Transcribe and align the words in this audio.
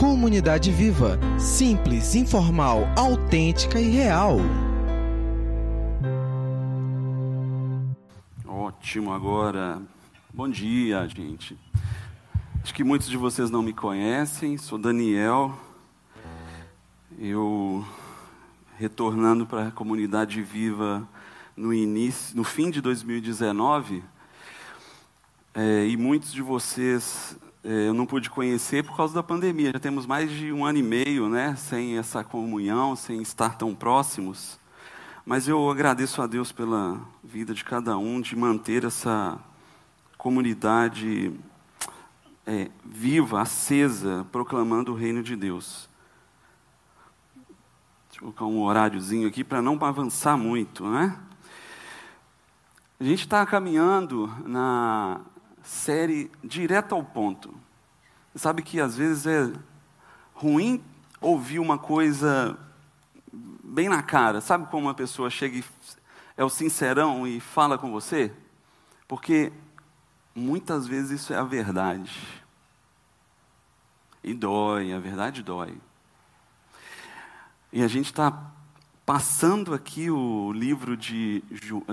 Comunidade 0.00 0.72
Viva. 0.72 1.18
Simples, 1.38 2.14
informal, 2.14 2.88
autêntica 2.96 3.78
e 3.78 3.90
real. 3.90 4.38
Ótimo, 8.46 9.12
agora. 9.12 9.82
Bom 10.32 10.48
dia, 10.48 11.06
gente. 11.06 11.54
Acho 12.62 12.72
que 12.72 12.82
muitos 12.82 13.10
de 13.10 13.18
vocês 13.18 13.50
não 13.50 13.62
me 13.62 13.74
conhecem. 13.74 14.56
Sou 14.56 14.78
Daniel. 14.78 15.54
Eu 17.18 17.84
retornando 18.78 19.46
para 19.46 19.68
a 19.68 19.70
comunidade 19.70 20.40
viva 20.40 21.06
no 21.54 21.74
início, 21.74 22.34
no 22.34 22.42
fim 22.42 22.70
de 22.70 22.80
2019, 22.80 24.02
é, 25.52 25.86
e 25.86 25.94
muitos 25.98 26.32
de 26.32 26.40
vocês 26.40 27.36
eu 27.62 27.92
não 27.92 28.06
pude 28.06 28.30
conhecer 28.30 28.84
por 28.84 28.96
causa 28.96 29.14
da 29.14 29.22
pandemia. 29.22 29.72
Já 29.72 29.78
temos 29.78 30.06
mais 30.06 30.30
de 30.30 30.52
um 30.52 30.64
ano 30.64 30.78
e 30.78 30.82
meio, 30.82 31.28
né, 31.28 31.54
sem 31.56 31.98
essa 31.98 32.24
comunhão, 32.24 32.96
sem 32.96 33.20
estar 33.20 33.56
tão 33.56 33.74
próximos. 33.74 34.58
Mas 35.26 35.46
eu 35.46 35.70
agradeço 35.70 36.22
a 36.22 36.26
Deus 36.26 36.50
pela 36.50 37.00
vida 37.22 37.52
de 37.52 37.62
cada 37.64 37.98
um, 37.98 38.20
de 38.20 38.34
manter 38.34 38.84
essa 38.84 39.38
comunidade 40.16 41.32
é, 42.46 42.70
viva, 42.84 43.40
acesa, 43.40 44.26
proclamando 44.32 44.92
o 44.92 44.96
reino 44.96 45.22
de 45.22 45.36
Deus. 45.36 45.88
Deixa 48.08 48.24
eu 48.24 48.32
colocar 48.32 48.46
um 48.46 48.60
horáriozinho 48.60 49.28
aqui 49.28 49.44
para 49.44 49.62
não 49.62 49.78
avançar 49.84 50.36
muito, 50.36 50.88
né? 50.88 51.16
A 52.98 53.04
gente 53.04 53.20
está 53.20 53.46
caminhando 53.46 54.26
na 54.44 55.20
série 55.70 56.28
direto 56.42 56.96
ao 56.96 57.04
ponto. 57.04 57.54
Sabe 58.34 58.60
que 58.60 58.80
às 58.80 58.96
vezes 58.96 59.24
é 59.24 59.52
ruim 60.34 60.82
ouvir 61.20 61.60
uma 61.60 61.78
coisa 61.78 62.58
bem 63.32 63.88
na 63.88 64.02
cara. 64.02 64.40
Sabe 64.40 64.66
como 64.66 64.88
uma 64.88 64.94
pessoa 64.94 65.30
chega 65.30 65.58
e 65.58 65.64
é 66.36 66.44
o 66.44 66.48
sincerão 66.50 67.24
e 67.24 67.38
fala 67.38 67.78
com 67.78 67.92
você? 67.92 68.32
Porque 69.06 69.52
muitas 70.34 70.88
vezes 70.88 71.20
isso 71.20 71.32
é 71.32 71.36
a 71.36 71.44
verdade. 71.44 72.20
E 74.24 74.34
dói, 74.34 74.92
a 74.92 74.98
verdade 74.98 75.40
dói. 75.40 75.80
E 77.72 77.80
a 77.80 77.88
gente 77.88 78.06
está 78.06 78.50
passando 79.06 79.72
aqui 79.72 80.10
o 80.10 80.52
livro 80.52 80.96
de, 80.96 81.44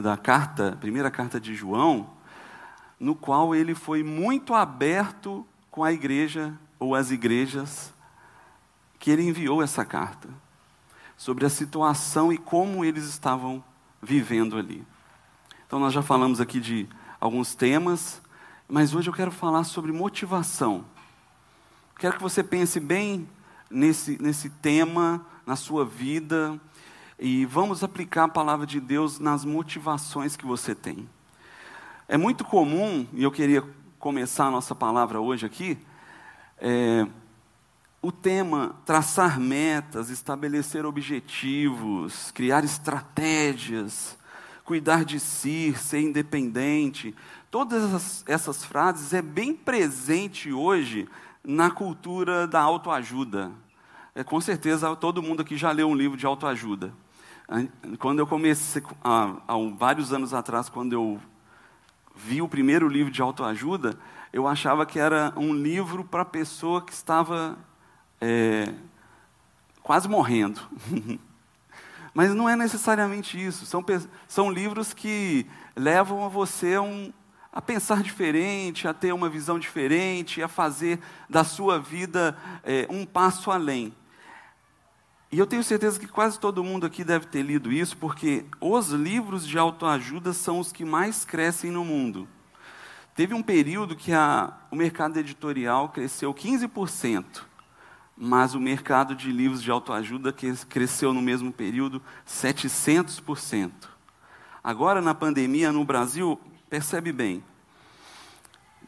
da 0.02 0.18
carta, 0.18 0.76
primeira 0.82 1.12
carta 1.12 1.40
de 1.40 1.54
João, 1.54 2.17
no 3.00 3.16
qual 3.16 3.53
ele 3.53 3.76
foi 3.76 4.03
muito 4.03 4.53
aberto 4.53 5.45
com 5.70 5.84
a 5.84 5.94
igreja 5.94 6.58
ou 6.80 6.95
as 6.95 7.12
igrejas 7.12 7.94
que 9.00 9.12
ele 9.12 9.23
enviou 9.23 9.62
essa 9.62 9.86
carta 9.86 10.30
sobre 11.16 11.45
a 11.45 11.50
situação 11.50 12.31
e 12.31 12.38
como 12.38 12.84
eles 12.84 13.06
estavam 13.06 13.64
vivendo 14.02 14.58
ali. 14.58 14.86
Então 15.66 15.80
nós 15.80 15.94
já 15.94 16.02
falamos 16.02 16.39
aqui 16.39 16.59
de 16.59 16.88
alguns 17.20 17.56
temas, 17.56 18.22
mas 18.67 18.94
hoje 18.94 19.09
eu 19.09 19.14
quero 19.14 19.32
falar 19.32 19.64
sobre 19.64 19.92
motivação. 19.92 20.86
Quero 22.00 22.16
que 22.16 22.22
você 22.22 22.44
pense 22.44 22.80
bem 22.80 23.28
nesse, 23.70 24.22
nesse 24.22 24.50
tema, 24.50 25.26
na 25.45 25.56
sua 25.56 25.84
vida, 25.84 26.59
e 27.20 27.45
vamos 27.45 27.84
aplicar 27.84 28.26
a 28.26 28.30
palavra 28.30 28.66
de 28.66 28.80
Deus 28.80 29.17
nas 29.20 29.44
motivações 29.44 30.36
que 30.36 30.45
você 30.45 30.76
tem. 30.76 31.09
É 32.10 32.16
muito 32.16 32.46
comum, 32.46 33.06
e 33.12 33.24
eu 33.24 33.30
queria 33.30 33.62
começar 34.00 34.46
a 34.46 34.52
nossa 34.52 34.74
palavra 34.74 35.20
hoje 35.20 35.46
aqui, 35.46 35.78
é, 36.58 37.06
o 38.02 38.14
tema 38.14 38.78
traçar 38.86 39.38
metas, 39.38 40.10
estabelecer 40.10 40.86
objetivos, 40.86 42.32
criar 42.32 42.64
estratégias, 42.64 44.18
cuidar 44.64 45.04
de 45.04 45.20
si, 45.20 45.76
ser 45.78 46.00
independente. 46.00 47.14
Todas 47.52 47.84
essas, 47.84 48.23
essas 48.26 48.64
frases 48.64 49.14
é 49.14 49.22
bem 49.22 49.54
presente 49.54 50.50
hoje 50.50 51.10
na 51.44 51.70
cultura 51.70 52.48
da 52.48 52.62
autoajuda. 52.62 53.52
É, 54.16 54.23
com 54.23 54.40
certeza 54.40 54.96
todo 54.96 55.22
mundo 55.22 55.42
aqui 55.42 55.58
já 55.58 55.73
leu 55.73 55.90
um 55.90 55.96
livro 55.96 56.16
de 56.16 56.26
autoajuda. 56.26 56.94
Quando 58.00 58.20
eu 58.20 58.28
comecei, 58.28 58.82
há, 59.04 59.36
há 59.46 59.56
vários 59.78 60.14
anos 60.14 60.34
atrás, 60.34 60.70
quando 60.70 60.94
eu 60.94 61.20
vi 62.17 62.42
o 62.42 62.48
primeiro 62.48 62.88
livro 62.88 63.11
de 63.11 63.22
autoajuda, 63.22 63.98
eu 64.33 64.48
achava 64.48 64.86
que 64.86 65.00
era 65.00 65.32
um 65.38 65.54
livro 65.54 66.04
para 66.04 66.26
pessoa 66.26 66.82
que 66.82 66.92
estava 66.92 67.58
é, 68.20 68.73
quase 69.83 70.10
morrendo. 70.10 70.60
Mas 72.14 72.33
não 72.33 72.50
é 72.50 72.55
necessariamente 72.55 73.42
isso. 73.42 73.66
São, 73.66 73.86
são 74.28 74.52
livros 74.52 74.92
que 74.92 75.45
levam 75.76 76.26
a 76.26 76.28
você 76.28 76.73
a, 76.73 76.82
um, 76.82 77.14
a 77.54 77.61
pensar 77.61 78.02
diferente, 78.02 78.88
a 78.88 78.94
ter 78.94 79.14
uma 79.14 79.30
visão 79.30 79.60
diferente, 79.60 80.42
a 80.42 80.48
fazer 80.48 80.99
da 81.30 81.44
sua 81.44 81.80
vida 81.80 82.36
é, 82.64 82.88
um 82.89 83.05
passo 83.05 83.52
além. 83.52 83.94
E 85.37 85.39
eu 85.39 85.45
tenho 85.45 85.64
certeza 85.64 85.99
que 85.99 86.08
quase 86.08 86.39
todo 86.39 86.64
mundo 86.64 86.87
aqui 86.87 87.03
deve 87.03 87.27
ter 87.27 87.43
lido 87.43 87.71
isso, 87.71 87.95
porque 87.95 88.43
os 88.59 88.89
livros 88.89 89.48
de 89.48 89.55
autoajuda 89.55 90.33
são 90.33 90.58
os 90.58 90.71
que 90.71 90.83
mais 90.83 91.23
crescem 91.23 91.70
no 91.70 91.86
mundo. 91.86 92.27
Teve 93.14 93.36
um 93.36 93.43
período 93.43 93.95
que 93.95 94.11
a, 94.11 94.52
o 94.71 94.75
mercado 94.75 95.15
editorial 95.20 95.89
cresceu 95.89 96.33
15%, 96.33 97.43
mas 98.17 98.55
o 98.55 98.59
mercado 98.59 99.14
de 99.14 99.31
livros 99.31 99.61
de 99.61 99.70
autoajuda 99.70 100.33
cresceu 100.67 101.14
no 101.14 101.21
mesmo 101.21 101.54
período 101.54 102.02
700%. 102.27 103.71
Agora, 104.64 105.04
na 105.04 105.14
pandemia, 105.14 105.71
no 105.71 105.86
Brasil, 105.86 106.42
percebe 106.67 107.11
bem, 107.11 107.43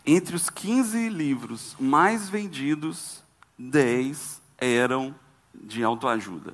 entre 0.04 0.36
os 0.36 0.50
15 0.50 1.10
livros 1.10 1.76
mais 1.80 2.28
vendidos, 2.28 3.24
10 3.56 4.42
eram 4.58 5.14
de 5.54 5.84
autoajuda. 5.84 6.54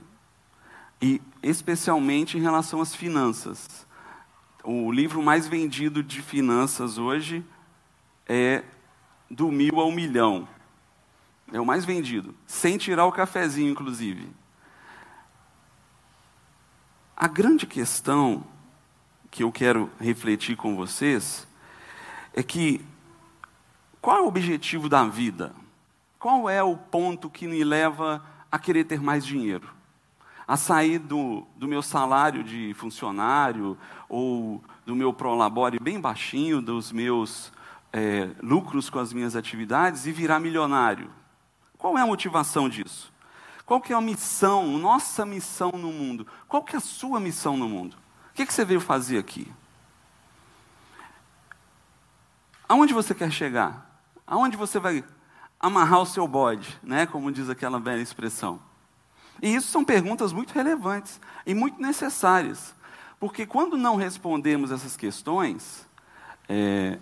E 1.01 1.21
especialmente 1.43 2.37
em 2.37 2.41
relação 2.41 2.81
às 2.81 2.95
finanças. 2.95 3.85
O 4.63 4.91
livro 4.91 5.21
mais 5.21 5.47
vendido 5.47 6.01
de 6.01 6.21
finanças 6.21 6.97
hoje 6.97 7.45
é 8.27 8.63
do 9.29 9.51
mil 9.51 9.79
ao 9.79 9.91
milhão. 9.91 10.47
É 11.51 11.59
o 11.59 11.65
mais 11.65 11.85
vendido, 11.85 12.33
sem 12.47 12.77
tirar 12.77 13.05
o 13.05 13.11
cafezinho, 13.11 13.71
inclusive. 13.71 14.27
A 17.15 17.27
grande 17.27 17.65
questão 17.65 18.43
que 19.29 19.43
eu 19.43 19.51
quero 19.51 19.91
refletir 19.99 20.55
com 20.55 20.75
vocês 20.75 21.47
é 22.33 22.41
que 22.41 22.83
qual 24.01 24.17
é 24.17 24.21
o 24.21 24.27
objetivo 24.27 24.89
da 24.89 25.03
vida? 25.05 25.53
Qual 26.19 26.49
é 26.49 26.61
o 26.61 26.75
ponto 26.75 27.29
que 27.29 27.47
me 27.47 27.63
leva 27.63 28.23
a 28.55 28.59
querer 28.59 28.85
ter 28.85 29.01
mais 29.01 29.25
dinheiro, 29.25 29.67
a 30.47 30.55
sair 30.55 30.97
do, 30.97 31.45
do 31.57 31.67
meu 31.67 31.81
salário 31.81 32.41
de 32.41 32.73
funcionário 32.75 33.77
ou 34.07 34.63
do 34.85 34.95
meu 34.95 35.11
prolabore 35.11 35.77
bem 35.77 35.99
baixinho, 35.99 36.61
dos 36.61 36.89
meus 36.89 37.51
é, 37.91 38.29
lucros 38.41 38.89
com 38.89 38.97
as 38.97 39.11
minhas 39.11 39.35
atividades 39.35 40.05
e 40.05 40.11
virar 40.13 40.39
milionário. 40.39 41.11
Qual 41.77 41.97
é 41.97 42.01
a 42.01 42.07
motivação 42.07 42.69
disso? 42.69 43.11
Qual 43.65 43.81
que 43.81 43.91
é 43.91 43.95
a 43.95 43.99
missão, 43.99 44.77
nossa 44.77 45.25
missão 45.25 45.71
no 45.71 45.91
mundo? 45.91 46.25
Qual 46.47 46.63
que 46.63 46.75
é 46.75 46.77
a 46.77 46.81
sua 46.81 47.19
missão 47.19 47.57
no 47.57 47.67
mundo? 47.67 47.97
O 48.31 48.35
que, 48.35 48.45
que 48.45 48.53
você 48.53 48.63
veio 48.63 48.79
fazer 48.79 49.17
aqui? 49.17 49.51
Aonde 52.69 52.93
você 52.93 53.13
quer 53.13 53.31
chegar? 53.31 53.99
Aonde 54.25 54.55
você 54.55 54.79
vai 54.79 55.03
amarrar 55.59 56.01
o 56.01 56.05
seu 56.05 56.27
bode, 56.27 56.77
né? 56.83 57.05
como 57.05 57.31
diz 57.31 57.49
aquela 57.49 57.79
velha 57.79 58.01
expressão. 58.01 58.59
E 59.41 59.53
isso 59.53 59.67
são 59.67 59.83
perguntas 59.83 60.31
muito 60.31 60.53
relevantes 60.53 61.19
e 61.45 61.53
muito 61.53 61.81
necessárias, 61.81 62.73
porque 63.19 63.45
quando 63.45 63.77
não 63.77 63.95
respondemos 63.95 64.71
essas 64.71 64.95
questões, 64.95 65.85
é, 66.47 66.97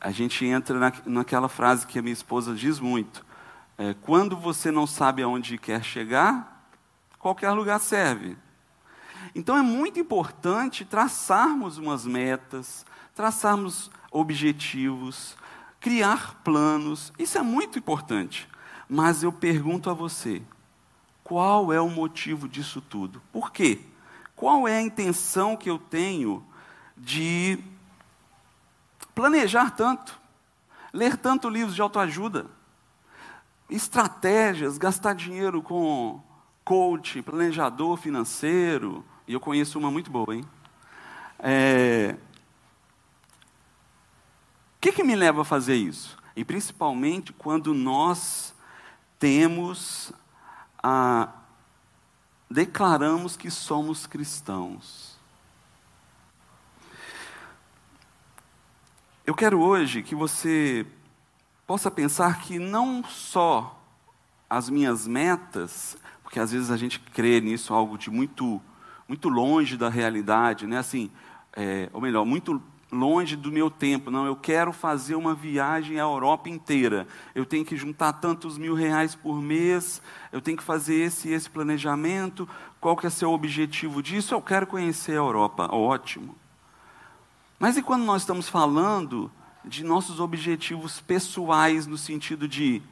a 0.00 0.10
gente 0.10 0.44
entra 0.44 0.78
na, 0.78 0.92
naquela 1.06 1.48
frase 1.48 1.86
que 1.86 1.98
a 1.98 2.02
minha 2.02 2.12
esposa 2.12 2.54
diz 2.54 2.80
muito: 2.80 3.24
é, 3.78 3.94
quando 4.02 4.36
você 4.36 4.70
não 4.70 4.86
sabe 4.86 5.22
aonde 5.22 5.58
quer 5.58 5.82
chegar, 5.82 6.66
qualquer 7.18 7.50
lugar 7.52 7.78
serve. 7.80 8.36
Então 9.34 9.56
é 9.56 9.62
muito 9.62 10.00
importante 10.00 10.84
traçarmos 10.84 11.78
umas 11.78 12.04
metas, 12.04 12.84
traçarmos 13.14 13.90
objetivos, 14.10 15.36
criar 15.80 16.40
planos, 16.44 17.12
isso 17.18 17.38
é 17.38 17.42
muito 17.42 17.78
importante. 17.78 18.48
Mas 18.88 19.22
eu 19.22 19.32
pergunto 19.32 19.90
a 19.90 19.94
você: 19.94 20.42
qual 21.24 21.72
é 21.72 21.80
o 21.80 21.88
motivo 21.88 22.48
disso 22.48 22.80
tudo? 22.80 23.20
Por 23.32 23.50
quê? 23.50 23.80
Qual 24.36 24.68
é 24.68 24.76
a 24.76 24.82
intenção 24.82 25.56
que 25.56 25.68
eu 25.68 25.78
tenho 25.78 26.44
de 26.96 27.58
planejar 29.14 29.70
tanto, 29.70 30.18
ler 30.92 31.16
tanto 31.16 31.48
livros 31.48 31.74
de 31.74 31.82
autoajuda? 31.82 32.46
estratégias, 33.70 34.76
gastar 34.76 35.14
dinheiro 35.14 35.62
com 35.62 36.20
coach, 36.64 37.22
planejador 37.22 37.96
financeiro, 37.96 39.04
e 39.26 39.32
eu 39.32 39.40
conheço 39.40 39.78
uma 39.78 39.90
muito 39.90 40.10
boa, 40.10 40.34
hein? 40.34 40.44
É... 41.38 42.16
O 44.80 44.82
que, 44.82 44.92
que 44.92 45.04
me 45.04 45.14
leva 45.14 45.42
a 45.42 45.44
fazer 45.44 45.76
isso? 45.76 46.16
E 46.34 46.42
principalmente 46.42 47.34
quando 47.34 47.74
nós 47.74 48.54
temos 49.18 50.10
a 50.82 51.28
declaramos 52.50 53.36
que 53.36 53.50
somos 53.50 54.06
cristãos. 54.06 55.18
Eu 59.26 59.34
quero 59.34 59.60
hoje 59.60 60.02
que 60.02 60.14
você 60.14 60.86
possa 61.66 61.90
pensar 61.90 62.40
que 62.40 62.58
não 62.58 63.04
só 63.04 63.78
as 64.48 64.70
minhas 64.70 65.06
metas, 65.06 65.98
porque 66.22 66.40
às 66.40 66.52
vezes 66.52 66.70
a 66.70 66.78
gente 66.78 66.98
crê 66.98 67.38
nisso 67.38 67.74
algo 67.74 67.98
de 67.98 68.10
muito, 68.10 68.58
muito 69.06 69.28
longe 69.28 69.76
da 69.76 69.90
realidade, 69.90 70.66
né? 70.66 70.78
Assim, 70.78 71.10
é, 71.52 71.90
ou 71.92 72.00
melhor, 72.00 72.24
muito 72.24 72.62
longe 72.90 73.36
do 73.36 73.52
meu 73.52 73.70
tempo. 73.70 74.10
Não, 74.10 74.26
eu 74.26 74.34
quero 74.34 74.72
fazer 74.72 75.14
uma 75.14 75.34
viagem 75.34 75.98
à 75.98 76.02
Europa 76.02 76.48
inteira. 76.48 77.06
Eu 77.34 77.46
tenho 77.46 77.64
que 77.64 77.76
juntar 77.76 78.14
tantos 78.14 78.58
mil 78.58 78.74
reais 78.74 79.14
por 79.14 79.40
mês. 79.40 80.02
Eu 80.32 80.40
tenho 80.40 80.56
que 80.56 80.62
fazer 80.62 80.96
esse 80.96 81.30
esse 81.30 81.48
planejamento. 81.48 82.48
Qual 82.80 82.96
que 82.96 83.06
é 83.06 83.10
seu 83.10 83.30
objetivo 83.32 84.02
disso? 84.02 84.34
Eu 84.34 84.42
quero 84.42 84.66
conhecer 84.66 85.12
a 85.12 85.16
Europa. 85.16 85.68
Ótimo. 85.72 86.34
Mas 87.58 87.76
e 87.76 87.82
quando 87.82 88.04
nós 88.04 88.22
estamos 88.22 88.48
falando 88.48 89.30
de 89.64 89.84
nossos 89.84 90.18
objetivos 90.18 91.00
pessoais, 91.00 91.86
no 91.86 91.98
sentido 91.98 92.48
de 92.48 92.82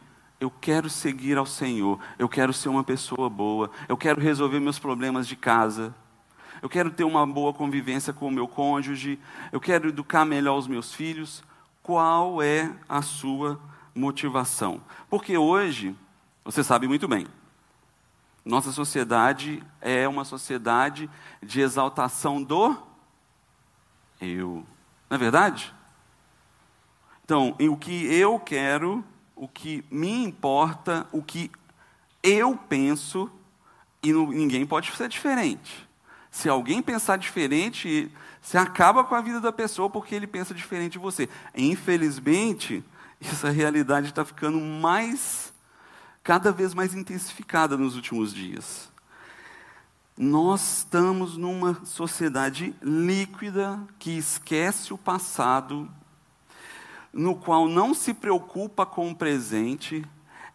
eu 0.40 0.50
quero 0.50 0.88
seguir 0.88 1.36
ao 1.36 1.46
Senhor, 1.46 1.98
eu 2.18 2.28
quero 2.28 2.52
ser 2.52 2.68
uma 2.68 2.84
pessoa 2.84 3.28
boa, 3.28 3.70
eu 3.88 3.96
quero 3.96 4.20
resolver 4.20 4.60
meus 4.60 4.78
problemas 4.78 5.26
de 5.26 5.34
casa, 5.34 5.94
eu 6.62 6.68
quero 6.68 6.90
ter 6.90 7.04
uma 7.04 7.26
boa 7.26 7.52
convivência 7.52 8.12
com 8.12 8.28
o 8.28 8.30
meu 8.30 8.48
cônjuge, 8.48 9.18
eu 9.52 9.60
quero 9.60 9.88
educar 9.88 10.24
melhor 10.24 10.56
os 10.58 10.66
meus 10.66 10.92
filhos. 10.92 11.42
Qual 11.82 12.42
é 12.42 12.72
a 12.88 13.00
sua 13.00 13.60
motivação? 13.94 14.80
Porque 15.08 15.36
hoje, 15.38 15.96
você 16.44 16.62
sabe 16.62 16.86
muito 16.86 17.08
bem, 17.08 17.26
nossa 18.44 18.72
sociedade 18.72 19.62
é 19.80 20.08
uma 20.08 20.24
sociedade 20.24 21.08
de 21.42 21.60
exaltação 21.60 22.42
do 22.42 22.76
eu. 24.20 24.66
Não 25.08 25.14
é 25.14 25.18
verdade? 25.18 25.74
Então, 27.24 27.54
o 27.58 27.76
que 27.76 28.06
eu 28.12 28.38
quero, 28.40 29.04
o 29.36 29.46
que 29.46 29.84
me 29.90 30.24
importa, 30.24 31.06
o 31.12 31.22
que 31.22 31.50
eu 32.22 32.56
penso, 32.56 33.30
e 34.02 34.12
ninguém 34.12 34.66
pode 34.66 34.90
ser 34.92 35.08
diferente. 35.08 35.87
Se 36.30 36.48
alguém 36.48 36.82
pensar 36.82 37.16
diferente, 37.16 38.10
você 38.40 38.58
acaba 38.58 39.04
com 39.04 39.14
a 39.14 39.20
vida 39.20 39.40
da 39.40 39.52
pessoa 39.52 39.90
porque 39.90 40.14
ele 40.14 40.26
pensa 40.26 40.54
diferente 40.54 40.92
de 40.92 40.98
você. 40.98 41.28
Infelizmente, 41.54 42.84
essa 43.20 43.50
realidade 43.50 44.08
está 44.08 44.24
ficando 44.24 44.60
mais, 44.60 45.52
cada 46.22 46.52
vez 46.52 46.74
mais 46.74 46.94
intensificada 46.94 47.76
nos 47.76 47.96
últimos 47.96 48.32
dias. 48.32 48.90
Nós 50.16 50.78
estamos 50.78 51.36
numa 51.36 51.84
sociedade 51.84 52.74
líquida 52.82 53.80
que 53.98 54.18
esquece 54.18 54.92
o 54.92 54.98
passado 54.98 55.88
no 57.12 57.34
qual 57.34 57.68
não 57.68 57.94
se 57.94 58.12
preocupa 58.12 58.84
com 58.84 59.10
o 59.10 59.14
presente 59.14 60.04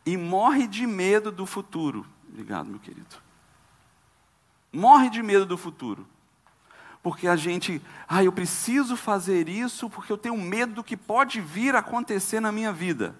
e 0.05 0.17
morre 0.17 0.67
de 0.67 0.85
medo 0.85 1.31
do 1.31 1.45
futuro. 1.45 2.05
Obrigado, 2.29 2.67
meu 2.67 2.79
querido. 2.79 3.22
Morre 4.73 5.09
de 5.09 5.21
medo 5.21 5.45
do 5.45 5.57
futuro. 5.57 6.07
Porque 7.03 7.27
a 7.27 7.35
gente, 7.35 7.81
ah, 8.07 8.23
eu 8.23 8.31
preciso 8.31 8.97
fazer 8.97 9.47
isso 9.47 9.89
porque 9.89 10.11
eu 10.11 10.17
tenho 10.17 10.37
medo 10.37 10.73
do 10.75 10.83
que 10.83 10.97
pode 10.97 11.39
vir 11.39 11.75
a 11.75 11.79
acontecer 11.79 12.39
na 12.39 12.51
minha 12.51 12.73
vida. 12.73 13.15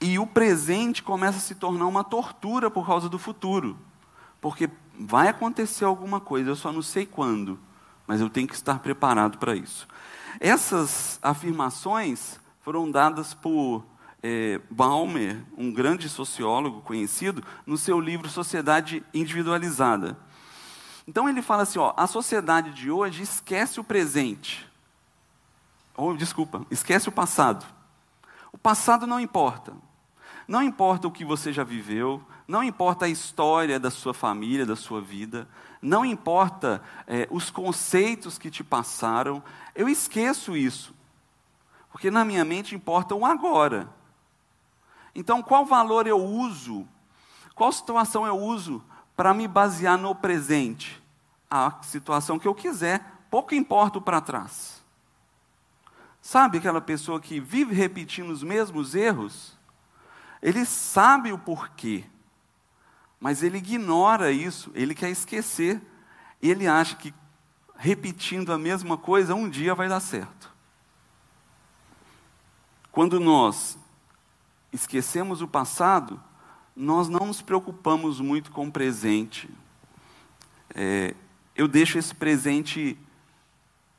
E 0.00 0.18
o 0.18 0.26
presente 0.26 1.02
começa 1.02 1.38
a 1.38 1.40
se 1.40 1.54
tornar 1.54 1.86
uma 1.86 2.02
tortura 2.02 2.70
por 2.70 2.84
causa 2.86 3.08
do 3.08 3.18
futuro. 3.18 3.78
Porque 4.40 4.68
vai 4.98 5.28
acontecer 5.28 5.84
alguma 5.84 6.20
coisa, 6.20 6.50
eu 6.50 6.56
só 6.56 6.72
não 6.72 6.82
sei 6.82 7.06
quando, 7.06 7.58
mas 8.06 8.20
eu 8.20 8.28
tenho 8.28 8.48
que 8.48 8.54
estar 8.54 8.78
preparado 8.80 9.38
para 9.38 9.54
isso. 9.54 9.86
Essas 10.40 11.18
afirmações 11.22 12.40
foram 12.60 12.90
dadas 12.90 13.34
por 13.34 13.84
é, 14.26 14.58
Balmer, 14.70 15.44
um 15.54 15.70
grande 15.70 16.08
sociólogo 16.08 16.80
conhecido, 16.80 17.44
no 17.66 17.76
seu 17.76 18.00
livro 18.00 18.26
Sociedade 18.26 19.04
Individualizada. 19.12 20.16
Então 21.06 21.28
ele 21.28 21.42
fala 21.42 21.64
assim: 21.64 21.78
ó, 21.78 21.92
a 21.94 22.06
sociedade 22.06 22.72
de 22.72 22.90
hoje 22.90 23.22
esquece 23.22 23.78
o 23.78 23.84
presente. 23.84 24.66
Ou, 25.94 26.16
desculpa, 26.16 26.64
esquece 26.70 27.06
o 27.06 27.12
passado. 27.12 27.66
O 28.50 28.56
passado 28.56 29.06
não 29.06 29.20
importa. 29.20 29.74
Não 30.48 30.62
importa 30.62 31.06
o 31.06 31.12
que 31.12 31.24
você 31.24 31.52
já 31.52 31.62
viveu, 31.62 32.22
não 32.48 32.64
importa 32.64 33.04
a 33.04 33.08
história 33.08 33.78
da 33.78 33.90
sua 33.90 34.14
família, 34.14 34.64
da 34.64 34.76
sua 34.76 35.00
vida, 35.00 35.46
não 35.80 36.04
importa 36.04 36.82
é, 37.06 37.28
os 37.30 37.50
conceitos 37.50 38.38
que 38.38 38.50
te 38.50 38.64
passaram, 38.64 39.42
eu 39.74 39.86
esqueço 39.86 40.56
isso. 40.56 40.94
Porque 41.90 42.10
na 42.10 42.24
minha 42.24 42.44
mente 42.44 42.74
importa 42.74 43.14
o 43.14 43.24
agora. 43.24 43.88
Então, 45.14 45.42
qual 45.42 45.64
valor 45.64 46.06
eu 46.06 46.18
uso, 46.18 46.86
qual 47.54 47.70
situação 47.70 48.26
eu 48.26 48.36
uso 48.36 48.84
para 49.16 49.32
me 49.32 49.46
basear 49.46 49.96
no 49.96 50.14
presente? 50.14 51.02
A 51.50 51.80
situação 51.82 52.38
que 52.38 52.48
eu 52.48 52.54
quiser, 52.54 53.00
pouco 53.30 53.54
importa 53.54 53.98
o 53.98 54.02
para 54.02 54.20
trás. 54.20 54.82
Sabe 56.20 56.58
aquela 56.58 56.80
pessoa 56.80 57.20
que 57.20 57.38
vive 57.38 57.74
repetindo 57.74 58.30
os 58.30 58.42
mesmos 58.42 58.94
erros? 58.94 59.56
Ele 60.42 60.64
sabe 60.64 61.32
o 61.32 61.38
porquê, 61.38 62.04
mas 63.20 63.42
ele 63.42 63.58
ignora 63.58 64.32
isso, 64.32 64.70
ele 64.74 64.94
quer 64.94 65.10
esquecer, 65.10 65.80
ele 66.42 66.66
acha 66.66 66.96
que 66.96 67.14
repetindo 67.76 68.52
a 68.52 68.58
mesma 68.58 68.96
coisa 68.96 69.34
um 69.34 69.48
dia 69.48 69.74
vai 69.74 69.88
dar 69.88 70.00
certo. 70.00 70.52
Quando 72.90 73.18
nós 73.18 73.78
esquecemos 74.74 75.40
o 75.40 75.48
passado, 75.48 76.20
nós 76.74 77.08
não 77.08 77.26
nos 77.26 77.40
preocupamos 77.40 78.20
muito 78.20 78.50
com 78.50 78.66
o 78.66 78.72
presente. 78.72 79.48
É, 80.74 81.14
eu 81.54 81.68
deixo 81.68 81.96
esse 81.96 82.14
presente, 82.14 82.98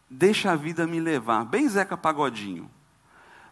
deixa 0.10 0.52
a 0.52 0.56
vida 0.56 0.86
me 0.86 1.00
levar, 1.00 1.46
bem 1.46 1.68
Zeca 1.70 1.96
Pagodinho. 1.96 2.70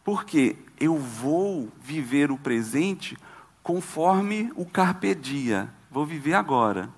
Porque 0.03 0.57
eu 0.77 0.97
vou 0.97 1.71
viver 1.79 2.29
o 2.29 2.37
presente 2.37 3.17
conforme 3.63 4.51
o 4.55 4.65
carpe 4.65 5.15
dia. 5.15 5.73
Vou 5.89 6.05
viver 6.05 6.33
agora. 6.33 6.89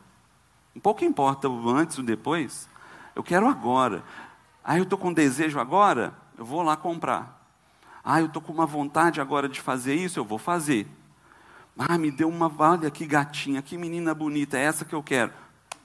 Pouco 0.82 1.05
importa 1.05 1.48
o 1.48 1.70
antes 1.70 2.00
ou 2.00 2.03
depois. 2.03 2.67
Eu 3.13 3.24
quero 3.24 3.48
agora. 3.48 4.03
Ah, 4.63 4.77
eu 4.77 4.84
estou 4.84 4.98
com 4.98 5.13
desejo 5.13 5.60
agora? 5.60 6.15
Eu 6.36 6.44
vou 6.44 6.63
lá 6.63 6.75
comprar. 6.75 7.44
Ah, 8.07 8.21
eu 8.21 8.27
estou 8.27 8.39
com 8.39 8.53
uma 8.53 8.67
vontade 8.67 9.19
agora 9.19 9.50
de 9.50 9.59
fazer 9.59 9.95
isso? 9.95 10.19
Eu 10.19 10.24
vou 10.24 10.38
fazer. 10.38 10.88
Ah, 11.75 11.97
me 11.97 12.12
deu 12.12 12.29
uma, 12.29 12.53
olha 12.59 12.91
que 12.91 13.07
gatinha, 13.07 13.63
que 13.63 13.79
menina 13.79 14.13
bonita, 14.13 14.59
é 14.59 14.62
essa 14.62 14.85
que 14.85 14.93
eu 14.93 15.01
quero. 15.01 15.33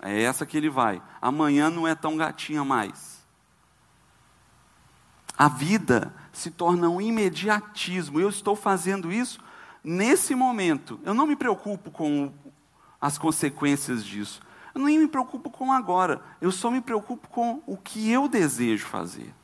É 0.03 0.23
essa 0.23 0.45
que 0.45 0.55
ele 0.55 0.69
vai. 0.69 1.01
Amanhã 1.21 1.71
não 1.71 1.89
é 1.89 1.95
tão 1.95 2.19
gatinha 2.19 2.63
mais. 2.63 3.25
A 5.37 5.49
vida 5.49 6.15
se 6.31 6.51
torna 6.51 6.91
um 6.91 7.01
imediatismo. 7.01 8.21
Eu 8.21 8.29
estou 8.29 8.55
fazendo 8.55 9.11
isso 9.11 9.41
nesse 9.83 10.35
momento. 10.35 11.01
Eu 11.03 11.15
não 11.15 11.27
me 11.27 11.35
preocupo 11.35 11.91
com 11.91 12.31
as 13.01 13.17
consequências 13.17 14.05
disso. 14.05 14.43
Eu 14.75 14.83
nem 14.83 14.99
me 14.99 15.09
preocupo 15.09 15.51
com 15.51 15.73
agora. 15.73 16.23
Eu 16.39 16.53
só 16.53 16.71
me 16.71 16.83
preocupo 16.83 17.29
com 17.29 17.63
o 17.67 17.79
que 17.79 18.11
eu 18.11 18.29
desejo 18.29 18.87
fazer. 18.87 19.35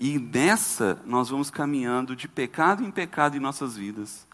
E 0.00 0.18
nessa 0.18 1.00
nós 1.04 1.28
vamos 1.28 1.50
caminhando 1.50 2.16
de 2.16 2.26
pecado 2.26 2.82
em 2.82 2.90
pecado 2.90 3.36
em 3.36 3.40
nossas 3.40 3.76
vidas. 3.76 4.26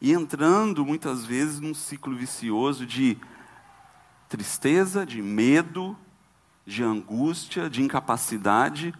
E 0.00 0.12
entrando 0.12 0.84
muitas 0.84 1.24
vezes 1.24 1.60
num 1.60 1.72
ciclo 1.72 2.14
vicioso 2.14 2.84
de 2.84 3.16
tristeza, 4.28 5.06
de 5.06 5.22
medo, 5.22 5.96
de 6.66 6.82
angústia, 6.82 7.70
de 7.70 7.80
incapacidade 7.80 8.92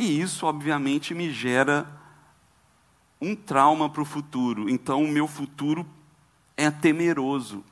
e 0.00 0.18
isso, 0.18 0.46
obviamente, 0.46 1.12
me 1.12 1.30
gera 1.30 1.86
um 3.20 3.36
trauma 3.36 3.90
para 3.90 4.00
o 4.00 4.04
futuro. 4.06 4.66
Então, 4.70 5.04
o 5.04 5.06
meu 5.06 5.28
futuro 5.28 5.86
é 6.56 6.70
temeroso. 6.70 7.62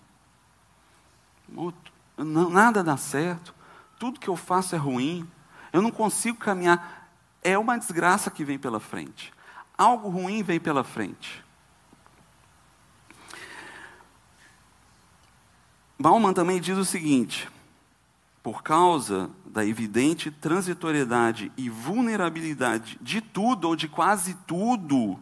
Nada 2.19 2.85
dá 2.85 2.99
certo. 2.99 3.55
Tudo 3.99 4.21
que 4.21 4.29
eu 4.29 4.37
faço 4.37 4.75
é 4.75 4.79
ruim. 4.79 5.27
Eu 5.73 5.81
não 5.81 5.91
consigo 5.91 6.37
caminhar 6.37 6.98
é 7.43 7.57
uma 7.57 7.79
desgraça 7.79 8.31
que 8.31 8.45
vem 8.45 8.59
pela 8.59 8.81
frente. 8.81 9.33
Algo 9.77 10.09
ruim 10.09 10.43
vem 10.43 10.59
pela 10.59 10.83
frente. 10.83 11.45
Bauman 15.99 16.33
também 16.33 16.61
diz 16.61 16.79
o 16.79 16.85
seguinte: 16.85 17.49
por 18.43 18.63
causa 18.63 19.31
da 19.47 19.65
evidente 19.65 20.31
transitoriedade 20.31 21.51
e 21.57 21.69
vulnerabilidade 21.69 22.99
de 23.01 23.21
tudo 23.21 23.69
ou 23.69 23.77
de 23.77 23.89
quase 23.89 24.35
tudo 24.47 25.19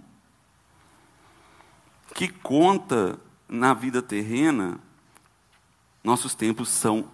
que 2.14 2.28
conta 2.28 3.18
na 3.48 3.74
vida 3.74 4.00
terrena, 4.02 4.78
nossos 6.02 6.34
tempos 6.34 6.68
são 6.68 7.08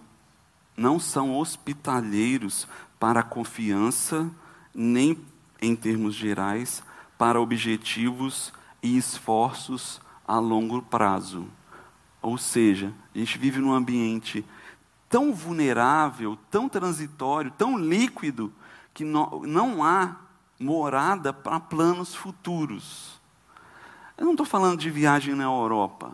não 0.75 0.99
são 0.99 1.37
hospitaleiros 1.37 2.67
para 2.99 3.19
a 3.19 3.23
confiança 3.23 4.31
nem 4.73 5.17
em 5.61 5.75
termos 5.75 6.15
gerais, 6.15 6.83
para 7.17 7.39
objetivos 7.39 8.51
e 8.81 8.97
esforços 8.97 10.01
a 10.27 10.39
longo 10.39 10.81
prazo. 10.81 11.47
Ou 12.21 12.37
seja, 12.37 12.93
a 13.13 13.17
gente 13.17 13.37
vive 13.37 13.59
num 13.59 13.73
ambiente 13.73 14.45
tão 15.09 15.33
vulnerável, 15.33 16.37
tão 16.49 16.67
transitório, 16.67 17.51
tão 17.51 17.77
líquido, 17.77 18.51
que 18.93 19.03
não, 19.03 19.41
não 19.45 19.83
há 19.83 20.15
morada 20.59 21.31
para 21.33 21.59
planos 21.59 22.15
futuros. 22.15 23.21
Eu 24.17 24.25
não 24.25 24.33
estou 24.33 24.45
falando 24.45 24.79
de 24.79 24.89
viagem 24.89 25.35
na 25.35 25.43
Europa. 25.43 26.11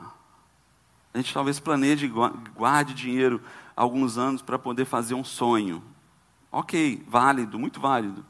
A 1.14 1.18
gente 1.18 1.34
talvez 1.34 1.60
planeje, 1.60 2.12
guarde 2.56 2.94
dinheiro 2.94 3.42
alguns 3.76 4.18
anos 4.18 4.42
para 4.42 4.60
poder 4.60 4.86
fazer 4.86 5.14
um 5.14 5.24
sonho. 5.24 5.84
Ok, 6.52 7.04
válido, 7.08 7.60
muito 7.60 7.80
válido. 7.80 8.26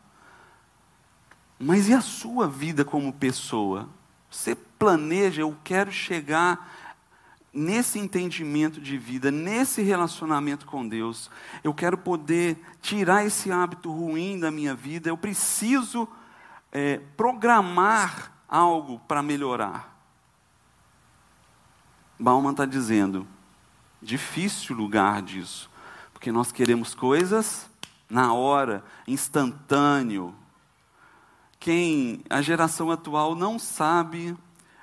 Mas 1.60 1.90
e 1.90 1.94
a 1.94 2.00
sua 2.00 2.48
vida 2.48 2.86
como 2.86 3.12
pessoa? 3.12 3.90
Você 4.32 4.56
planeja, 4.56 5.42
eu 5.42 5.56
quero 5.64 5.92
chegar 5.92 6.80
nesse 7.54 8.00
entendimento 8.00 8.80
de 8.80 8.98
vida, 8.98 9.30
nesse 9.30 9.82
relacionamento 9.82 10.66
com 10.66 10.88
Deus, 10.88 11.30
eu 11.64 11.74
quero 11.74 11.98
poder 11.98 12.58
tirar 12.82 13.26
esse 13.26 13.52
hábito 13.52 13.92
ruim 13.92 14.40
da 14.40 14.52
minha 14.52 14.76
vida, 14.76 15.10
eu 15.10 15.18
preciso 15.18 16.08
é, 16.72 17.00
programar 17.18 18.32
algo 18.48 19.00
para 19.08 19.22
melhorar. 19.22 19.98
Bauman 22.20 22.52
está 22.52 22.66
dizendo, 22.66 23.28
difícil 24.02 24.76
lugar 24.76 25.22
disso, 25.22 25.70
porque 26.14 26.32
nós 26.32 26.52
queremos 26.52 26.94
coisas 26.94 27.70
na 28.10 28.34
hora, 28.34 28.84
instantâneo. 29.08 30.36
Quem, 31.60 32.24
a 32.30 32.42
geração 32.42 32.90
atual 32.90 33.36
não 33.36 33.60
sabe 33.60 34.36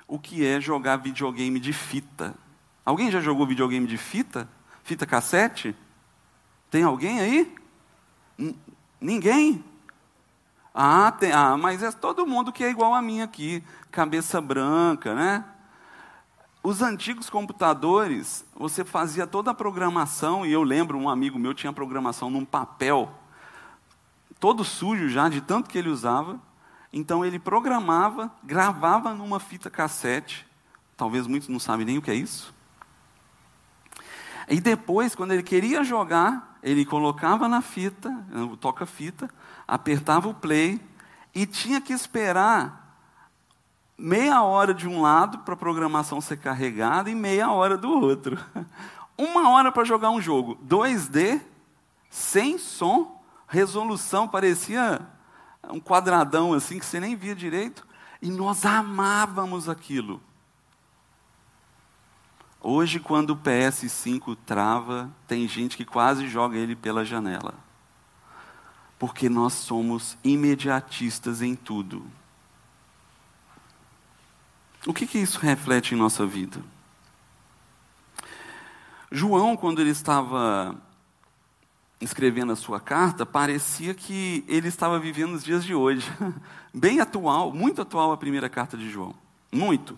o 0.07 0.19
que 0.19 0.45
é 0.45 0.61
jogar 0.61 0.97
videogame 0.97 1.59
de 1.59 1.73
fita. 1.73 2.35
Alguém 2.85 3.09
já 3.09 3.19
jogou 3.19 3.47
videogame 3.47 3.87
de 3.87 3.97
fita? 3.97 4.47
Fita 4.83 5.05
cassete? 5.05 5.75
Tem 6.69 6.83
alguém 6.83 7.19
aí? 7.19 7.55
N 8.37 8.55
ninguém? 9.01 9.63
Ah, 10.73 11.11
tem, 11.11 11.31
ah, 11.31 11.57
mas 11.57 11.81
é 11.81 11.91
todo 11.91 12.27
mundo 12.27 12.51
que 12.51 12.63
é 12.63 12.69
igual 12.69 12.93
a 12.93 13.01
mim 13.01 13.21
aqui, 13.21 13.63
cabeça 13.89 14.39
branca, 14.39 15.15
né? 15.15 15.43
Os 16.61 16.83
antigos 16.83 17.29
computadores, 17.29 18.45
você 18.55 18.85
fazia 18.85 19.25
toda 19.25 19.49
a 19.49 19.55
programação, 19.55 20.45
e 20.45 20.51
eu 20.51 20.61
lembro, 20.61 20.97
um 20.97 21.09
amigo 21.09 21.39
meu 21.39 21.53
tinha 21.53 21.73
programação 21.73 22.29
num 22.29 22.45
papel, 22.45 23.11
todo 24.39 24.63
sujo 24.63 25.09
já, 25.09 25.29
de 25.29 25.41
tanto 25.41 25.69
que 25.69 25.77
ele 25.77 25.89
usava. 25.89 26.39
Então 26.91 27.25
ele 27.25 27.39
programava, 27.39 28.31
gravava 28.43 29.13
numa 29.13 29.39
fita 29.39 29.69
cassete. 29.69 30.45
Talvez 30.95 31.27
muitos 31.27 31.49
não 31.49 31.59
sabem 31.59 31.85
nem 31.85 31.97
o 31.97 32.01
que 32.01 32.11
é 32.11 32.15
isso. 32.15 32.53
E 34.49 34.61
depois, 34.61 35.13
quando 35.13 35.33
ele 35.33 35.43
queria 35.43 35.83
jogar, 35.83 36.57
ele 36.63 36.85
colocava 36.85 37.49
na 37.49 37.61
fita, 37.61 38.09
toca-fita, 38.61 39.29
apertava 39.67 40.29
o 40.29 40.33
play 40.33 40.79
e 41.35 41.45
tinha 41.45 41.81
que 41.81 41.91
esperar 41.91 42.87
meia 43.97 44.41
hora 44.43 44.73
de 44.73 44.87
um 44.87 45.01
lado 45.01 45.39
para 45.39 45.53
a 45.53 45.57
programação 45.57 46.21
ser 46.21 46.37
carregada 46.37 47.09
e 47.09 47.15
meia 47.15 47.51
hora 47.51 47.77
do 47.77 47.89
outro. 47.89 48.37
Uma 49.17 49.49
hora 49.49 49.71
para 49.71 49.83
jogar 49.83 50.11
um 50.11 50.21
jogo 50.21 50.57
2D, 50.67 51.41
sem 52.09 52.57
som, 52.57 53.21
resolução 53.47 54.27
parecia 54.27 55.01
um 55.71 55.79
quadradão 55.79 56.53
assim 56.53 56.79
que 56.79 56.85
você 56.85 56.99
nem 56.99 57.15
via 57.15 57.35
direito, 57.35 57.85
e 58.21 58.29
nós 58.29 58.65
amávamos 58.65 59.69
aquilo. 59.69 60.21
Hoje, 62.61 62.99
quando 62.99 63.31
o 63.31 63.37
PS5 63.37 64.37
trava, 64.45 65.11
tem 65.27 65.47
gente 65.47 65.77
que 65.77 65.85
quase 65.85 66.27
joga 66.27 66.57
ele 66.57 66.75
pela 66.75 67.05
janela. 67.05 67.53
Porque 68.97 69.29
nós 69.29 69.53
somos 69.53 70.17
imediatistas 70.23 71.41
em 71.41 71.55
tudo. 71.55 72.05
O 74.85 74.93
que, 74.93 75.05
que 75.05 75.19
isso 75.19 75.39
reflete 75.39 75.93
em 75.93 75.97
nossa 75.97 76.25
vida? 76.25 76.63
João, 79.11 79.55
quando 79.55 79.79
ele 79.79 79.91
estava 79.91 80.75
escrevendo 81.99 82.51
a 82.51 82.55
sua 82.55 82.79
carta, 82.79 83.25
parecia 83.25 83.93
que 83.93 84.45
ele 84.47 84.67
estava 84.67 84.99
vivendo 84.99 85.33
os 85.33 85.43
dias 85.43 85.63
de 85.63 85.73
hoje. 85.73 86.07
Bem 86.73 86.99
atual, 86.99 87.51
muito 87.51 87.81
atual 87.81 88.11
a 88.11 88.17
primeira 88.17 88.49
carta 88.49 88.77
de 88.77 88.89
João. 88.89 89.15
Muito. 89.51 89.97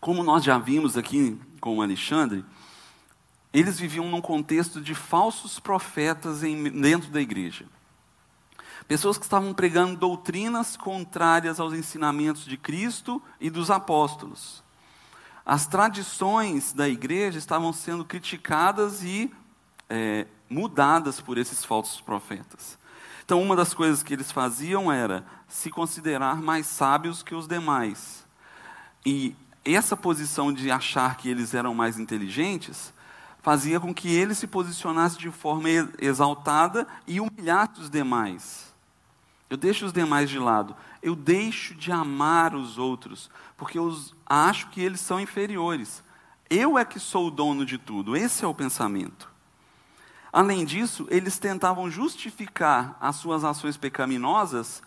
Como 0.00 0.22
nós 0.22 0.42
já 0.42 0.58
vimos 0.58 0.96
aqui 0.96 1.38
com 1.60 1.76
o 1.76 1.82
Alexandre, 1.82 2.44
eles 3.52 3.78
viviam 3.78 4.08
num 4.08 4.20
contexto 4.20 4.80
de 4.80 4.94
falsos 4.94 5.60
profetas 5.60 6.42
em, 6.42 6.62
dentro 6.70 7.10
da 7.10 7.20
igreja. 7.20 7.66
Pessoas 8.88 9.18
que 9.18 9.24
estavam 9.24 9.52
pregando 9.52 9.96
doutrinas 9.96 10.76
contrárias 10.76 11.60
aos 11.60 11.74
ensinamentos 11.74 12.44
de 12.44 12.56
Cristo 12.56 13.22
e 13.38 13.50
dos 13.50 13.70
apóstolos. 13.70 14.64
As 15.50 15.66
tradições 15.66 16.72
da 16.72 16.88
igreja 16.88 17.36
estavam 17.36 17.72
sendo 17.72 18.04
criticadas 18.04 19.02
e 19.02 19.28
é, 19.88 20.24
mudadas 20.48 21.20
por 21.20 21.36
esses 21.36 21.64
falsos 21.64 22.00
profetas. 22.00 22.78
Então, 23.24 23.42
uma 23.42 23.56
das 23.56 23.74
coisas 23.74 24.00
que 24.00 24.14
eles 24.14 24.30
faziam 24.30 24.92
era 24.92 25.26
se 25.48 25.68
considerar 25.68 26.40
mais 26.40 26.66
sábios 26.66 27.20
que 27.24 27.34
os 27.34 27.48
demais. 27.48 28.24
E 29.04 29.34
essa 29.64 29.96
posição 29.96 30.52
de 30.52 30.70
achar 30.70 31.16
que 31.16 31.28
eles 31.28 31.52
eram 31.52 31.74
mais 31.74 31.98
inteligentes 31.98 32.94
fazia 33.42 33.80
com 33.80 33.92
que 33.92 34.08
eles 34.08 34.38
se 34.38 34.46
posicionassem 34.46 35.18
de 35.18 35.32
forma 35.32 35.68
exaltada 35.98 36.86
e 37.08 37.20
humilhasse 37.20 37.80
os 37.80 37.90
demais. 37.90 38.72
Eu 39.50 39.56
deixo 39.56 39.84
os 39.84 39.92
demais 39.92 40.30
de 40.30 40.38
lado. 40.38 40.76
Eu 41.02 41.16
deixo 41.16 41.74
de 41.74 41.90
amar 41.90 42.54
os 42.54 42.78
outros, 42.78 43.30
porque 43.56 43.78
eu 43.78 43.94
acho 44.26 44.68
que 44.68 44.80
eles 44.80 45.00
são 45.00 45.20
inferiores. 45.20 46.02
Eu 46.48 46.78
é 46.78 46.84
que 46.84 46.98
sou 46.98 47.28
o 47.28 47.30
dono 47.30 47.64
de 47.64 47.78
tudo. 47.78 48.16
Esse 48.16 48.44
é 48.44 48.48
o 48.48 48.54
pensamento. 48.54 49.30
Além 50.32 50.64
disso, 50.64 51.06
eles 51.10 51.38
tentavam 51.38 51.90
justificar 51.90 52.96
as 53.00 53.16
suas 53.16 53.44
ações 53.44 53.76
pecaminosas 53.76 54.82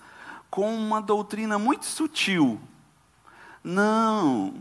com 0.49 0.75
uma 0.75 1.01
doutrina 1.01 1.57
muito 1.57 1.85
sutil, 1.85 2.61
não, 3.63 4.53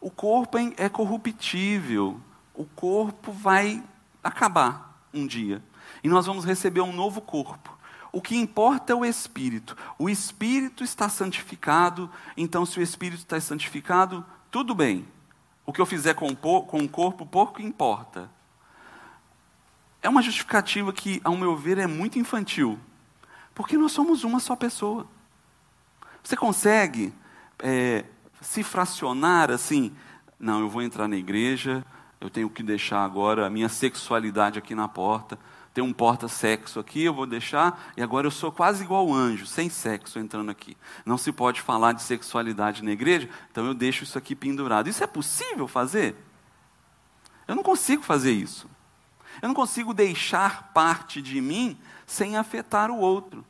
o 0.00 0.10
corpo 0.10 0.58
é, 0.58 0.72
é 0.76 0.88
corruptível, 0.88 2.20
o 2.52 2.64
corpo 2.64 3.30
vai 3.30 3.82
acabar 4.22 5.00
um 5.14 5.24
dia, 5.24 5.62
e 6.02 6.08
nós 6.08 6.26
vamos 6.26 6.44
receber 6.44 6.80
um 6.80 6.92
novo 6.92 7.20
corpo. 7.20 7.73
O 8.14 8.20
que 8.20 8.36
importa 8.36 8.92
é 8.92 8.96
o 8.96 9.04
espírito. 9.04 9.76
O 9.98 10.08
espírito 10.08 10.84
está 10.84 11.08
santificado, 11.08 12.08
então, 12.36 12.64
se 12.64 12.78
o 12.78 12.82
espírito 12.82 13.18
está 13.18 13.40
santificado, 13.40 14.24
tudo 14.52 14.72
bem. 14.72 15.04
O 15.66 15.72
que 15.72 15.80
eu 15.80 15.86
fizer 15.86 16.14
com 16.14 16.28
o 16.28 16.36
corpo, 16.88 17.26
pouco 17.26 17.60
importa. 17.60 18.30
É 20.00 20.08
uma 20.08 20.22
justificativa 20.22 20.92
que, 20.92 21.20
ao 21.24 21.36
meu 21.36 21.56
ver, 21.56 21.76
é 21.76 21.88
muito 21.88 22.16
infantil. 22.16 22.78
Porque 23.52 23.76
nós 23.76 23.90
somos 23.90 24.22
uma 24.22 24.38
só 24.38 24.54
pessoa. 24.54 25.08
Você 26.22 26.36
consegue 26.36 27.12
é, 27.58 28.04
se 28.40 28.62
fracionar 28.62 29.50
assim, 29.50 29.92
não, 30.38 30.60
eu 30.60 30.68
vou 30.68 30.82
entrar 30.82 31.08
na 31.08 31.16
igreja, 31.16 31.84
eu 32.20 32.30
tenho 32.30 32.48
que 32.48 32.62
deixar 32.62 33.04
agora 33.04 33.44
a 33.44 33.50
minha 33.50 33.68
sexualidade 33.68 34.56
aqui 34.56 34.72
na 34.72 34.86
porta, 34.86 35.36
tem 35.74 35.82
um 35.82 35.92
porta-sexo 35.92 36.78
aqui, 36.78 37.02
eu 37.02 37.12
vou 37.12 37.26
deixar, 37.26 37.92
e 37.96 38.02
agora 38.02 38.28
eu 38.28 38.30
sou 38.30 38.52
quase 38.52 38.84
igual 38.84 39.12
anjo, 39.12 39.44
sem 39.44 39.68
sexo 39.68 40.20
entrando 40.20 40.48
aqui. 40.48 40.76
Não 41.04 41.18
se 41.18 41.32
pode 41.32 41.60
falar 41.60 41.92
de 41.92 42.02
sexualidade 42.02 42.84
na 42.84 42.92
igreja, 42.92 43.28
então 43.50 43.66
eu 43.66 43.74
deixo 43.74 44.04
isso 44.04 44.16
aqui 44.16 44.36
pendurado. 44.36 44.88
Isso 44.88 45.02
é 45.02 45.06
possível 45.06 45.66
fazer? 45.66 46.14
Eu 47.48 47.56
não 47.56 47.62
consigo 47.64 48.04
fazer 48.04 48.30
isso. 48.30 48.70
Eu 49.42 49.48
não 49.48 49.54
consigo 49.54 49.92
deixar 49.92 50.72
parte 50.72 51.20
de 51.20 51.40
mim 51.40 51.76
sem 52.06 52.36
afetar 52.36 52.88
o 52.88 52.98
outro. 52.98 53.44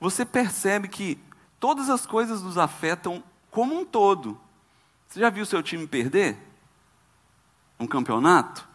Você 0.00 0.24
percebe 0.24 0.88
que 0.88 1.16
todas 1.60 1.88
as 1.88 2.04
coisas 2.04 2.42
nos 2.42 2.58
afetam 2.58 3.22
como 3.52 3.78
um 3.78 3.84
todo. 3.84 4.38
Você 5.06 5.20
já 5.20 5.30
viu 5.30 5.46
seu 5.46 5.62
time 5.62 5.86
perder? 5.86 6.36
Um 7.78 7.86
campeonato? 7.86 8.67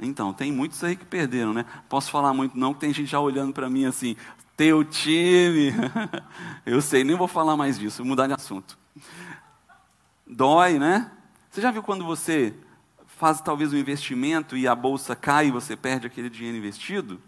Então, 0.00 0.32
tem 0.32 0.52
muitos 0.52 0.82
aí 0.84 0.94
que 0.94 1.04
perderam, 1.04 1.52
né? 1.52 1.64
Posso 1.88 2.10
falar 2.10 2.32
muito 2.32 2.56
não, 2.56 2.72
que 2.72 2.80
tem 2.80 2.92
gente 2.94 3.10
já 3.10 3.18
olhando 3.18 3.52
para 3.52 3.68
mim 3.68 3.84
assim, 3.84 4.16
teu 4.56 4.84
time. 4.84 5.72
Eu 6.64 6.80
sei, 6.80 7.02
nem 7.02 7.16
vou 7.16 7.28
falar 7.28 7.56
mais 7.56 7.78
disso, 7.78 7.98
vou 7.98 8.06
mudar 8.06 8.26
de 8.26 8.32
assunto. 8.32 8.78
Dói, 10.26 10.78
né? 10.78 11.10
Você 11.50 11.60
já 11.60 11.70
viu 11.70 11.82
quando 11.82 12.04
você 12.04 12.54
faz 13.06 13.40
talvez 13.40 13.72
um 13.72 13.76
investimento 13.76 14.56
e 14.56 14.68
a 14.68 14.74
bolsa 14.74 15.16
cai 15.16 15.48
e 15.48 15.50
você 15.50 15.76
perde 15.76 16.06
aquele 16.06 16.30
dinheiro 16.30 16.58
investido? 16.58 17.20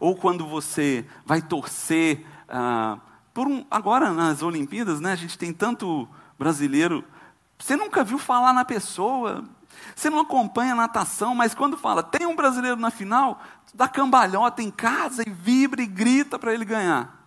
Ou 0.00 0.16
quando 0.16 0.46
você 0.46 1.04
vai 1.26 1.42
torcer 1.42 2.24
ah, 2.48 2.98
por 3.32 3.46
um. 3.46 3.64
Agora 3.70 4.12
nas 4.12 4.42
Olimpíadas, 4.42 5.00
né? 5.00 5.12
A 5.12 5.16
gente 5.16 5.36
tem 5.36 5.52
tanto 5.52 6.08
brasileiro. 6.38 7.04
Você 7.58 7.76
nunca 7.76 8.02
viu 8.02 8.18
falar 8.18 8.52
na 8.52 8.64
pessoa, 8.64 9.44
você 9.94 10.10
não 10.10 10.20
acompanha 10.20 10.72
a 10.72 10.76
natação, 10.76 11.34
mas 11.34 11.54
quando 11.54 11.76
fala, 11.76 12.02
tem 12.02 12.26
um 12.26 12.36
brasileiro 12.36 12.76
na 12.76 12.90
final, 12.90 13.42
dá 13.72 13.88
cambalhota 13.88 14.62
em 14.62 14.70
casa 14.70 15.22
e 15.26 15.30
vibra 15.30 15.82
e 15.82 15.86
grita 15.86 16.38
para 16.38 16.52
ele 16.52 16.64
ganhar. 16.64 17.22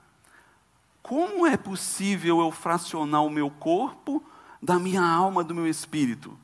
Como 1.02 1.46
é 1.46 1.56
possível 1.56 2.40
eu 2.40 2.52
fracionar 2.52 3.24
o 3.24 3.30
meu 3.30 3.50
corpo 3.50 4.24
da 4.62 4.78
minha 4.78 5.04
alma, 5.04 5.44
do 5.44 5.56
meu 5.56 5.68
espírito? 5.68 6.38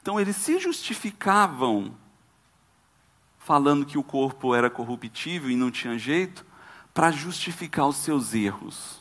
Então 0.00 0.18
eles 0.18 0.36
se 0.36 0.58
justificavam 0.58 1.94
falando 3.48 3.86
que 3.86 3.96
o 3.96 4.02
corpo 4.02 4.54
era 4.54 4.68
corruptível 4.68 5.50
e 5.50 5.56
não 5.56 5.70
tinha 5.70 5.98
jeito, 5.98 6.44
para 6.92 7.10
justificar 7.10 7.86
os 7.86 7.96
seus 7.96 8.34
erros. 8.34 8.98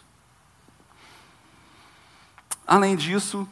Além 2.66 2.96
disso, 2.96 3.46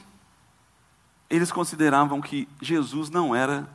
eles 1.30 1.52
consideravam 1.52 2.22
que 2.22 2.48
Jesus 2.62 3.10
não 3.10 3.36
era 3.36 3.68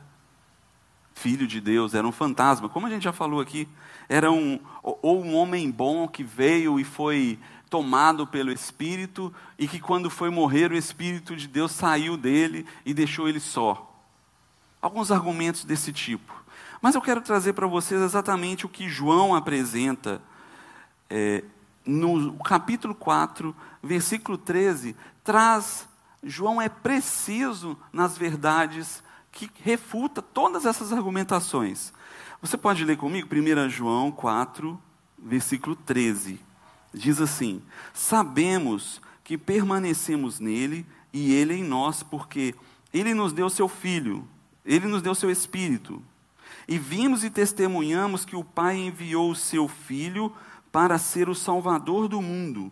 filho 1.13 1.45
de 1.45 1.61
Deus, 1.61 1.93
era 1.93 2.07
um 2.07 2.11
fantasma, 2.11 2.69
como 2.69 2.87
a 2.87 2.89
gente 2.89 3.03
já 3.03 3.13
falou 3.13 3.39
aqui, 3.39 3.67
era 4.09 4.31
um 4.31 4.59
ou 4.81 5.23
um 5.23 5.35
homem 5.35 5.69
bom 5.69 6.07
que 6.07 6.23
veio 6.23 6.79
e 6.79 6.83
foi 6.83 7.37
tomado 7.69 8.25
pelo 8.27 8.51
Espírito 8.51 9.33
e 9.57 9.67
que 9.67 9.79
quando 9.79 10.09
foi 10.09 10.29
morrer 10.29 10.71
o 10.71 10.77
Espírito 10.77 11.35
de 11.35 11.47
Deus 11.47 11.71
saiu 11.71 12.17
dele 12.17 12.65
e 12.85 12.93
deixou 12.93 13.29
ele 13.29 13.39
só. 13.39 13.87
Alguns 14.81 15.11
argumentos 15.11 15.63
desse 15.63 15.93
tipo. 15.93 16.33
Mas 16.81 16.95
eu 16.95 17.01
quero 17.01 17.21
trazer 17.21 17.53
para 17.53 17.67
vocês 17.67 18.01
exatamente 18.01 18.65
o 18.65 18.69
que 18.69 18.89
João 18.89 19.35
apresenta 19.35 20.21
é, 21.09 21.43
no 21.85 22.33
capítulo 22.39 22.95
4, 22.95 23.55
versículo 23.83 24.37
13, 24.37 24.95
traz 25.23 25.87
João 26.23 26.61
é 26.61 26.69
preciso 26.69 27.77
nas 27.91 28.17
verdades 28.17 29.03
que 29.31 29.49
refuta 29.63 30.21
todas 30.21 30.65
essas 30.65 30.91
argumentações. 30.93 31.93
Você 32.41 32.57
pode 32.57 32.83
ler 32.83 32.97
comigo 32.97 33.27
1 33.33 33.69
João 33.69 34.11
4, 34.11 34.79
versículo 35.17 35.75
13. 35.75 36.39
Diz 36.93 37.21
assim: 37.21 37.61
Sabemos 37.93 39.01
que 39.23 39.37
permanecemos 39.37 40.39
nele 40.39 40.85
e 41.13 41.33
ele 41.33 41.55
em 41.55 41.63
nós, 41.63 42.03
porque 42.03 42.53
ele 42.93 43.13
nos 43.13 43.33
deu 43.33 43.49
seu 43.49 43.67
filho, 43.67 44.27
ele 44.65 44.87
nos 44.87 45.01
deu 45.01 45.15
seu 45.15 45.31
espírito. 45.31 46.01
E 46.67 46.77
vimos 46.77 47.23
e 47.23 47.29
testemunhamos 47.29 48.25
que 48.25 48.35
o 48.35 48.43
Pai 48.43 48.77
enviou 48.77 49.31
o 49.31 49.35
seu 49.35 49.67
filho 49.67 50.31
para 50.71 50.97
ser 50.97 51.29
o 51.29 51.35
salvador 51.35 52.07
do 52.07 52.21
mundo. 52.21 52.71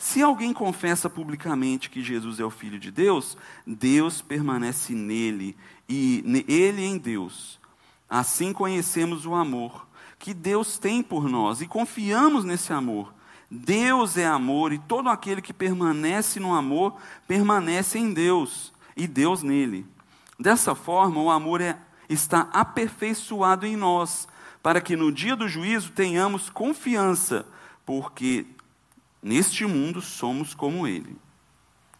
Se 0.00 0.22
alguém 0.22 0.50
confessa 0.54 1.10
publicamente 1.10 1.90
que 1.90 2.02
Jesus 2.02 2.40
é 2.40 2.44
o 2.44 2.48
Filho 2.48 2.78
de 2.78 2.90
Deus, 2.90 3.36
Deus 3.66 4.22
permanece 4.22 4.94
nele 4.94 5.54
e 5.86 6.24
ele 6.48 6.82
em 6.82 6.96
Deus. 6.96 7.60
Assim 8.08 8.50
conhecemos 8.50 9.26
o 9.26 9.34
amor 9.34 9.86
que 10.18 10.32
Deus 10.32 10.78
tem 10.78 11.02
por 11.02 11.28
nós 11.28 11.60
e 11.60 11.66
confiamos 11.66 12.46
nesse 12.46 12.72
amor. 12.72 13.12
Deus 13.50 14.16
é 14.16 14.26
amor 14.26 14.72
e 14.72 14.78
todo 14.78 15.10
aquele 15.10 15.42
que 15.42 15.52
permanece 15.52 16.40
no 16.40 16.54
amor 16.54 16.96
permanece 17.28 17.98
em 17.98 18.10
Deus 18.10 18.72
e 18.96 19.06
Deus 19.06 19.42
nele. 19.42 19.86
Dessa 20.38 20.74
forma, 20.74 21.20
o 21.20 21.30
amor 21.30 21.60
é, 21.60 21.76
está 22.08 22.48
aperfeiçoado 22.54 23.66
em 23.66 23.76
nós, 23.76 24.26
para 24.62 24.80
que 24.80 24.96
no 24.96 25.12
dia 25.12 25.36
do 25.36 25.46
juízo 25.46 25.92
tenhamos 25.92 26.48
confiança, 26.48 27.44
porque 27.84 28.46
Neste 29.22 29.66
mundo 29.66 30.00
somos 30.00 30.54
como 30.54 30.86
Ele. 30.86 31.16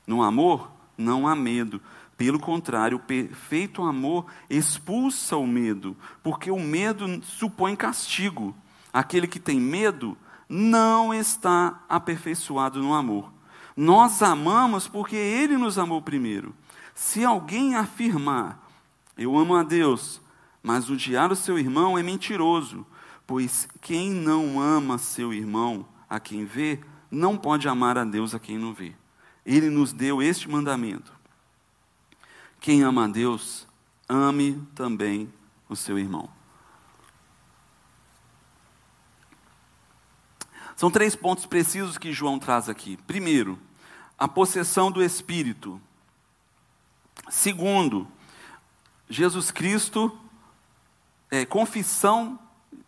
No 0.07 0.23
amor, 0.23 0.71
não 0.97 1.27
há 1.27 1.35
medo. 1.35 1.81
Pelo 2.17 2.39
contrário, 2.39 2.99
o 2.99 3.01
perfeito 3.01 3.83
amor 3.83 4.27
expulsa 4.49 5.37
o 5.37 5.47
medo, 5.47 5.97
porque 6.23 6.51
o 6.51 6.59
medo 6.59 7.23
supõe 7.23 7.75
castigo. 7.75 8.55
Aquele 8.93 9.27
que 9.27 9.39
tem 9.39 9.61
medo 9.61 10.17
não 10.49 11.15
está 11.15 11.83
aperfeiçoado 11.89 12.83
no 12.83 12.93
amor. 12.93 13.33
Nós 13.77 14.23
amamos 14.23 14.89
porque 14.89 15.17
Ele 15.17 15.57
nos 15.57 15.79
amou 15.79 16.03
primeiro. 16.03 16.55
Se 16.95 17.25
alguém 17.25 17.77
afirmar, 17.77 18.69
eu 19.17 19.39
amo 19.39 19.55
a 19.55 19.63
Deus, 19.63 20.21
mas 20.63 20.91
odiar 20.91 21.33
o 21.33 21.37
seu 21.37 21.59
irmão 21.59 21.97
é 21.97 22.03
mentiroso, 22.03 22.85
pois 23.27 23.69
quem 23.81 24.11
não 24.11 24.61
ama 24.61 24.99
seu 24.99 25.33
irmão, 25.33 25.87
a 26.09 26.19
quem 26.19 26.45
vê, 26.45 26.81
não 27.11 27.37
pode 27.37 27.69
amar 27.69 27.99
a 27.99 28.05
Deus 28.05 28.35
a 28.35 28.39
quem 28.39 28.59
não 28.59 28.73
vê. 28.73 28.95
Ele 29.45 29.69
nos 29.69 29.93
deu 29.93 30.23
este 30.23 30.49
mandamento: 30.49 31.13
quem 32.61 32.83
ama 32.83 33.05
a 33.05 33.09
Deus, 33.09 33.67
ame 34.09 34.63
também 34.75 35.33
o 35.69 35.75
seu 35.75 35.99
irmão. 35.99 36.29
São 40.77 40.91
três 40.91 41.15
pontos 41.15 41.45
precisos 41.45 41.99
que 41.99 42.13
João 42.13 42.39
traz 42.39 42.69
aqui. 42.69 42.97
Primeiro, 43.07 43.59
a 44.19 44.27
possessão 44.27 44.91
do 44.91 45.03
Espírito. 45.03 45.81
Segundo, 47.29 48.09
Jesus 49.07 49.51
Cristo, 49.51 50.19
é, 51.31 51.45
confissão 51.45 52.39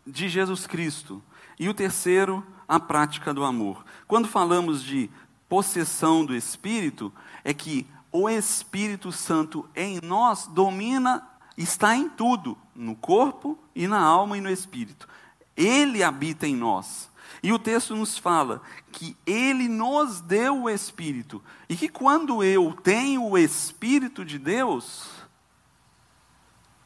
de 0.06 0.28
Jesus 0.28 0.66
Cristo. 0.66 1.22
E 1.58 1.68
o 1.68 1.74
terceiro, 1.74 2.42
a 2.66 2.80
prática 2.80 3.34
do 3.34 3.44
amor. 3.44 3.84
Quando 4.12 4.28
falamos 4.28 4.84
de 4.84 5.08
possessão 5.48 6.22
do 6.22 6.36
Espírito, 6.36 7.10
é 7.42 7.54
que 7.54 7.86
o 8.12 8.28
Espírito 8.28 9.10
Santo 9.10 9.66
em 9.74 10.00
nós 10.02 10.46
domina, 10.46 11.26
está 11.56 11.96
em 11.96 12.10
tudo, 12.10 12.58
no 12.74 12.94
corpo 12.94 13.58
e 13.74 13.88
na 13.88 13.98
alma 13.98 14.36
e 14.36 14.42
no 14.42 14.50
espírito. 14.50 15.08
Ele 15.56 16.02
habita 16.02 16.46
em 16.46 16.54
nós. 16.54 17.10
E 17.42 17.54
o 17.54 17.58
texto 17.58 17.96
nos 17.96 18.18
fala 18.18 18.60
que 18.92 19.16
ele 19.24 19.66
nos 19.66 20.20
deu 20.20 20.64
o 20.64 20.68
Espírito. 20.68 21.42
E 21.66 21.74
que 21.74 21.88
quando 21.88 22.44
eu 22.44 22.74
tenho 22.82 23.26
o 23.26 23.38
Espírito 23.38 24.26
de 24.26 24.38
Deus, 24.38 25.08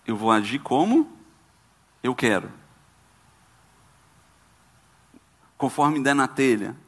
eu 0.06 0.14
vou 0.16 0.30
agir 0.30 0.60
como 0.60 1.10
eu 2.04 2.14
quero 2.14 2.52
conforme 5.58 6.00
der 6.00 6.14
na 6.14 6.28
telha. 6.28 6.85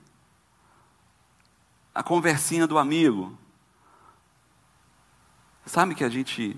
A 1.95 2.03
conversinha 2.03 2.67
do 2.67 2.79
amigo. 2.79 3.37
Sabe 5.67 5.95
que 5.95 6.05
a 6.05 6.09
gente. 6.09 6.57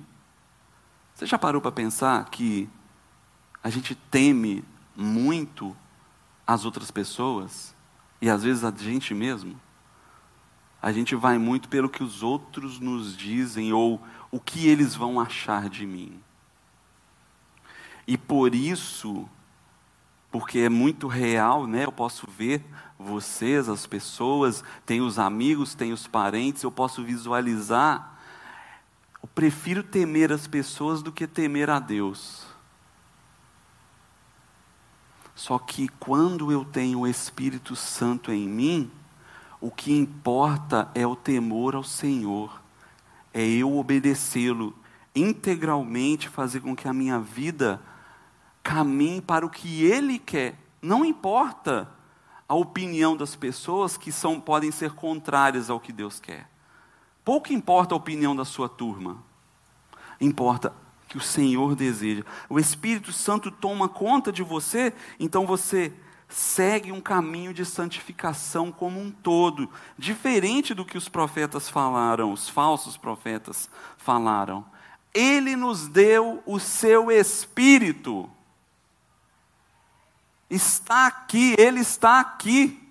Você 1.14 1.27
já 1.27 1.38
parou 1.38 1.61
para 1.61 1.73
pensar 1.73 2.25
que 2.31 2.69
a 3.62 3.69
gente 3.69 3.95
teme 3.95 4.64
muito 4.97 5.77
as 6.47 6.64
outras 6.64 6.90
pessoas 6.90 7.75
e 8.21 8.29
às 8.29 8.43
vezes 8.43 8.64
a 8.64 8.71
gente 8.71 9.14
mesmo? 9.14 9.61
A 10.83 10.93
gente 10.93 11.14
vai 11.14 11.38
muito 11.38 11.69
pelo 11.69 11.88
que 11.88 12.03
os 12.03 12.23
outros 12.23 12.81
nos 12.81 13.16
dizem 13.16 13.73
ou 13.73 14.01
o 14.31 14.40
que 14.40 14.66
eles 14.66 14.95
vão 14.95 15.21
achar 15.21 15.69
de 15.69 15.87
mim. 15.87 16.23
E 18.07 18.16
por 18.16 18.55
isso 18.55 19.29
porque 20.31 20.61
é 20.61 20.69
muito 20.69 21.09
real, 21.09 21.66
né? 21.66 21.85
Eu 21.85 21.93
posso 21.93 22.27
ver 22.31 22.64
vocês, 22.99 23.69
as 23.69 23.87
pessoas, 23.87 24.62
tem 24.87 25.01
os 25.01 25.19
amigos, 25.19 25.75
tem 25.75 25.93
os 25.93 26.07
parentes, 26.07 26.62
eu 26.62 26.71
posso 26.71 27.03
visualizar. 27.03 28.19
Eu 29.23 29.29
prefiro 29.35 29.83
temer 29.83 30.33
as 30.33 30.47
pessoas 30.47 31.03
do 31.03 31.11
que 31.11 31.27
temer 31.27 31.69
a 31.69 31.79
Deus. 31.79 32.47
Só 35.35 35.59
que 35.59 35.88
quando 35.99 36.53
eu 36.53 36.64
tenho 36.64 37.01
o 37.01 37.07
Espírito 37.07 37.75
Santo 37.75 38.31
em 38.31 38.47
mim, 38.47 38.90
o 39.61 39.71
que 39.71 39.93
importa 39.93 40.90
é 40.95 41.07
o 41.07 41.16
temor 41.16 41.75
ao 41.75 41.83
Senhor, 41.83 42.61
é 43.33 43.43
eu 43.43 43.77
obedecê-lo 43.77 44.75
integralmente, 45.14 46.29
fazer 46.29 46.61
com 46.61 46.77
que 46.77 46.87
a 46.87 46.93
minha 46.93 47.19
vida 47.19 47.81
caminhe 48.62 49.20
para 49.20 49.44
o 49.44 49.51
que 49.51 49.85
Ele 49.85 50.18
quer. 50.18 50.59
Não 50.81 51.05
importa 51.05 51.88
a 52.49 52.55
opinião 52.55 53.16
das 53.16 53.37
pessoas 53.37 53.96
que 53.96 54.11
são, 54.11 54.40
podem 54.40 54.70
ser 54.70 54.92
contrárias 54.92 55.70
ao 55.70 55.79
que 55.79 55.92
Deus 55.92 56.18
quer. 56.18 56.49
Pouco 57.25 57.53
importa 57.53 57.94
a 57.94 57.96
opinião 57.96 58.35
da 58.35 58.44
sua 58.44 58.68
turma. 58.68 59.23
Importa 60.20 60.73
que 61.09 61.16
o 61.16 61.20
Senhor 61.20 61.75
deseja. 61.75 62.25
O 62.49 62.59
Espírito 62.59 63.12
Santo 63.12 63.51
toma 63.51 63.88
conta 63.88 64.33
de 64.33 64.42
você, 64.42 64.92
então 65.18 65.46
você 65.46 65.92
segue 66.29 66.92
um 66.92 67.01
caminho 67.01 67.53
de 67.53 67.64
santificação 67.64 68.70
como 68.70 69.01
um 69.01 69.11
todo, 69.11 69.68
diferente 69.99 70.73
do 70.73 70.85
que 70.85 70.96
os 70.96 71.09
profetas 71.09 71.68
falaram, 71.68 72.33
os 72.33 72.49
falsos 72.49 72.96
profetas 72.96 73.68
falaram. 73.96 74.64
Ele 75.12 75.57
nos 75.57 75.88
deu 75.88 76.42
o 76.46 76.61
seu 76.61 77.11
Espírito. 77.11 78.31
Está 80.51 81.07
aqui, 81.07 81.55
Ele 81.57 81.81
está 81.81 82.19
aqui, 82.19 82.83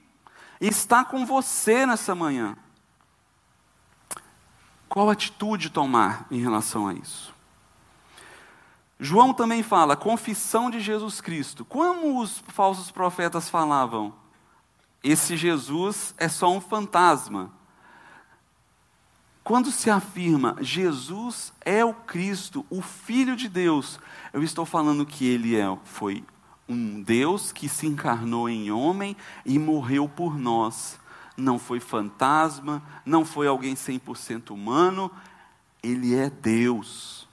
está 0.62 1.04
com 1.04 1.26
você 1.26 1.86
nessa 1.86 2.16
manhã. 2.16 2.56
Qual 4.88 5.10
atitude 5.10 5.70
tomar 5.70 6.26
em 6.32 6.40
relação 6.40 6.88
a 6.88 6.94
isso? 6.94 7.34
João 9.00 9.34
também 9.34 9.62
fala, 9.62 9.96
confissão 9.96 10.70
de 10.70 10.80
Jesus 10.80 11.22
Cristo. 11.22 11.64
Como 11.64 12.20
os 12.20 12.44
falsos 12.48 12.90
profetas 12.92 13.50
falavam? 13.50 14.14
Esse 15.04 15.38
Jesus 15.38 16.14
é 16.18 16.28
só 16.28 16.52
um 16.52 16.60
fantasma. 16.60 17.52
Quando 19.44 19.72
se 19.72 19.90
afirma 19.90 20.58
Jesus 20.60 21.54
é 21.62 21.84
o 21.84 21.94
Cristo, 21.94 22.66
o 22.70 22.82
Filho 22.82 23.36
de 23.36 23.48
Deus, 23.48 24.00
eu 24.34 24.44
estou 24.44 24.66
falando 24.66 25.06
que 25.06 25.26
ele 25.26 25.56
é, 25.56 25.78
foi 25.86 26.24
um 26.70 27.02
Deus 27.02 27.52
que 27.52 27.68
se 27.68 27.88
encarnou 27.88 28.48
em 28.48 28.72
homem 28.72 29.18
e 29.44 29.58
morreu 29.58 30.08
por 30.08 30.38
nós. 30.38 31.00
Não 31.36 31.58
foi 31.58 31.80
fantasma, 31.80 32.84
não 33.04 33.26
foi 33.26 33.48
alguém 33.48 33.74
100% 33.74 34.52
humano, 34.52 35.12
ele 35.82 36.16
é 36.16 36.30
Deus. 36.30 37.28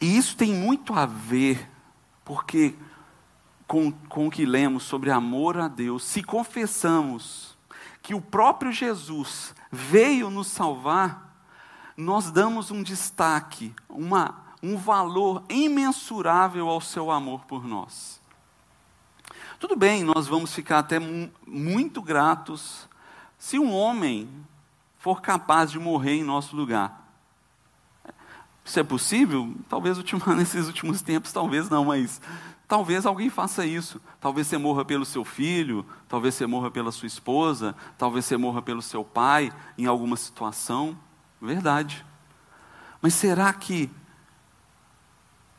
E 0.00 0.16
isso 0.16 0.36
tem 0.36 0.54
muito 0.54 0.94
a 0.94 1.04
ver, 1.04 1.68
porque 2.24 2.76
com, 3.66 3.90
com 3.90 4.28
o 4.28 4.30
que 4.30 4.46
lemos 4.46 4.84
sobre 4.84 5.10
amor 5.10 5.58
a 5.58 5.66
Deus, 5.66 6.04
se 6.04 6.22
confessamos 6.22 7.58
que 8.00 8.14
o 8.14 8.20
próprio 8.20 8.70
Jesus 8.72 9.54
veio 9.70 10.30
nos 10.30 10.46
salvar, 10.46 11.42
nós 11.96 12.30
damos 12.30 12.70
um 12.70 12.82
destaque, 12.82 13.74
uma, 13.88 14.47
um 14.62 14.76
valor 14.76 15.42
imensurável 15.48 16.68
ao 16.68 16.80
seu 16.80 17.10
amor 17.10 17.44
por 17.44 17.66
nós. 17.66 18.20
Tudo 19.58 19.76
bem, 19.76 20.04
nós 20.04 20.26
vamos 20.26 20.54
ficar 20.54 20.78
até 20.78 20.98
muito 21.46 22.00
gratos 22.00 22.88
se 23.38 23.58
um 23.58 23.72
homem 23.72 24.28
for 24.98 25.20
capaz 25.20 25.70
de 25.70 25.78
morrer 25.78 26.14
em 26.14 26.24
nosso 26.24 26.54
lugar. 26.54 27.06
Isso 28.64 28.78
é 28.78 28.84
possível? 28.84 29.54
Talvez 29.68 29.98
nesses 30.36 30.66
últimos 30.66 31.00
tempos, 31.02 31.32
talvez 31.32 31.70
não, 31.70 31.86
mas 31.86 32.20
talvez 32.68 33.06
alguém 33.06 33.30
faça 33.30 33.64
isso. 33.64 34.00
Talvez 34.20 34.46
você 34.46 34.58
morra 34.58 34.84
pelo 34.84 35.06
seu 35.06 35.24
filho, 35.24 35.86
talvez 36.06 36.34
você 36.34 36.46
morra 36.46 36.70
pela 36.70 36.92
sua 36.92 37.06
esposa, 37.06 37.74
talvez 37.96 38.26
você 38.26 38.36
morra 38.36 38.60
pelo 38.60 38.82
seu 38.82 39.02
pai 39.02 39.52
em 39.76 39.86
alguma 39.86 40.16
situação. 40.16 40.98
Verdade. 41.40 42.04
Mas 43.00 43.14
será 43.14 43.52
que 43.52 43.90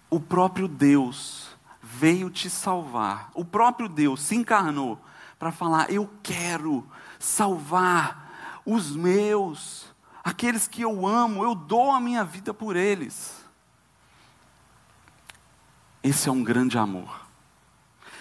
o 0.10 0.20
próprio 0.20 0.68
Deus 0.68 1.50
veio 1.82 2.30
te 2.30 2.50
salvar? 2.50 3.30
O 3.34 3.46
próprio 3.46 3.88
Deus 3.88 4.22
se 4.22 4.36
encarnou 4.36 5.00
para 5.38 5.52
falar: 5.52 5.92
Eu 5.92 6.10
quero 6.24 6.86
salvar 7.20 8.62
os 8.66 8.96
meus 8.96 9.90
aqueles 10.24 10.68
que 10.68 10.82
eu 10.82 11.08
amo, 11.08 11.44
eu 11.44 11.56
dou 11.56 11.92
a 11.92 12.00
minha 12.00 12.24
vida 12.24 12.54
por 12.54 12.76
eles. 12.76 13.44
Esse 16.04 16.30
é 16.30 16.32
um 16.32 16.44
grande 16.44 16.78
amor. 16.78 17.28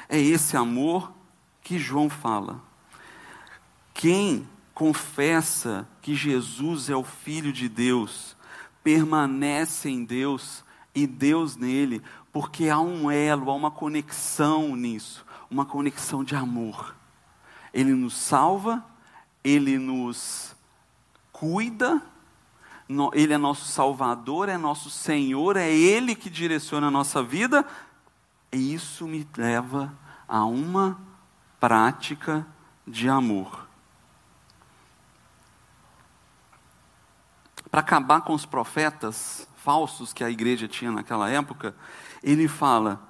É 0.09 0.18
esse 0.18 0.57
amor 0.57 1.12
que 1.62 1.79
João 1.79 2.09
fala. 2.09 2.61
Quem 3.92 4.48
confessa 4.72 5.87
que 6.01 6.14
Jesus 6.14 6.88
é 6.88 6.96
o 6.96 7.05
Filho 7.05 7.53
de 7.53 7.68
Deus, 7.68 8.37
permanece 8.83 9.88
em 9.90 10.05
Deus 10.05 10.64
e 11.02 11.06
Deus 11.06 11.56
nele, 11.56 12.02
porque 12.32 12.68
há 12.68 12.78
um 12.78 13.11
elo, 13.11 13.50
há 13.50 13.54
uma 13.54 13.70
conexão 13.70 14.74
nisso, 14.74 15.24
uma 15.50 15.64
conexão 15.64 16.24
de 16.24 16.34
amor. 16.34 16.94
Ele 17.72 17.92
nos 17.92 18.14
salva, 18.14 18.84
ele 19.44 19.78
nos 19.78 20.56
cuida, 21.32 22.02
Ele 23.12 23.32
é 23.32 23.38
nosso 23.38 23.66
Salvador, 23.66 24.48
é 24.48 24.56
nosso 24.56 24.90
Senhor, 24.90 25.56
é 25.56 25.70
Ele 25.70 26.14
que 26.14 26.28
direciona 26.28 26.88
a 26.88 26.90
nossa 26.90 27.22
vida, 27.22 27.64
e 28.50 28.74
isso 28.74 29.06
me 29.06 29.26
leva 29.37 29.92
a 30.26 30.44
uma 30.44 30.98
prática 31.61 32.46
de 32.87 33.08
amor. 33.08 33.67
Para 37.70 37.81
acabar 37.81 38.22
com 38.22 38.33
os 38.35 38.46
profetas 38.46 39.46
falsos 39.57 40.12
que 40.12 40.24
a 40.24 40.31
igreja 40.31 40.66
tinha 40.66 40.90
naquela 40.90 41.28
época, 41.28 41.74
ele 42.22 42.48
fala, 42.48 43.00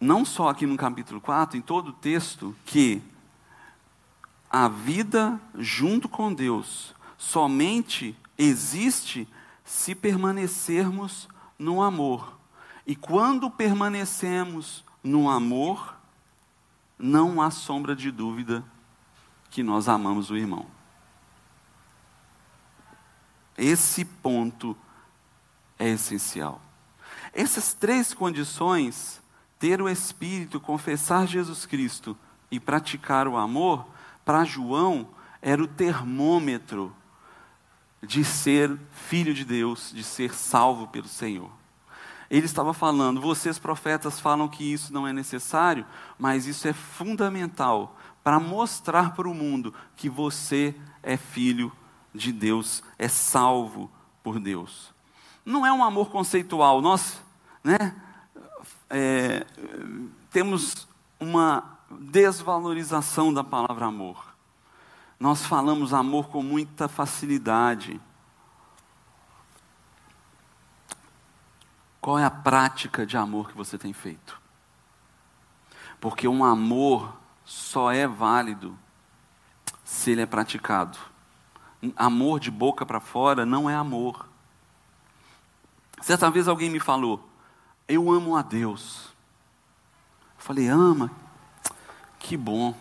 não 0.00 0.24
só 0.24 0.48
aqui 0.48 0.66
no 0.66 0.76
capítulo 0.76 1.20
4, 1.20 1.58
em 1.58 1.60
todo 1.60 1.88
o 1.88 1.92
texto, 1.92 2.54
que 2.64 3.02
a 4.48 4.68
vida 4.68 5.40
junto 5.58 6.08
com 6.08 6.32
Deus 6.32 6.94
somente 7.18 8.16
existe 8.38 9.28
se 9.64 9.94
permanecermos 9.94 11.28
no 11.58 11.82
amor. 11.82 12.38
E 12.86 12.94
quando 12.94 13.50
permanecemos 13.50 14.84
no 15.02 15.28
amor, 15.28 15.96
não 16.98 17.42
há 17.42 17.50
sombra 17.50 17.96
de 17.96 18.10
dúvida 18.10 18.64
que 19.50 19.62
nós 19.62 19.88
amamos 19.88 20.30
o 20.30 20.36
irmão. 20.36 20.75
Esse 23.56 24.04
ponto 24.04 24.76
é 25.78 25.88
essencial. 25.88 26.60
Essas 27.32 27.74
três 27.74 28.14
condições, 28.14 29.20
ter 29.58 29.80
o 29.80 29.88
Espírito, 29.88 30.60
confessar 30.60 31.26
Jesus 31.26 31.66
Cristo 31.66 32.16
e 32.50 32.58
praticar 32.60 33.28
o 33.28 33.36
amor, 33.36 33.86
para 34.24 34.44
João, 34.44 35.08
era 35.40 35.62
o 35.62 35.68
termômetro 35.68 36.94
de 38.02 38.24
ser 38.24 38.76
filho 38.90 39.32
de 39.32 39.44
Deus, 39.44 39.92
de 39.94 40.02
ser 40.02 40.34
salvo 40.34 40.88
pelo 40.88 41.08
Senhor. 41.08 41.50
Ele 42.28 42.46
estava 42.46 42.74
falando, 42.74 43.20
vocês 43.20 43.58
profetas 43.58 44.18
falam 44.18 44.48
que 44.48 44.64
isso 44.64 44.92
não 44.92 45.06
é 45.06 45.12
necessário, 45.12 45.86
mas 46.18 46.46
isso 46.46 46.66
é 46.66 46.72
fundamental 46.72 47.96
para 48.24 48.40
mostrar 48.40 49.14
para 49.14 49.28
o 49.28 49.34
mundo 49.34 49.72
que 49.94 50.08
você 50.08 50.74
é 51.02 51.16
filho 51.16 51.70
de 51.70 51.85
Deus, 52.32 52.82
é 52.98 53.08
salvo 53.08 53.90
por 54.22 54.40
Deus. 54.40 54.94
Não 55.44 55.64
é 55.64 55.72
um 55.72 55.84
amor 55.84 56.10
conceitual, 56.10 56.80
nós 56.80 57.22
né, 57.62 57.94
é, 58.90 59.46
temos 60.30 60.88
uma 61.20 61.78
desvalorização 61.90 63.32
da 63.32 63.44
palavra 63.44 63.86
amor. 63.86 64.34
Nós 65.18 65.46
falamos 65.46 65.94
amor 65.94 66.28
com 66.28 66.42
muita 66.42 66.88
facilidade. 66.88 68.00
Qual 72.00 72.18
é 72.18 72.24
a 72.24 72.30
prática 72.30 73.06
de 73.06 73.16
amor 73.16 73.48
que 73.48 73.56
você 73.56 73.78
tem 73.78 73.92
feito? 73.92 74.40
Porque 76.00 76.28
um 76.28 76.44
amor 76.44 77.16
só 77.44 77.90
é 77.90 78.06
válido 78.06 78.78
se 79.82 80.10
ele 80.10 80.20
é 80.20 80.26
praticado. 80.26 80.98
Amor 81.96 82.40
de 82.40 82.50
boca 82.50 82.86
para 82.86 83.00
fora 83.00 83.44
não 83.44 83.68
é 83.68 83.74
amor. 83.74 84.28
Certa 86.00 86.30
vez 86.30 86.48
alguém 86.48 86.70
me 86.70 86.80
falou: 86.80 87.28
Eu 87.86 88.10
amo 88.10 88.36
a 88.36 88.42
Deus. 88.42 89.06
Eu 90.38 90.44
falei: 90.44 90.68
Ama? 90.68 91.10
Que 92.18 92.36
bom. 92.36 92.74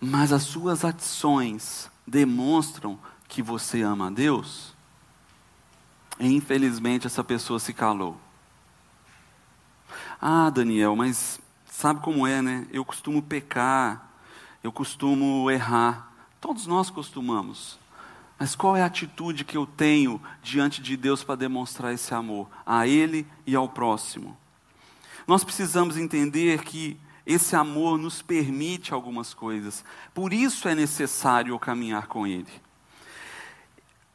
Mas 0.00 0.32
as 0.32 0.42
suas 0.42 0.84
ações 0.84 1.90
demonstram 2.06 2.98
que 3.28 3.42
você 3.42 3.82
ama 3.82 4.06
a 4.08 4.10
Deus? 4.10 4.74
E 6.18 6.26
infelizmente 6.26 7.06
essa 7.06 7.24
pessoa 7.24 7.58
se 7.58 7.72
calou. 7.72 8.16
Ah, 10.20 10.50
Daniel, 10.50 10.94
mas 10.94 11.40
sabe 11.66 12.00
como 12.00 12.26
é, 12.26 12.42
né? 12.42 12.66
Eu 12.70 12.84
costumo 12.84 13.22
pecar, 13.22 14.10
eu 14.62 14.70
costumo 14.70 15.50
errar. 15.50 16.12
Todos 16.40 16.66
nós 16.66 16.90
costumamos. 16.90 17.79
Mas 18.40 18.56
qual 18.56 18.74
é 18.74 18.80
a 18.80 18.86
atitude 18.86 19.44
que 19.44 19.54
eu 19.54 19.66
tenho 19.66 20.18
diante 20.42 20.80
de 20.80 20.96
Deus 20.96 21.22
para 21.22 21.34
demonstrar 21.34 21.92
esse 21.92 22.14
amor 22.14 22.48
a 22.64 22.86
Ele 22.86 23.26
e 23.46 23.54
ao 23.54 23.68
próximo? 23.68 24.34
Nós 25.26 25.44
precisamos 25.44 25.98
entender 25.98 26.64
que 26.64 26.98
esse 27.26 27.54
amor 27.54 27.98
nos 27.98 28.22
permite 28.22 28.94
algumas 28.94 29.34
coisas. 29.34 29.84
Por 30.14 30.32
isso 30.32 30.66
é 30.68 30.74
necessário 30.74 31.58
caminhar 31.58 32.06
com 32.06 32.26
Ele. 32.26 32.50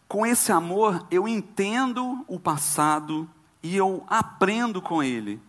com 0.07 0.25
esse 0.25 0.51
amor, 0.51 1.05
eu 1.11 1.27
entendo 1.27 2.23
o 2.27 2.39
passado 2.39 3.29
e 3.61 3.75
eu 3.75 4.05
aprendo 4.07 4.81
com 4.81 5.03
ele. 5.03 5.41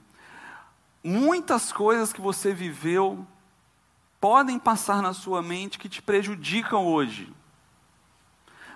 Muitas 1.04 1.72
coisas 1.72 2.12
que 2.12 2.20
você 2.20 2.52
viveu 2.52 3.26
podem 4.20 4.58
passar 4.58 5.00
na 5.00 5.12
sua 5.12 5.40
mente 5.40 5.78
que 5.78 5.88
te 5.88 6.02
prejudicam 6.02 6.84
hoje. 6.86 7.32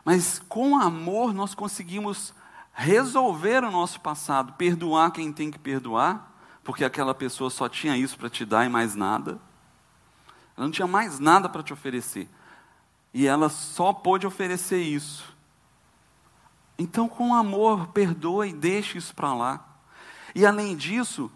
Mas 0.04 0.40
com 0.48 0.78
amor 0.78 1.32
nós 1.32 1.54
conseguimos 1.54 2.34
resolver 2.72 3.64
o 3.64 3.70
nosso 3.70 4.00
passado, 4.00 4.54
perdoar 4.54 5.10
quem 5.10 5.32
tem 5.32 5.50
que 5.50 5.58
perdoar, 5.58 6.32
porque 6.64 6.84
aquela 6.84 7.14
pessoa 7.14 7.50
só 7.50 7.68
tinha 7.68 7.96
isso 7.96 8.16
para 8.18 8.30
te 8.30 8.44
dar 8.44 8.64
e 8.64 8.68
mais 8.68 8.94
nada. 8.94 9.40
Ela 10.56 10.66
não 10.66 10.70
tinha 10.70 10.86
mais 10.86 11.18
nada 11.18 11.48
para 11.48 11.62
te 11.62 11.72
oferecer. 11.72 12.28
E 13.12 13.26
ela 13.26 13.48
só 13.48 13.92
pôde 13.92 14.26
oferecer 14.26 14.82
isso. 14.82 15.36
Então, 16.78 17.08
com 17.08 17.34
amor, 17.34 17.88
perdoa 17.88 18.46
e 18.46 18.52
deixe 18.52 18.96
isso 18.96 19.14
para 19.14 19.34
lá. 19.34 19.66
E 20.34 20.46
além 20.46 20.76
disso, 20.76 21.30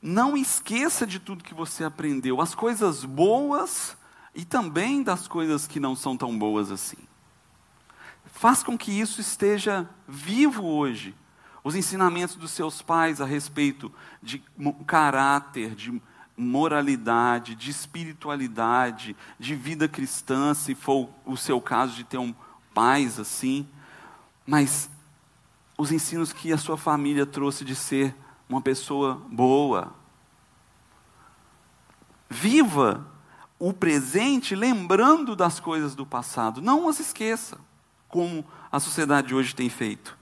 não 0.00 0.36
esqueça 0.36 1.06
de 1.06 1.18
tudo 1.18 1.44
que 1.44 1.52
você 1.52 1.84
aprendeu, 1.84 2.40
as 2.40 2.54
coisas 2.54 3.04
boas 3.04 3.96
e 4.34 4.44
também 4.44 5.02
das 5.02 5.26
coisas 5.26 5.66
que 5.66 5.80
não 5.80 5.96
são 5.96 6.16
tão 6.16 6.38
boas 6.38 6.70
assim. 6.70 7.05
Faz 8.36 8.62
com 8.62 8.76
que 8.76 8.92
isso 8.92 9.18
esteja 9.18 9.88
vivo 10.06 10.62
hoje. 10.62 11.14
Os 11.64 11.74
ensinamentos 11.74 12.36
dos 12.36 12.50
seus 12.50 12.82
pais 12.82 13.18
a 13.18 13.24
respeito 13.24 13.90
de 14.22 14.42
caráter, 14.86 15.74
de 15.74 16.02
moralidade, 16.36 17.54
de 17.54 17.70
espiritualidade, 17.70 19.16
de 19.38 19.54
vida 19.54 19.88
cristã, 19.88 20.52
se 20.52 20.74
for 20.74 21.08
o 21.24 21.34
seu 21.34 21.62
caso 21.62 21.94
de 21.94 22.04
ter 22.04 22.18
um 22.18 22.34
pais 22.74 23.18
assim, 23.18 23.66
mas 24.46 24.90
os 25.78 25.90
ensinos 25.90 26.30
que 26.30 26.52
a 26.52 26.58
sua 26.58 26.76
família 26.76 27.24
trouxe 27.24 27.64
de 27.64 27.74
ser 27.74 28.14
uma 28.50 28.60
pessoa 28.60 29.14
boa. 29.30 29.94
Viva 32.28 33.06
o 33.58 33.72
presente 33.72 34.54
lembrando 34.54 35.34
das 35.34 35.58
coisas 35.58 35.94
do 35.94 36.04
passado, 36.04 36.60
não 36.60 36.86
as 36.86 37.00
esqueça, 37.00 37.58
como 38.08 38.44
a 38.70 38.80
sociedade 38.80 39.34
hoje 39.34 39.54
tem 39.54 39.68
feito. 39.68 40.16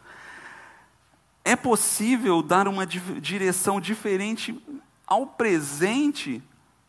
É 1.44 1.54
possível 1.54 2.42
dar 2.42 2.66
uma 2.66 2.86
direção 2.86 3.80
diferente 3.80 4.58
ao 5.06 5.26
presente 5.26 6.42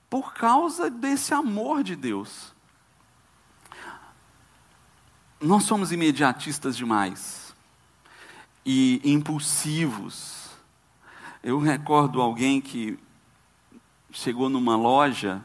por 0.09 0.33
causa 0.33 0.89
desse 0.89 1.33
amor 1.33 1.83
de 1.83 1.95
Deus. 1.95 2.53
Nós 5.41 5.63
somos 5.63 5.91
imediatistas 5.91 6.77
demais 6.77 7.53
e 8.65 9.01
impulsivos. 9.03 10.49
Eu 11.43 11.59
recordo 11.59 12.21
alguém 12.21 12.61
que 12.61 12.97
chegou 14.11 14.49
numa 14.49 14.77
loja 14.77 15.43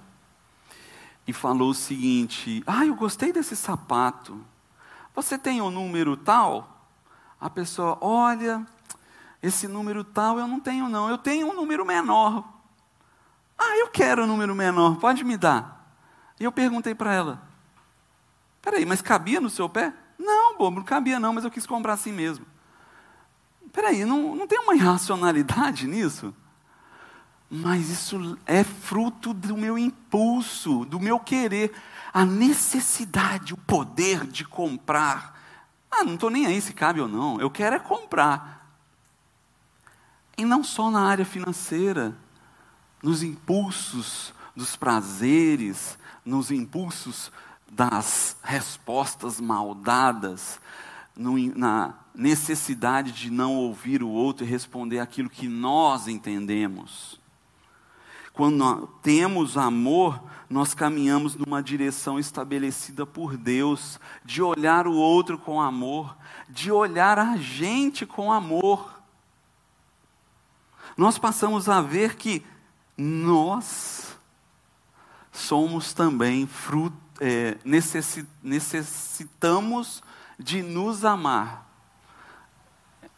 e 1.27 1.33
falou 1.33 1.71
o 1.71 1.75
seguinte: 1.75 2.63
Ah, 2.67 2.87
eu 2.87 2.95
gostei 2.95 3.33
desse 3.33 3.57
sapato. 3.57 4.41
Você 5.23 5.37
tem 5.37 5.61
um 5.61 5.71
número 5.71 6.17
tal? 6.17 6.89
A 7.39 7.51
pessoa, 7.51 7.99
olha, 8.01 8.67
esse 9.43 9.69
número 9.69 10.03
tal 10.03 10.39
eu 10.39 10.47
não 10.47 10.59
tenho, 10.59 10.89
não. 10.89 11.11
Eu 11.11 11.19
tenho 11.19 11.49
um 11.49 11.55
número 11.55 11.85
menor. 11.85 12.43
Ah, 13.59 13.77
eu 13.77 13.89
quero 13.89 14.25
um 14.25 14.27
número 14.27 14.55
menor, 14.55 14.97
pode 14.97 15.23
me 15.23 15.37
dar. 15.37 15.95
E 16.41 16.45
eu 16.45 16.51
perguntei 16.51 16.95
para 16.95 17.13
ela: 17.13 17.43
Peraí, 18.63 18.87
mas 18.87 19.03
cabia 19.03 19.43
no 19.43 19.51
seu 19.51 19.69
pé? 19.69 19.93
Não, 20.19 20.57
bobo, 20.57 20.79
não 20.79 20.85
cabia 20.85 21.21
não, 21.21 21.35
mas 21.35 21.45
eu 21.45 21.51
quis 21.51 21.67
comprar 21.67 21.93
assim 21.93 22.13
mesmo. 22.13 22.47
Peraí, 23.73 24.07
não, 24.07 24.35
não 24.35 24.47
tem 24.47 24.59
uma 24.59 24.75
irracionalidade 24.75 25.87
nisso? 25.87 26.35
Mas 27.51 27.91
isso 27.91 28.39
é 28.47 28.65
fruto 28.65 29.35
do 29.35 29.57
meu 29.57 29.77
impulso, 29.77 30.85
do 30.87 30.99
meu 30.99 31.19
querer, 31.21 31.73
a 32.13 32.25
necessidade, 32.25 33.55
o 33.55 33.57
poder 33.57 34.27
de 34.27 34.45
comprar. 34.45 35.39
Ah, 35.91 36.05
não 36.05 36.15
estou 36.15 36.31
nem 36.31 36.47
aí 36.47 36.61
se 36.61 36.73
cabe 36.73 37.01
ou 37.01 37.09
não, 37.09 37.41
eu 37.41 37.51
quero 37.51 37.77
é 37.77 37.79
comprar. 37.79 38.61
E 40.37 40.45
não 40.45 40.65
só 40.65 40.91
na 40.91 41.03
área 41.03 41.25
financeira 41.25 42.17
nos 43.03 43.23
impulsos 43.23 44.33
dos 44.57 44.77
prazeres, 44.77 45.99
nos 46.25 46.51
impulsos 46.51 47.31
das 47.71 48.37
respostas 48.43 49.41
maldadas, 49.41 50.61
no, 51.17 51.37
na 51.57 51.95
necessidade 52.15 53.13
de 53.13 53.31
não 53.31 53.55
ouvir 53.55 54.03
o 54.03 54.09
outro 54.09 54.45
e 54.45 54.49
responder 54.49 54.99
aquilo 54.99 55.31
que 55.31 55.47
nós 55.49 56.09
entendemos. 56.09 57.20
Quando 58.41 58.87
temos 59.03 59.59
amor, 59.59 60.19
nós 60.49 60.73
caminhamos 60.73 61.37
numa 61.37 61.63
direção 61.63 62.19
estabelecida 62.19 63.05
por 63.05 63.37
Deus, 63.37 64.01
de 64.25 64.41
olhar 64.41 64.87
o 64.87 64.95
outro 64.95 65.37
com 65.37 65.61
amor, 65.61 66.17
de 66.49 66.73
olhar 66.73 67.19
a 67.19 67.37
gente 67.37 68.07
com 68.07 68.33
amor. 68.33 68.99
Nós 70.97 71.19
passamos 71.19 71.69
a 71.69 71.83
ver 71.83 72.17
que 72.17 72.43
nós 72.97 74.17
somos 75.31 75.93
também 75.93 76.47
fruto, 76.47 76.97
é, 77.21 77.59
necessitamos 78.43 80.03
de 80.39 80.63
nos 80.63 81.05
amar. 81.05 81.71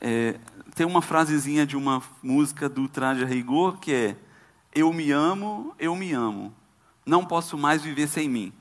É, 0.00 0.40
tem 0.74 0.84
uma 0.84 1.00
frasezinha 1.00 1.64
de 1.64 1.76
uma 1.76 2.02
música 2.20 2.68
do 2.68 2.88
Traje 2.88 3.22
a 3.22 3.26
Rigor 3.28 3.78
que 3.78 3.92
é: 3.92 4.16
Eu 4.74 4.92
me 4.92 5.10
amo, 5.10 5.74
eu 5.78 5.94
me 5.94 6.12
amo, 6.12 6.54
não 7.04 7.24
posso 7.24 7.58
mais 7.58 7.82
viver 7.82 8.08
sem 8.08 8.28
mim. 8.28 8.52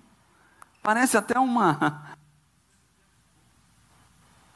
Parece 0.81 1.17
até 1.17 1.39
uma. 1.39 2.15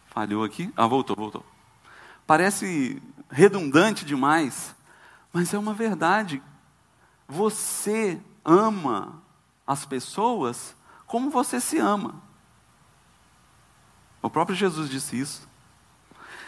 Falhou 0.08 0.44
aqui? 0.44 0.72
Ah, 0.76 0.88
voltou, 0.88 1.16
voltou. 1.16 1.46
Parece 2.26 3.02
redundante 3.30 4.06
demais, 4.06 4.76
mas 5.32 5.54
é 5.54 5.58
uma 5.58 5.74
verdade 5.74 6.42
você 7.28 8.20
ama 8.44 9.22
as 9.66 9.86
pessoas 9.86 10.76
como 11.06 11.30
você 11.30 11.60
se 11.60 11.78
ama. 11.78 12.22
O 14.22 14.30
próprio 14.30 14.56
Jesus 14.56 14.90
disse 14.90 15.20
isso. 15.20 15.48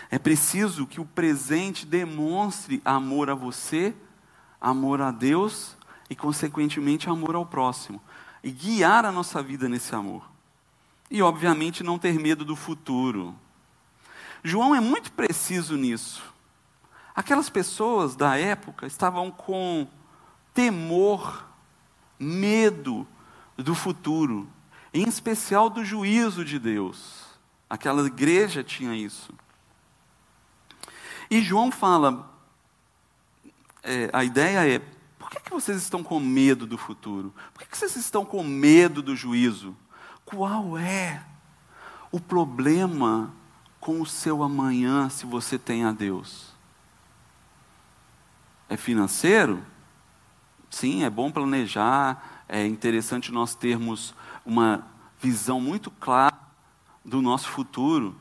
É 0.09 0.17
preciso 0.17 0.87
que 0.87 1.01
o 1.01 1.05
presente 1.05 1.85
demonstre 1.85 2.81
amor 2.85 3.29
a 3.29 3.35
você, 3.35 3.95
amor 4.59 5.01
a 5.01 5.11
Deus 5.11 5.75
e, 6.09 6.15
consequentemente, 6.15 7.09
amor 7.09 7.35
ao 7.35 7.45
próximo. 7.45 8.01
E 8.43 8.51
guiar 8.51 9.05
a 9.05 9.11
nossa 9.11 9.41
vida 9.41 9.67
nesse 9.67 9.93
amor. 9.95 10.23
E, 11.09 11.21
obviamente, 11.21 11.83
não 11.83 11.99
ter 11.99 12.19
medo 12.19 12.43
do 12.43 12.55
futuro. 12.55 13.35
João 14.43 14.75
é 14.75 14.79
muito 14.79 15.11
preciso 15.11 15.75
nisso. 15.75 16.23
Aquelas 17.15 17.49
pessoas 17.49 18.15
da 18.15 18.37
época 18.37 18.85
estavam 18.85 19.31
com 19.31 19.87
temor, 20.53 21.47
medo 22.19 23.07
do 23.57 23.73
futuro, 23.73 24.47
em 24.93 25.07
especial 25.07 25.69
do 25.69 25.83
juízo 25.83 26.45
de 26.45 26.59
Deus. 26.59 27.25
Aquela 27.69 28.05
igreja 28.05 28.63
tinha 28.63 28.95
isso. 28.95 29.33
E 31.29 31.41
João 31.41 31.71
fala: 31.71 32.31
é, 33.87 34.09
a 34.11 34.23
ideia 34.23 34.67
é, 34.67 34.79
por 35.17 35.29
que, 35.29 35.39
que 35.39 35.49
vocês 35.49 35.81
estão 35.81 36.03
com 36.03 36.19
medo 36.19 36.67
do 36.67 36.77
futuro? 36.77 37.33
Por 37.53 37.63
que, 37.63 37.69
que 37.69 37.77
vocês 37.77 37.95
estão 37.95 38.25
com 38.25 38.43
medo 38.43 39.01
do 39.01 39.15
juízo? 39.15 39.75
Qual 40.25 40.77
é 40.77 41.23
o 42.11 42.19
problema 42.19 43.33
com 43.79 44.01
o 44.01 44.05
seu 44.05 44.43
amanhã 44.43 45.09
se 45.09 45.25
você 45.25 45.57
tem 45.57 45.85
a 45.85 45.93
Deus? 45.93 46.53
É 48.67 48.75
financeiro? 48.75 49.63
Sim, 50.69 51.03
é 51.05 51.09
bom 51.09 51.31
planejar, 51.31 52.43
é 52.49 52.65
interessante 52.67 53.31
nós 53.31 53.55
termos 53.55 54.13
uma 54.45 54.85
visão 55.19 55.61
muito 55.61 55.89
clara 55.89 56.37
do 57.03 57.21
nosso 57.21 57.47
futuro, 57.47 58.13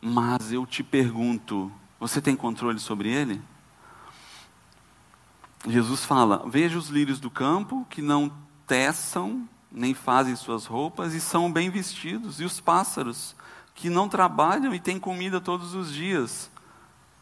mas 0.00 0.50
eu 0.50 0.64
te 0.64 0.82
pergunto: 0.82 1.70
você 1.98 2.22
tem 2.22 2.34
controle 2.34 2.78
sobre 2.78 3.10
ele? 3.10 3.42
Jesus 5.66 6.04
fala: 6.04 6.44
Veja 6.46 6.78
os 6.78 6.88
lírios 6.88 7.20
do 7.20 7.30
campo 7.30 7.86
que 7.90 8.00
não 8.00 8.32
teçam, 8.66 9.48
nem 9.70 9.94
fazem 9.94 10.34
suas 10.36 10.66
roupas 10.66 11.14
e 11.14 11.20
são 11.20 11.52
bem 11.52 11.70
vestidos, 11.70 12.40
e 12.40 12.44
os 12.44 12.60
pássaros 12.60 13.34
que 13.74 13.88
não 13.90 14.08
trabalham 14.08 14.74
e 14.74 14.80
têm 14.80 14.98
comida 14.98 15.40
todos 15.40 15.74
os 15.74 15.92
dias. 15.92 16.50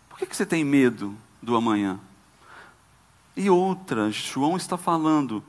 Por 0.08 0.18
que, 0.18 0.26
que 0.26 0.36
você 0.36 0.46
tem 0.46 0.64
medo 0.64 1.16
do 1.42 1.56
amanhã? 1.56 2.00
E 3.36 3.48
outra, 3.48 4.10
João 4.10 4.56
está 4.56 4.76
falando: 4.76 5.42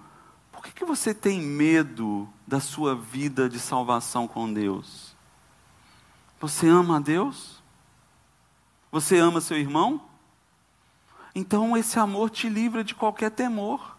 por 0.51 0.63
que, 0.63 0.71
que 0.71 0.85
você 0.85 1.13
tem 1.13 1.41
medo 1.41 2.27
da 2.45 2.59
sua 2.59 2.95
vida 2.95 3.49
de 3.49 3.59
salvação 3.59 4.27
com 4.27 4.51
Deus? 4.51 5.15
Você 6.39 6.67
ama 6.67 6.97
a 6.97 6.99
Deus? 6.99 7.61
Você 8.91 9.17
ama 9.17 9.41
seu 9.41 9.57
irmão? 9.57 10.08
Então 11.33 11.75
esse 11.77 11.99
amor 11.99 12.29
te 12.29 12.49
livra 12.49 12.83
de 12.83 12.95
qualquer 12.95 13.31
temor. 13.31 13.97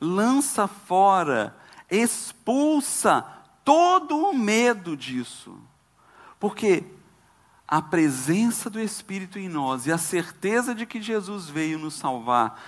Lança 0.00 0.66
fora, 0.66 1.56
expulsa 1.90 3.24
todo 3.64 4.16
o 4.16 4.34
medo 4.34 4.96
disso. 4.96 5.58
Porque 6.38 6.84
a 7.66 7.82
presença 7.82 8.70
do 8.70 8.80
Espírito 8.80 9.38
em 9.38 9.48
nós 9.48 9.86
e 9.86 9.92
a 9.92 9.98
certeza 9.98 10.74
de 10.74 10.86
que 10.86 11.00
Jesus 11.00 11.48
veio 11.48 11.78
nos 11.78 11.94
salvar 11.94 12.62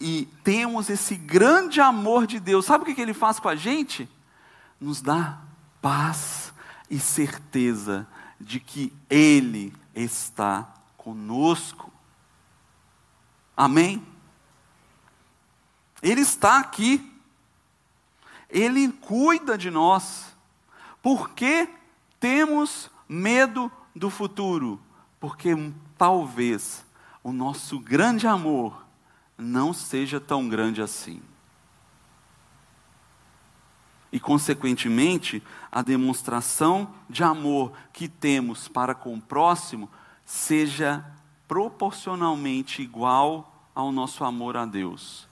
e 0.00 0.26
temos 0.42 0.88
esse 0.88 1.14
grande 1.14 1.80
amor 1.80 2.26
de 2.26 2.40
Deus, 2.40 2.64
sabe 2.64 2.90
o 2.90 2.94
que 2.94 3.00
ele 3.00 3.12
faz 3.12 3.38
com 3.38 3.48
a 3.48 3.54
gente? 3.54 4.08
Nos 4.80 5.02
dá 5.02 5.38
paz 5.82 6.54
e 6.88 6.98
certeza 6.98 8.06
de 8.40 8.58
que 8.58 8.92
Ele 9.10 9.72
está 9.94 10.66
conosco. 10.96 11.92
Amém? 13.60 14.02
Ele 16.02 16.22
está 16.22 16.60
aqui. 16.60 17.12
Ele 18.48 18.88
cuida 18.88 19.58
de 19.58 19.70
nós. 19.70 20.34
Por 21.02 21.28
que 21.32 21.68
temos 22.18 22.90
medo 23.06 23.70
do 23.94 24.08
futuro? 24.08 24.80
Porque 25.20 25.50
talvez 25.98 26.86
o 27.22 27.32
nosso 27.32 27.78
grande 27.78 28.26
amor 28.26 28.82
não 29.36 29.74
seja 29.74 30.18
tão 30.18 30.48
grande 30.48 30.80
assim. 30.80 31.20
E, 34.10 34.18
consequentemente, 34.18 35.42
a 35.70 35.82
demonstração 35.82 36.94
de 37.10 37.22
amor 37.22 37.74
que 37.92 38.08
temos 38.08 38.68
para 38.68 38.94
com 38.94 39.16
o 39.16 39.20
próximo 39.20 39.86
seja 40.24 41.04
proporcionalmente 41.46 42.80
igual 42.80 43.49
ao 43.74 43.92
nosso 43.92 44.24
amor 44.24 44.56
a 44.56 44.66
Deus. 44.66 45.28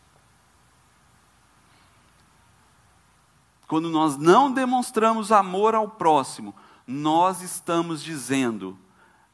Quando 3.66 3.90
nós 3.90 4.16
não 4.16 4.50
demonstramos 4.50 5.30
amor 5.30 5.74
ao 5.74 5.88
próximo, 5.88 6.54
nós 6.86 7.42
estamos 7.42 8.02
dizendo: 8.02 8.78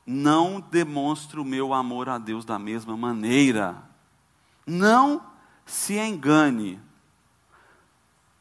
não 0.04 0.60
demonstro 0.60 1.42
o 1.42 1.44
meu 1.44 1.72
amor 1.72 2.08
a 2.08 2.18
Deus 2.18 2.44
da 2.44 2.58
mesma 2.58 2.96
maneira. 2.96 3.80
Não 4.66 5.24
se 5.64 5.96
engane. 5.96 6.80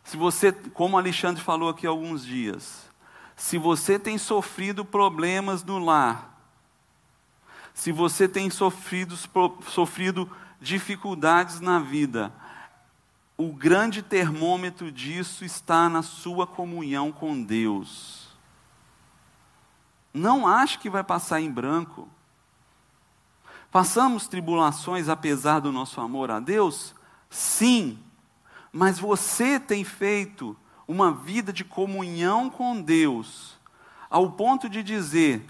Se 0.04 0.17
você, 0.17 0.52
como 0.52 0.97
Alexandre 0.97 1.41
falou 1.41 1.69
aqui 1.69 1.86
há 1.86 1.89
alguns 1.89 2.26
dias, 2.26 2.89
se 3.36 3.58
você 3.58 3.97
tem 3.97 4.17
sofrido 4.17 4.84
problemas 4.84 5.63
no 5.63 5.80
lar, 5.80 6.34
se 7.73 7.91
você 7.91 8.28
tem 8.28 8.49
sofrido, 8.49 9.15
sofrido 9.67 10.30
dificuldades 10.63 11.60
na 11.60 11.78
vida, 11.78 12.34
o 13.38 13.52
grande 13.52 14.02
termômetro 14.02 14.89
disso 14.91 15.43
está 15.43 15.89
na 15.89 16.02
sua 16.02 16.47
comunhão 16.47 17.12
com 17.12 17.43
Deus. 17.43 18.30
Não 20.13 20.47
ache 20.47 20.80
que 20.80 20.89
vai 20.89 21.04
passar 21.04 21.41
em 21.41 21.52
branco. 21.52 22.08
Passamos 23.69 24.28
tribulações 24.28 25.10
apesar 25.10 25.60
do 25.60 25.71
nosso 25.71 25.99
amor 25.99 26.32
a 26.32 26.39
Deus? 26.39 26.95
Sim, 27.30 27.99
mas 28.71 28.97
você 28.97 29.60
tem 29.60 29.84
feito 29.84 30.56
uma 30.88 31.12
vida 31.12 31.52
de 31.52 31.65
comunhão 31.65 32.49
com 32.49 32.80
Deus, 32.82 33.58
ao 34.10 34.32
ponto 34.32 34.69
de 34.69 34.84
dizer: 34.84 35.43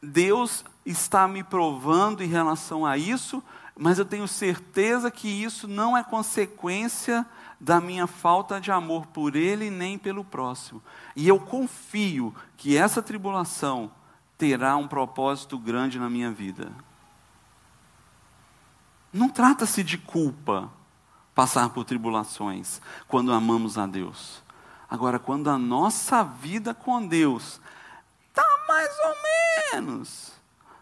Deus 0.00 0.64
está 0.86 1.26
me 1.26 1.42
provando 1.42 2.22
em 2.22 2.28
relação 2.28 2.86
a 2.86 2.96
isso, 2.96 3.42
mas 3.82 3.98
eu 3.98 4.04
tenho 4.04 4.28
certeza 4.28 5.10
que 5.10 5.26
isso 5.26 5.66
não 5.66 5.96
é 5.96 6.04
consequência 6.04 7.24
da 7.58 7.80
minha 7.80 8.06
falta 8.06 8.60
de 8.60 8.70
amor 8.70 9.06
por 9.06 9.34
Ele 9.34 9.70
nem 9.70 9.96
pelo 9.96 10.22
próximo. 10.22 10.82
E 11.16 11.26
eu 11.26 11.40
confio 11.40 12.34
que 12.58 12.76
essa 12.76 13.02
tribulação 13.02 13.90
terá 14.36 14.76
um 14.76 14.86
propósito 14.86 15.58
grande 15.58 15.98
na 15.98 16.10
minha 16.10 16.30
vida. 16.30 16.70
Não 19.10 19.30
trata-se 19.30 19.82
de 19.82 19.96
culpa 19.96 20.70
passar 21.34 21.70
por 21.70 21.86
tribulações 21.86 22.82
quando 23.08 23.32
amamos 23.32 23.78
a 23.78 23.86
Deus. 23.86 24.42
Agora, 24.90 25.18
quando 25.18 25.48
a 25.48 25.56
nossa 25.56 26.22
vida 26.22 26.74
com 26.74 27.06
Deus 27.06 27.58
está 28.28 28.44
mais 28.68 28.90
ou 28.98 29.80
menos, 29.80 30.29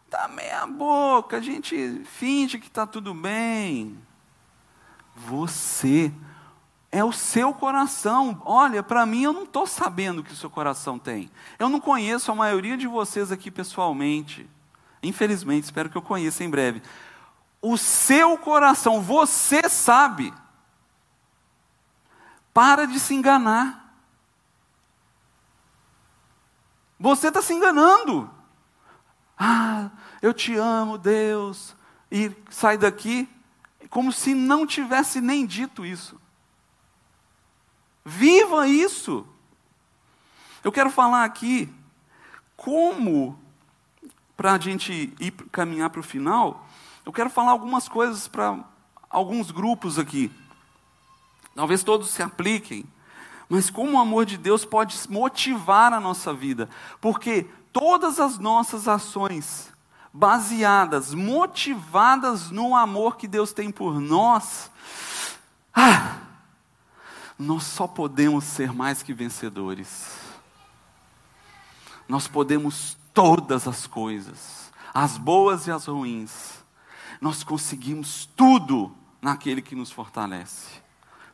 está 0.09 0.27
meia 0.27 0.67
boca, 0.67 1.37
a 1.37 1.41
gente 1.41 2.03
finge 2.05 2.59
que 2.59 2.67
está 2.67 2.87
tudo 2.87 3.13
bem. 3.13 3.99
Você 5.15 6.11
é 6.91 7.05
o 7.05 7.13
seu 7.13 7.53
coração. 7.53 8.41
Olha, 8.45 8.83
para 8.83 9.05
mim 9.05 9.23
eu 9.23 9.33
não 9.33 9.43
estou 9.45 9.67
sabendo 9.67 10.21
o 10.21 10.25
que 10.25 10.33
o 10.33 10.37
seu 10.37 10.49
coração 10.49 10.99
tem. 10.99 11.31
Eu 11.59 11.69
não 11.69 11.79
conheço 11.79 12.33
a 12.33 12.35
maioria 12.35 12.77
de 12.77 12.87
vocês 12.87 13.31
aqui 13.31 13.51
pessoalmente. 13.51 14.49
Infelizmente, 15.03 15.65
espero 15.65 15.91
que 15.91 15.97
eu 15.97 16.03
conheça 16.03 16.43
em 16.43 16.51
breve 16.51 16.83
o 17.61 17.77
seu 17.77 18.39
coração, 18.39 19.03
você 19.03 19.69
sabe. 19.69 20.33
Para 22.55 22.87
de 22.87 22.99
se 22.99 23.15
enganar. 23.15 23.95
Você 26.99 27.29
está 27.29 27.43
se 27.43 27.53
enganando. 27.53 28.38
Ah, 29.39 29.91
eu 30.21 30.35
te 30.35 30.55
amo, 30.57 30.99
Deus. 30.99 31.77
E 32.11 32.33
sai 32.51 32.77
daqui 32.77 33.29
como 33.89 34.13
se 34.13 34.35
não 34.35 34.67
tivesse 34.67 35.21
nem 35.21 35.47
dito 35.47 35.85
isso. 35.85 36.21
Viva 38.05 38.67
isso. 38.67 39.27
Eu 40.65 40.73
quero 40.73 40.91
falar 40.91 41.25
aqui 41.25 41.73
como, 42.57 43.39
para 44.37 44.55
a 44.55 44.59
gente 44.59 45.15
ir 45.21 45.31
caminhar 45.53 45.91
para 45.91 46.01
o 46.01 46.05
final, 46.05 46.67
eu 47.07 47.13
quero 47.13 47.31
falar 47.31 47.53
algumas 47.53 47.89
coisas 47.89 48.27
para 48.27 48.65
alguns 49.09 49.51
grupos 49.51 49.99
aqui. 49.99 50.31
Talvez 51.55 51.83
todos 51.83 52.11
se 52.11 52.23
apliquem. 52.23 52.85
Mas 53.49 53.71
como 53.71 53.97
o 53.97 54.01
amor 54.01 54.27
de 54.27 54.37
Deus 54.37 54.65
pode 54.65 54.97
motivar 55.09 55.93
a 55.93 56.01
nossa 56.01 56.35
vida? 56.35 56.69
Porque 57.01 57.47
todas 57.79 58.19
as 58.19 58.39
nossas 58.39 58.89
ações 58.89 59.73
baseadas, 60.13 61.15
motivadas 61.15 62.51
no 62.51 62.75
amor 62.75 63.17
que 63.17 63.29
Deus 63.29 63.53
tem 63.53 63.71
por 63.71 64.01
nós, 64.01 64.69
ah, 65.73 66.17
nós 67.39 67.63
só 67.63 67.87
podemos 67.87 68.43
ser 68.43 68.73
mais 68.73 69.01
que 69.01 69.15
vencedores. 69.15 70.19
Nós 72.09 72.27
podemos 72.27 72.97
todas 73.15 73.69
as 73.69 73.87
coisas, 73.87 74.73
as 74.93 75.17
boas 75.17 75.69
e 75.69 75.71
as 75.71 75.87
ruins, 75.87 76.65
nós 77.21 77.45
conseguimos 77.45 78.29
tudo 78.35 78.93
naquele 79.23 79.63
que 79.63 79.77
nos 79.77 79.93
fortalece. 79.93 80.83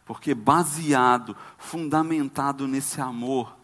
Porque 0.05 0.35
baseado, 0.35 1.35
fundamentado 1.57 2.69
nesse 2.69 3.01
amor, 3.01 3.57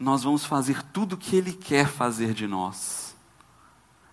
nós 0.00 0.24
vamos 0.24 0.44
fazer 0.44 0.82
tudo 0.84 1.12
o 1.12 1.16
que 1.16 1.36
Ele 1.36 1.52
quer 1.52 1.86
fazer 1.86 2.34
de 2.34 2.46
nós. 2.46 3.14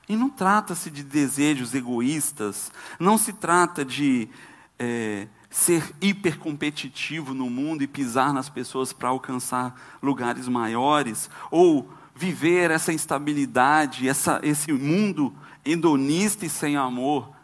E 0.08 0.15
não 0.15 0.30
trata-se 0.30 0.91
de 0.91 1.04
desejos 1.04 1.73
egoístas, 1.73 2.71
não 3.00 3.17
se 3.17 3.34
trata 3.34 3.84
de 3.84 4.30
é, 4.78 5.28
ser 5.50 5.95
hipercompetitivo 6.00 7.33
no 7.33 7.50
mundo 7.50 7.81
e 7.81 7.88
pisar 7.88 8.33
nas 8.33 8.50
pessoas 8.50 8.94
para 8.94 9.10
alcançar 9.10 9.98
lugares 10.04 10.48
maiores, 10.48 11.29
ou 11.50 11.90
viver 12.13 12.69
essa 12.69 12.94
instabilidade, 12.94 14.08
essa, 14.08 14.40
esse 14.44 14.71
mundo 14.71 15.33
hedonista 15.65 16.46
e 16.46 16.50
sem 16.50 16.77
amor 16.77 17.35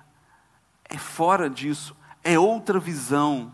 é 0.93 0.97
fora 0.97 1.49
disso, 1.49 1.95
é 2.23 2.37
outra 2.37 2.79
visão, 2.79 3.51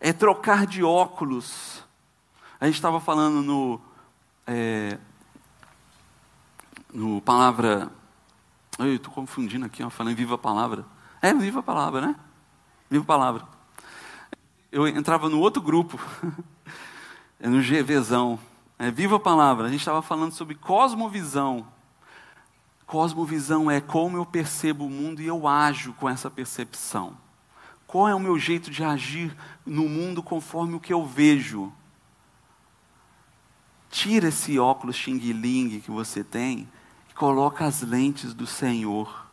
é 0.00 0.12
trocar 0.12 0.64
de 0.64 0.82
óculos. 0.84 1.84
A 2.58 2.64
gente 2.64 2.76
estava 2.76 2.98
falando 2.98 3.42
no, 3.42 3.80
é, 4.46 4.98
no 6.92 7.20
palavra. 7.20 7.90
Eu 8.78 8.94
estou 8.94 9.12
confundindo 9.12 9.66
aqui, 9.66 9.82
ó, 9.82 9.90
falando 9.90 10.16
viva 10.16 10.38
palavra. 10.38 10.86
É, 11.20 11.34
viva 11.34 11.62
palavra, 11.62 12.00
né? 12.00 12.16
Viva 12.88 13.04
palavra. 13.04 13.46
Eu 14.72 14.88
entrava 14.88 15.28
no 15.28 15.38
outro 15.38 15.60
grupo, 15.60 16.00
é 17.38 17.48
no 17.48 17.60
GVzão. 17.60 18.38
É, 18.78 18.90
viva 18.90 19.20
palavra. 19.20 19.66
A 19.66 19.70
gente 19.70 19.80
estava 19.80 20.00
falando 20.00 20.32
sobre 20.32 20.54
cosmovisão. 20.54 21.66
Cosmovisão 22.86 23.70
é 23.70 23.82
como 23.82 24.16
eu 24.16 24.24
percebo 24.24 24.86
o 24.86 24.90
mundo 24.90 25.20
e 25.20 25.26
eu 25.26 25.46
ajo 25.46 25.92
com 25.94 26.08
essa 26.08 26.30
percepção. 26.30 27.18
Qual 27.86 28.08
é 28.08 28.14
o 28.14 28.20
meu 28.20 28.38
jeito 28.38 28.70
de 28.70 28.82
agir 28.82 29.36
no 29.64 29.88
mundo 29.88 30.22
conforme 30.22 30.74
o 30.74 30.80
que 30.80 30.92
eu 30.92 31.04
vejo? 31.04 31.72
Tira 33.90 34.28
esse 34.28 34.58
óculos 34.58 34.96
xing-ling 34.96 35.80
que 35.80 35.90
você 35.90 36.22
tem 36.22 36.68
e 37.10 37.14
coloca 37.14 37.64
as 37.64 37.82
lentes 37.82 38.34
do 38.34 38.46
Senhor. 38.46 39.26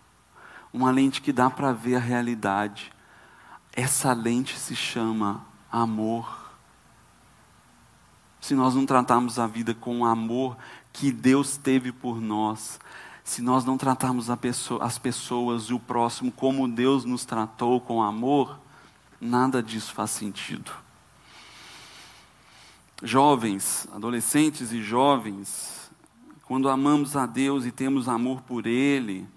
Uma 0.72 0.92
lente 0.92 1.22
que 1.22 1.32
dá 1.32 1.50
para 1.50 1.72
ver 1.72 1.96
a 1.96 2.00
realidade. 2.00 2.92
Essa 3.72 4.14
lente 4.14 4.58
se 4.58 4.76
chama 4.76 5.46
amor. 5.72 6.52
Se 8.40 8.54
nós 8.54 8.76
não 8.76 8.86
tratarmos 8.86 9.40
a 9.40 9.48
vida 9.48 9.74
com 9.74 10.00
o 10.00 10.06
amor 10.06 10.58
que 10.92 11.12
Deus 11.12 11.58
teve 11.58 11.92
por 11.92 12.20
nós, 12.20 12.80
se 13.24 13.42
nós 13.42 13.64
não 13.64 13.78
tratarmos 13.78 14.28
pessoa, 14.42 14.84
as 14.84 14.98
pessoas 14.98 15.64
e 15.64 15.74
o 15.74 15.80
próximo 15.80 16.32
como 16.32 16.68
Deus 16.68 17.06
nos 17.06 17.24
tratou 17.24 17.80
com 17.80 18.04
amor, 18.04 18.60
nada 19.20 19.64
disso 19.64 19.94
faz 19.94 20.12
sentido. 20.12 20.83
Jovens, 23.04 23.88
adolescentes 23.94 24.72
e 24.72 24.82
jovens, 24.82 25.92
quando 26.46 26.70
amamos 26.70 27.16
a 27.16 27.26
Deus 27.26 27.66
e 27.66 27.72
temos 27.72 28.08
amor 28.08 28.42
por 28.42 28.66
Ele 28.66 29.28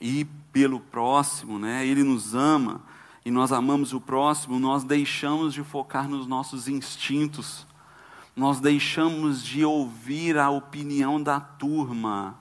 e 0.00 0.24
pelo 0.52 0.80
próximo, 0.80 1.58
né? 1.58 1.86
Ele 1.86 2.02
nos 2.02 2.34
ama 2.34 2.82
e 3.24 3.30
nós 3.30 3.52
amamos 3.52 3.92
o 3.92 4.00
próximo, 4.00 4.58
nós 4.58 4.84
deixamos 4.84 5.54
de 5.54 5.62
focar 5.62 6.08
nos 6.08 6.26
nossos 6.26 6.68
instintos, 6.68 7.66
nós 8.36 8.60
deixamos 8.60 9.42
de 9.42 9.64
ouvir 9.64 10.36
a 10.36 10.50
opinião 10.50 11.22
da 11.22 11.40
turma 11.40 12.36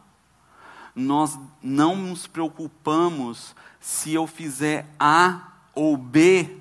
nós 0.95 1.39
não 1.61 1.95
nos 1.95 2.27
preocupamos 2.27 3.55
se 3.79 4.13
eu 4.13 4.27
fizer 4.27 4.87
A 4.99 5.53
ou 5.73 5.97
B 5.97 6.57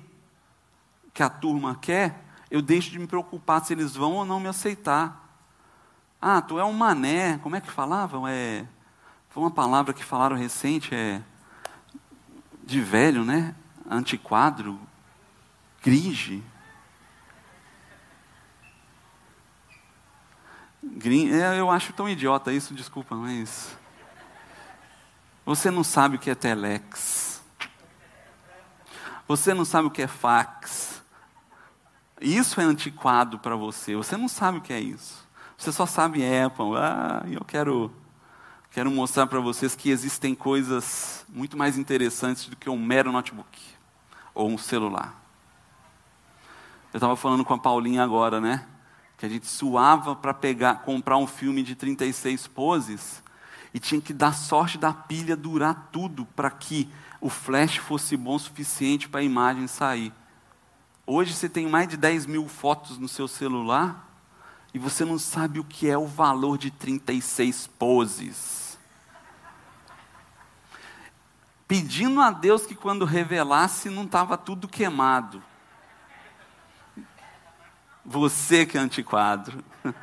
que 1.13 1.21
a 1.21 1.29
turma 1.29 1.75
quer, 1.75 2.22
eu 2.53 2.61
deixo 2.61 2.91
de 2.91 2.99
me 2.99 3.07
preocupar 3.07 3.65
se 3.65 3.73
eles 3.73 3.95
vão 3.95 4.11
ou 4.11 4.23
não 4.23 4.39
me 4.39 4.47
aceitar. 4.47 5.27
Ah, 6.21 6.39
tu 6.39 6.59
é 6.59 6.63
um 6.63 6.71
mané, 6.71 7.39
como 7.39 7.55
é 7.55 7.61
que 7.61 7.71
falavam? 7.71 8.27
É, 8.27 8.67
foi 9.31 9.41
uma 9.41 9.49
palavra 9.49 9.91
que 9.91 10.03
falaram 10.03 10.37
recente, 10.37 10.93
é 10.93 11.19
de 12.63 12.79
velho, 12.79 13.25
né? 13.25 13.55
Antiquadro, 13.89 14.79
grige. 15.81 16.43
Green, 20.83 21.31
é, 21.31 21.59
eu 21.59 21.71
acho 21.71 21.91
tão 21.91 22.07
idiota 22.07 22.53
isso, 22.53 22.75
desculpa, 22.75 23.15
mas 23.15 23.75
você 25.43 25.71
não 25.71 25.83
sabe 25.83 26.17
o 26.17 26.19
que 26.19 26.29
é 26.29 26.35
telex. 26.35 27.41
Você 29.27 29.55
não 29.55 29.65
sabe 29.65 29.87
o 29.87 29.91
que 29.91 30.03
é 30.03 30.07
fax. 30.07 30.92
Isso 32.23 32.61
é 32.61 32.63
antiquado 32.63 33.37
para 33.37 33.53
você. 33.57 33.97
Você 33.97 34.15
não 34.15 34.29
sabe 34.29 34.59
o 34.59 34.61
que 34.61 34.71
é 34.71 34.79
isso. 34.79 35.27
Você 35.57 35.73
só 35.73 35.85
sabe 35.85 36.23
Apple. 36.23 36.77
Ah, 36.77 37.25
eu 37.29 37.43
quero, 37.43 37.91
quero 38.71 38.89
mostrar 38.89 39.27
para 39.27 39.41
vocês 39.41 39.75
que 39.75 39.89
existem 39.89 40.33
coisas 40.33 41.25
muito 41.27 41.57
mais 41.57 41.77
interessantes 41.77 42.45
do 42.47 42.55
que 42.55 42.69
um 42.69 42.79
mero 42.79 43.11
notebook 43.11 43.59
ou 44.33 44.49
um 44.49 44.57
celular. 44.57 45.21
Eu 46.93 46.97
estava 46.97 47.15
falando 47.17 47.43
com 47.43 47.55
a 47.55 47.59
Paulinha 47.59 48.01
agora, 48.03 48.39
né? 48.39 48.65
Que 49.17 49.25
a 49.25 49.29
gente 49.29 49.47
suava 49.47 50.15
para 50.15 50.33
pegar, 50.33 50.75
comprar 50.75 51.17
um 51.17 51.27
filme 51.27 51.61
de 51.61 51.75
36 51.75 52.47
poses 52.47 53.21
e 53.73 53.79
tinha 53.79 53.99
que 53.99 54.13
dar 54.13 54.33
sorte 54.33 54.77
da 54.77 54.93
pilha 54.93 55.35
durar 55.35 55.89
tudo 55.91 56.25
para 56.25 56.49
que 56.49 56.89
o 57.19 57.29
flash 57.29 57.77
fosse 57.77 58.15
bom 58.15 58.35
o 58.35 58.39
suficiente 58.39 59.09
para 59.09 59.19
a 59.19 59.23
imagem 59.23 59.67
sair. 59.67 60.13
Hoje 61.05 61.33
você 61.33 61.49
tem 61.49 61.67
mais 61.67 61.89
de 61.89 61.97
10 61.97 62.25
mil 62.25 62.47
fotos 62.47 62.97
no 62.97 63.09
seu 63.09 63.27
celular 63.27 64.07
e 64.73 64.79
você 64.79 65.03
não 65.03 65.19
sabe 65.19 65.59
o 65.59 65.63
que 65.63 65.89
é 65.89 65.97
o 65.97 66.07
valor 66.07 66.57
de 66.57 66.71
36 66.71 67.67
poses. 67.67 68.79
Pedindo 71.67 72.21
a 72.21 72.31
Deus 72.31 72.65
que 72.65 72.73
quando 72.73 73.03
revelasse 73.03 73.89
não 73.89 74.03
estava 74.03 74.37
tudo 74.37 74.65
queimado. 74.65 75.43
Você 78.05 78.65
que 78.65 78.77
é 78.77 78.81
antiquadro. 78.81 79.63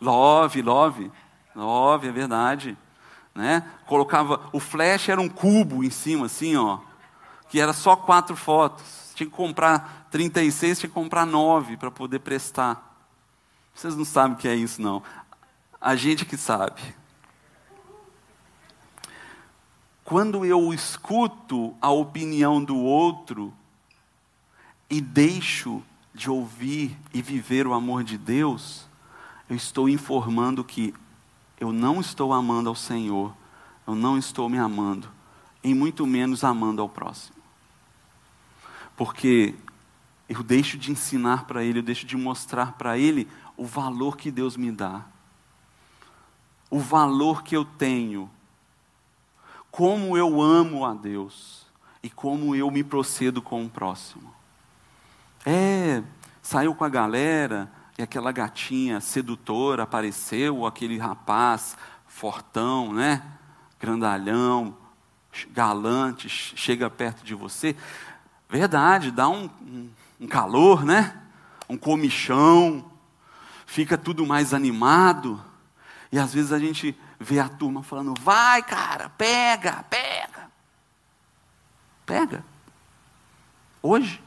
Love, 0.00 0.62
love. 0.62 1.12
Óbvio, 1.54 2.08
é 2.08 2.12
verdade. 2.12 2.78
Né? 3.34 3.70
Colocava, 3.86 4.48
o 4.50 4.58
flash 4.58 5.10
era 5.10 5.20
um 5.20 5.28
cubo 5.28 5.84
em 5.84 5.90
cima, 5.90 6.24
assim, 6.24 6.56
ó, 6.56 6.78
que 7.50 7.60
era 7.60 7.74
só 7.74 7.94
quatro 7.94 8.34
fotos. 8.34 8.99
Tinha 9.20 9.28
que 9.28 9.36
comprar 9.36 10.08
36, 10.10 10.78
tinha 10.78 10.88
que 10.88 10.94
comprar 10.94 11.26
nove 11.26 11.76
para 11.76 11.90
poder 11.90 12.20
prestar. 12.20 13.04
Vocês 13.74 13.94
não 13.94 14.04
sabem 14.06 14.34
o 14.34 14.40
que 14.40 14.48
é 14.48 14.54
isso, 14.54 14.80
não. 14.80 15.02
A 15.78 15.94
gente 15.94 16.24
que 16.24 16.38
sabe. 16.38 16.80
Quando 20.02 20.42
eu 20.42 20.72
escuto 20.72 21.76
a 21.82 21.90
opinião 21.90 22.64
do 22.64 22.78
outro 22.78 23.52
e 24.88 25.02
deixo 25.02 25.82
de 26.14 26.30
ouvir 26.30 26.96
e 27.12 27.20
viver 27.20 27.66
o 27.66 27.74
amor 27.74 28.02
de 28.02 28.16
Deus, 28.16 28.88
eu 29.50 29.54
estou 29.54 29.86
informando 29.86 30.64
que 30.64 30.94
eu 31.60 31.72
não 31.72 32.00
estou 32.00 32.32
amando 32.32 32.70
ao 32.70 32.74
Senhor, 32.74 33.34
eu 33.86 33.94
não 33.94 34.16
estou 34.16 34.48
me 34.48 34.56
amando, 34.56 35.10
e 35.62 35.74
muito 35.74 36.06
menos 36.06 36.42
amando 36.42 36.80
ao 36.80 36.88
próximo. 36.88 37.39
Porque 39.00 39.54
eu 40.28 40.42
deixo 40.42 40.76
de 40.76 40.92
ensinar 40.92 41.46
para 41.46 41.64
ele, 41.64 41.78
eu 41.78 41.82
deixo 41.82 42.04
de 42.04 42.18
mostrar 42.18 42.72
para 42.72 42.98
ele 42.98 43.26
o 43.56 43.64
valor 43.64 44.14
que 44.14 44.30
Deus 44.30 44.58
me 44.58 44.70
dá, 44.70 45.06
o 46.68 46.78
valor 46.78 47.42
que 47.42 47.56
eu 47.56 47.64
tenho, 47.64 48.30
como 49.70 50.18
eu 50.18 50.42
amo 50.42 50.84
a 50.84 50.92
Deus 50.92 51.66
e 52.02 52.10
como 52.10 52.54
eu 52.54 52.70
me 52.70 52.84
procedo 52.84 53.40
com 53.40 53.64
o 53.64 53.70
próximo. 53.70 54.34
É, 55.46 56.02
saiu 56.42 56.74
com 56.74 56.84
a 56.84 56.88
galera, 56.90 57.72
e 57.96 58.02
aquela 58.02 58.32
gatinha 58.32 59.00
sedutora 59.00 59.84
apareceu, 59.84 60.66
aquele 60.66 60.98
rapaz 60.98 61.74
fortão, 62.06 62.92
né? 62.92 63.22
Grandalhão, 63.80 64.76
galante, 65.52 66.28
chega 66.28 66.90
perto 66.90 67.24
de 67.24 67.34
você. 67.34 67.74
Verdade, 68.50 69.12
dá 69.12 69.28
um, 69.28 69.48
um, 69.62 69.90
um 70.22 70.26
calor, 70.26 70.84
né? 70.84 71.16
Um 71.68 71.78
comichão, 71.78 72.90
fica 73.64 73.96
tudo 73.96 74.26
mais 74.26 74.52
animado. 74.52 75.40
E 76.10 76.18
às 76.18 76.34
vezes 76.34 76.50
a 76.50 76.58
gente 76.58 76.98
vê 77.18 77.38
a 77.38 77.48
turma 77.48 77.84
falando: 77.84 78.12
vai, 78.20 78.60
cara, 78.64 79.08
pega, 79.10 79.84
pega. 79.84 80.50
Pega. 82.04 82.44
Hoje 83.80 84.20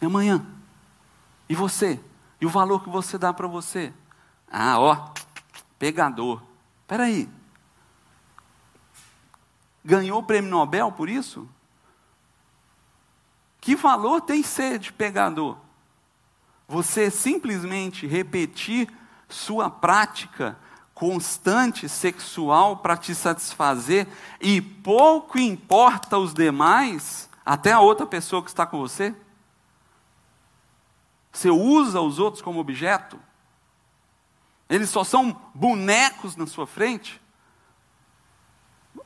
e 0.00 0.06
amanhã. 0.06 0.46
E 1.48 1.54
você? 1.56 1.98
E 2.40 2.46
o 2.46 2.50
valor 2.50 2.84
que 2.84 2.88
você 2.88 3.18
dá 3.18 3.32
para 3.32 3.48
você? 3.48 3.92
Ah, 4.48 4.78
ó, 4.78 5.10
pegador. 5.80 6.40
Espera 6.82 7.04
aí. 7.04 7.28
Ganhou 9.84 10.20
o 10.20 10.22
prêmio 10.22 10.48
Nobel 10.48 10.92
por 10.92 11.08
isso? 11.08 11.48
Que 13.68 13.76
valor 13.76 14.22
tem 14.22 14.42
ser 14.42 14.78
de 14.78 14.90
pegador? 14.90 15.58
Você 16.66 17.10
simplesmente 17.10 18.06
repetir 18.06 18.90
sua 19.28 19.68
prática 19.68 20.58
constante 20.94 21.86
sexual 21.86 22.78
para 22.78 22.96
te 22.96 23.14
satisfazer 23.14 24.08
e 24.40 24.62
pouco 24.62 25.38
importa 25.38 26.16
os 26.16 26.32
demais, 26.32 27.28
até 27.44 27.70
a 27.72 27.80
outra 27.80 28.06
pessoa 28.06 28.42
que 28.42 28.48
está 28.48 28.64
com 28.64 28.78
você? 28.78 29.14
Você 31.30 31.50
usa 31.50 32.00
os 32.00 32.18
outros 32.18 32.40
como 32.40 32.60
objeto? 32.60 33.20
Eles 34.66 34.88
só 34.88 35.04
são 35.04 35.38
bonecos 35.54 36.36
na 36.36 36.46
sua 36.46 36.66
frente? 36.66 37.20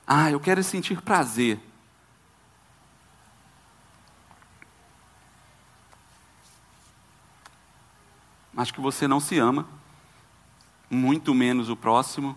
Ah, 0.06 0.30
eu 0.30 0.38
quero 0.38 0.62
sentir 0.62 1.02
prazer. 1.02 1.60
Acho 8.56 8.74
que 8.74 8.80
você 8.80 9.08
não 9.08 9.18
se 9.18 9.38
ama, 9.38 9.66
muito 10.90 11.34
menos 11.34 11.70
o 11.70 11.76
próximo, 11.76 12.36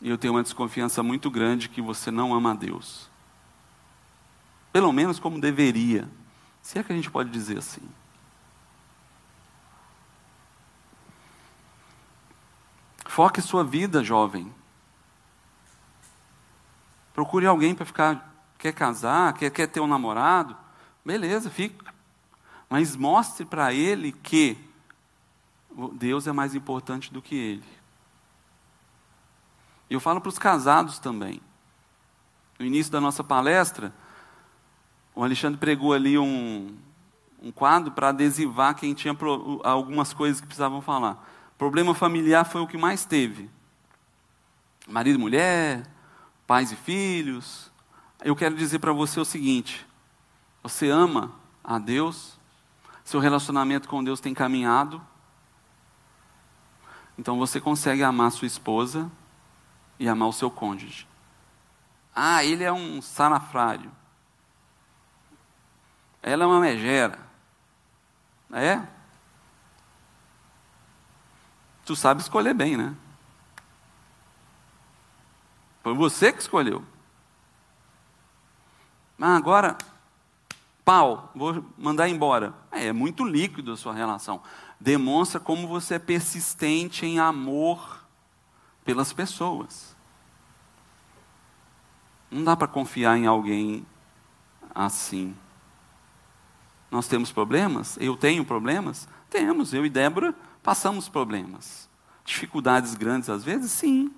e 0.00 0.08
eu 0.08 0.18
tenho 0.18 0.34
uma 0.34 0.42
desconfiança 0.42 1.02
muito 1.02 1.30
grande 1.30 1.68
que 1.68 1.80
você 1.80 2.10
não 2.10 2.34
ama 2.34 2.50
a 2.50 2.54
Deus. 2.54 3.08
Pelo 4.72 4.92
menos 4.92 5.18
como 5.18 5.40
deveria, 5.40 6.08
se 6.60 6.78
é 6.78 6.82
que 6.82 6.92
a 6.92 6.96
gente 6.96 7.10
pode 7.10 7.30
dizer 7.30 7.58
assim. 7.58 7.88
Foque 13.06 13.40
sua 13.40 13.64
vida, 13.64 14.04
jovem. 14.04 14.52
Procure 17.14 17.46
alguém 17.46 17.74
para 17.74 17.86
ficar. 17.86 18.34
Quer 18.58 18.72
casar? 18.72 19.32
Quer, 19.32 19.48
quer 19.50 19.66
ter 19.66 19.80
um 19.80 19.86
namorado? 19.86 20.54
Beleza, 21.02 21.48
fica. 21.48 21.94
Mas 22.68 22.94
mostre 22.94 23.46
para 23.46 23.72
ele 23.72 24.12
que 24.12 24.58
Deus 25.92 26.26
é 26.26 26.32
mais 26.32 26.54
importante 26.54 27.12
do 27.12 27.20
que 27.20 27.34
ele. 27.34 27.64
E 29.90 29.94
eu 29.94 30.00
falo 30.00 30.20
para 30.20 30.28
os 30.28 30.38
casados 30.38 30.98
também. 30.98 31.40
No 32.58 32.64
início 32.64 32.90
da 32.90 33.00
nossa 33.00 33.22
palestra, 33.22 33.92
o 35.14 35.22
Alexandre 35.22 35.58
pregou 35.58 35.92
ali 35.92 36.18
um, 36.18 36.76
um 37.42 37.52
quadro 37.52 37.92
para 37.92 38.08
adesivar 38.08 38.74
quem 38.74 38.94
tinha 38.94 39.14
pro, 39.14 39.60
algumas 39.62 40.12
coisas 40.12 40.40
que 40.40 40.46
precisavam 40.46 40.80
falar. 40.80 41.24
Problema 41.58 41.94
familiar 41.94 42.44
foi 42.44 42.62
o 42.62 42.66
que 42.66 42.78
mais 42.78 43.04
teve. 43.04 43.50
Marido 44.88 45.16
e 45.16 45.20
mulher, 45.20 45.86
pais 46.46 46.72
e 46.72 46.76
filhos. 46.76 47.70
Eu 48.24 48.34
quero 48.34 48.54
dizer 48.54 48.78
para 48.78 48.92
você 48.92 49.20
o 49.20 49.24
seguinte: 49.24 49.86
você 50.62 50.88
ama 50.88 51.32
a 51.62 51.78
Deus, 51.78 52.38
seu 53.04 53.20
relacionamento 53.20 53.88
com 53.88 54.02
Deus 54.02 54.20
tem 54.20 54.32
caminhado, 54.32 55.00
então 57.18 57.38
você 57.38 57.60
consegue 57.60 58.02
amar 58.02 58.30
sua 58.30 58.46
esposa 58.46 59.10
e 59.98 60.08
amar 60.08 60.28
o 60.28 60.32
seu 60.32 60.50
cônjuge. 60.50 61.06
Ah, 62.14 62.44
ele 62.44 62.64
é 62.64 62.72
um 62.72 63.00
sanafrário. 63.00 63.90
Ela 66.22 66.44
é 66.44 66.46
uma 66.46 66.60
megera. 66.60 67.18
É? 68.52 68.82
Tu 71.84 71.94
sabe 71.94 72.20
escolher 72.20 72.54
bem, 72.54 72.76
né? 72.76 72.94
Foi 75.82 75.94
você 75.94 76.32
que 76.32 76.40
escolheu. 76.40 76.84
Ah, 79.20 79.36
agora, 79.36 79.78
pau, 80.86 81.32
vou 81.34 81.64
mandar 81.76 82.08
embora. 82.08 82.54
É, 82.70 82.86
é 82.86 82.92
muito 82.92 83.24
líquido 83.24 83.72
a 83.72 83.76
sua 83.76 83.92
relação. 83.92 84.40
Demonstra 84.78 85.40
como 85.40 85.66
você 85.66 85.96
é 85.96 85.98
persistente 85.98 87.04
em 87.04 87.18
amor 87.18 88.06
pelas 88.84 89.12
pessoas. 89.12 89.96
Não 92.30 92.44
dá 92.44 92.56
para 92.56 92.68
confiar 92.68 93.18
em 93.18 93.26
alguém 93.26 93.84
assim. 94.72 95.34
Nós 96.88 97.08
temos 97.08 97.32
problemas? 97.32 97.98
Eu 98.00 98.16
tenho 98.16 98.44
problemas? 98.44 99.08
Temos, 99.28 99.74
eu 99.74 99.84
e 99.84 99.90
Débora 99.90 100.36
passamos 100.62 101.08
problemas. 101.08 101.90
Dificuldades 102.24 102.94
grandes 102.94 103.28
às 103.28 103.42
vezes? 103.42 103.72
Sim. 103.72 104.12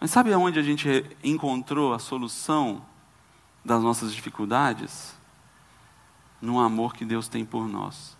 Mas 0.00 0.10
sabe 0.10 0.32
aonde 0.32 0.58
a 0.58 0.62
gente 0.62 1.16
encontrou 1.22 1.94
a 1.94 2.00
solução 2.00 2.84
das 3.64 3.82
nossas 3.82 4.12
dificuldades? 4.12 5.14
No 6.40 6.60
amor 6.60 6.94
que 6.94 7.04
Deus 7.04 7.28
tem 7.28 7.44
por 7.44 7.66
nós, 7.68 8.16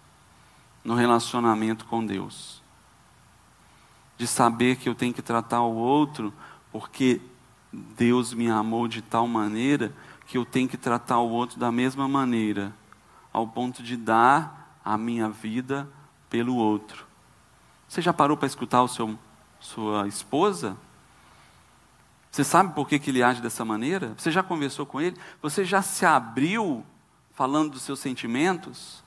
no 0.83 0.95
relacionamento 0.95 1.85
com 1.85 2.05
Deus. 2.05 2.63
De 4.17 4.27
saber 4.27 4.77
que 4.77 4.89
eu 4.89 4.95
tenho 4.95 5.13
que 5.13 5.23
tratar 5.23 5.61
o 5.63 5.75
outro 5.75 6.33
porque 6.73 7.21
Deus 7.73 8.33
me 8.33 8.49
amou 8.49 8.89
de 8.89 9.03
tal 9.03 9.27
maneira 9.27 9.95
que 10.27 10.39
eu 10.39 10.45
tenho 10.45 10.69
que 10.69 10.77
tratar 10.77 11.19
o 11.19 11.29
outro 11.29 11.59
da 11.59 11.71
mesma 11.71 12.09
maneira, 12.09 12.73
ao 13.33 13.47
ponto 13.47 13.83
de 13.83 13.97
dar 13.97 14.79
a 14.85 14.97
minha 14.97 15.29
vida 15.29 15.89
pelo 16.31 16.57
outro. 16.57 17.07
Você 17.89 18.01
já 18.01 18.13
parou 18.13 18.37
para 18.37 18.47
escutar 18.47 18.83
o 18.83 18.89
seu 18.89 19.19
sua 19.61 20.07
esposa? 20.07 20.77
Você 22.35 22.43
sabe 22.43 22.75
por 22.75 22.89
que, 22.89 22.99
que 22.99 23.13
ele 23.13 23.23
age 23.23 23.41
dessa 23.41 23.65
maneira? 23.65 24.13
Você 24.19 24.29
já 24.29 24.43
conversou 24.43 24.85
com 24.85 25.01
ele? 25.01 25.17
Você 25.41 25.65
já 25.65 25.81
se 25.83 26.05
abriu 26.05 26.85
falando 27.33 27.71
dos 27.71 27.83
seus 27.83 28.01
sentimentos? 28.01 29.05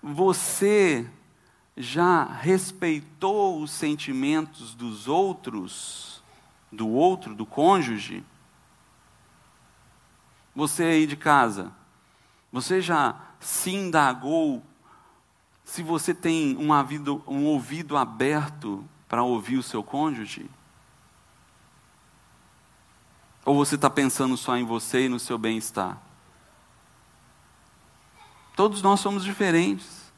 Você 0.00 1.10
já 1.76 2.22
respeitou 2.22 3.60
os 3.60 3.72
sentimentos 3.72 4.72
dos 4.72 5.08
outros, 5.08 6.22
do 6.70 6.88
outro, 6.88 7.34
do 7.34 7.44
cônjuge? 7.44 8.22
Você 10.54 10.84
aí 10.84 11.08
de 11.08 11.16
casa, 11.16 11.72
você 12.52 12.80
já 12.80 13.16
se 13.40 13.72
indagou 13.72 14.62
se 15.64 15.82
você 15.82 16.14
tem 16.14 16.56
um 16.56 16.68
um 17.26 17.46
ouvido 17.46 17.96
aberto 17.96 18.88
para 19.08 19.24
ouvir 19.24 19.56
o 19.56 19.62
seu 19.62 19.82
cônjuge? 19.82 20.48
Ou 23.46 23.54
você 23.54 23.76
está 23.76 23.88
pensando 23.88 24.36
só 24.36 24.56
em 24.56 24.64
você 24.64 25.04
e 25.04 25.08
no 25.08 25.20
seu 25.20 25.38
bem-estar? 25.38 26.02
Todos 28.56 28.82
nós 28.82 28.98
somos 28.98 29.22
diferentes. 29.22 30.12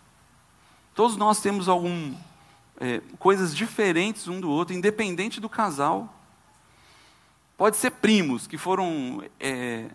Todos 0.94 1.14
nós 1.14 1.38
temos 1.38 1.68
algum 1.68 2.16
é, 2.80 3.02
coisas 3.18 3.54
diferentes 3.54 4.28
um 4.28 4.40
do 4.40 4.48
outro, 4.48 4.74
independente 4.74 5.40
do 5.42 5.48
casal. 5.48 6.14
Pode 7.54 7.76
ser 7.76 7.90
primos 7.90 8.46
que 8.46 8.56
foram 8.56 9.22
é, 9.38 9.90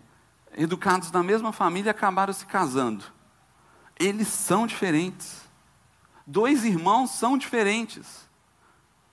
educados 0.56 1.10
na 1.10 1.24
mesma 1.24 1.52
família 1.52 1.88
e 1.88 1.90
acabaram 1.90 2.32
se 2.32 2.46
casando. 2.46 3.04
Eles 3.98 4.28
são 4.28 4.64
diferentes. 4.64 5.42
Dois 6.24 6.64
irmãos 6.64 7.10
são 7.10 7.36
diferentes. 7.36 8.28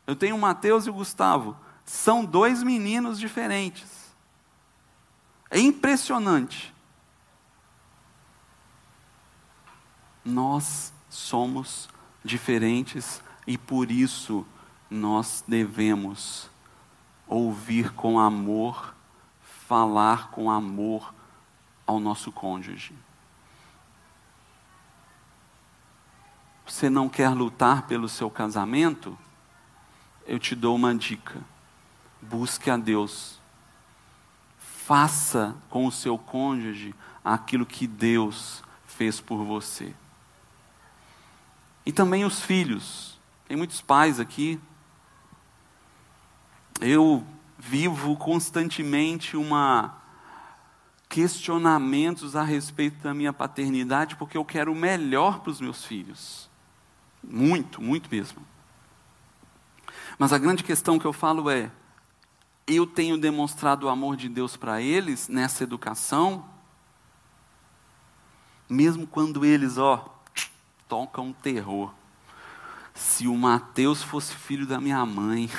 Eu 0.06 0.16
tenho 0.16 0.36
o 0.36 0.40
Mateus 0.40 0.86
e 0.86 0.92
o 0.92 0.94
Gustavo. 0.94 1.58
São 1.84 2.24
dois 2.24 2.62
meninos 2.62 3.20
diferentes. 3.20 4.01
É 5.52 5.60
impressionante. 5.60 6.74
Nós 10.24 10.94
somos 11.10 11.90
diferentes 12.24 13.22
e 13.46 13.58
por 13.58 13.92
isso 13.92 14.46
nós 14.90 15.44
devemos 15.46 16.50
ouvir 17.28 17.92
com 17.94 18.18
amor, 18.18 18.96
falar 19.68 20.30
com 20.32 20.50
amor 20.50 21.14
ao 21.86 22.00
nosso 22.00 22.32
cônjuge. 22.32 22.96
Você 26.66 26.90
não 26.90 27.10
quer 27.10 27.30
lutar 27.32 27.88
pelo 27.88 28.08
seu 28.08 28.30
casamento? 28.30 29.18
Eu 30.26 30.40
te 30.40 30.56
dou 30.56 30.78
uma 30.78 30.96
dica. 30.96 31.42
Busque 32.22 32.70
a 32.70 32.78
Deus. 32.78 33.41
Faça 34.92 35.56
com 35.70 35.86
o 35.86 35.92
seu 35.92 36.18
cônjuge 36.18 36.94
aquilo 37.24 37.66
que 37.66 37.88
Deus 37.88 38.62
fez 38.86 39.22
por 39.22 39.42
você. 39.46 39.96
E 41.86 41.94
também 41.94 42.26
os 42.26 42.42
filhos. 42.42 43.18
Tem 43.48 43.56
muitos 43.56 43.80
pais 43.80 44.20
aqui. 44.20 44.60
Eu 46.82 47.26
vivo 47.58 48.18
constantemente 48.18 49.38
uma 49.38 49.96
questionamentos 51.08 52.36
a 52.36 52.44
respeito 52.44 53.02
da 53.02 53.14
minha 53.14 53.32
paternidade, 53.32 54.18
porque 54.18 54.38
eu 54.38 54.44
quero 54.44 54.74
o 54.74 54.76
melhor 54.76 55.40
para 55.40 55.52
os 55.52 55.62
meus 55.62 55.86
filhos. 55.86 56.50
Muito, 57.24 57.82
muito 57.82 58.10
mesmo. 58.12 58.46
Mas 60.20 60.34
a 60.34 60.38
grande 60.38 60.66
questão 60.66 61.00
que 61.00 61.06
eu 61.06 61.14
falo 61.14 61.50
é: 61.50 61.72
eu 62.76 62.86
tenho 62.86 63.18
demonstrado 63.18 63.86
o 63.86 63.90
amor 63.90 64.16
de 64.16 64.30
Deus 64.30 64.56
para 64.56 64.82
eles 64.82 65.28
nessa 65.28 65.64
educação, 65.64 66.46
mesmo 68.70 69.06
quando 69.08 69.44
eles, 69.44 69.78
ó, 69.78 70.06
tocam 70.88 71.34
terror. 71.34 71.94
Se 72.94 73.28
o 73.28 73.36
Mateus 73.36 74.04
fosse 74.04 74.36
filho 74.36 74.66
da 74.66 74.80
minha 74.80 75.06
mãe, 75.06 75.50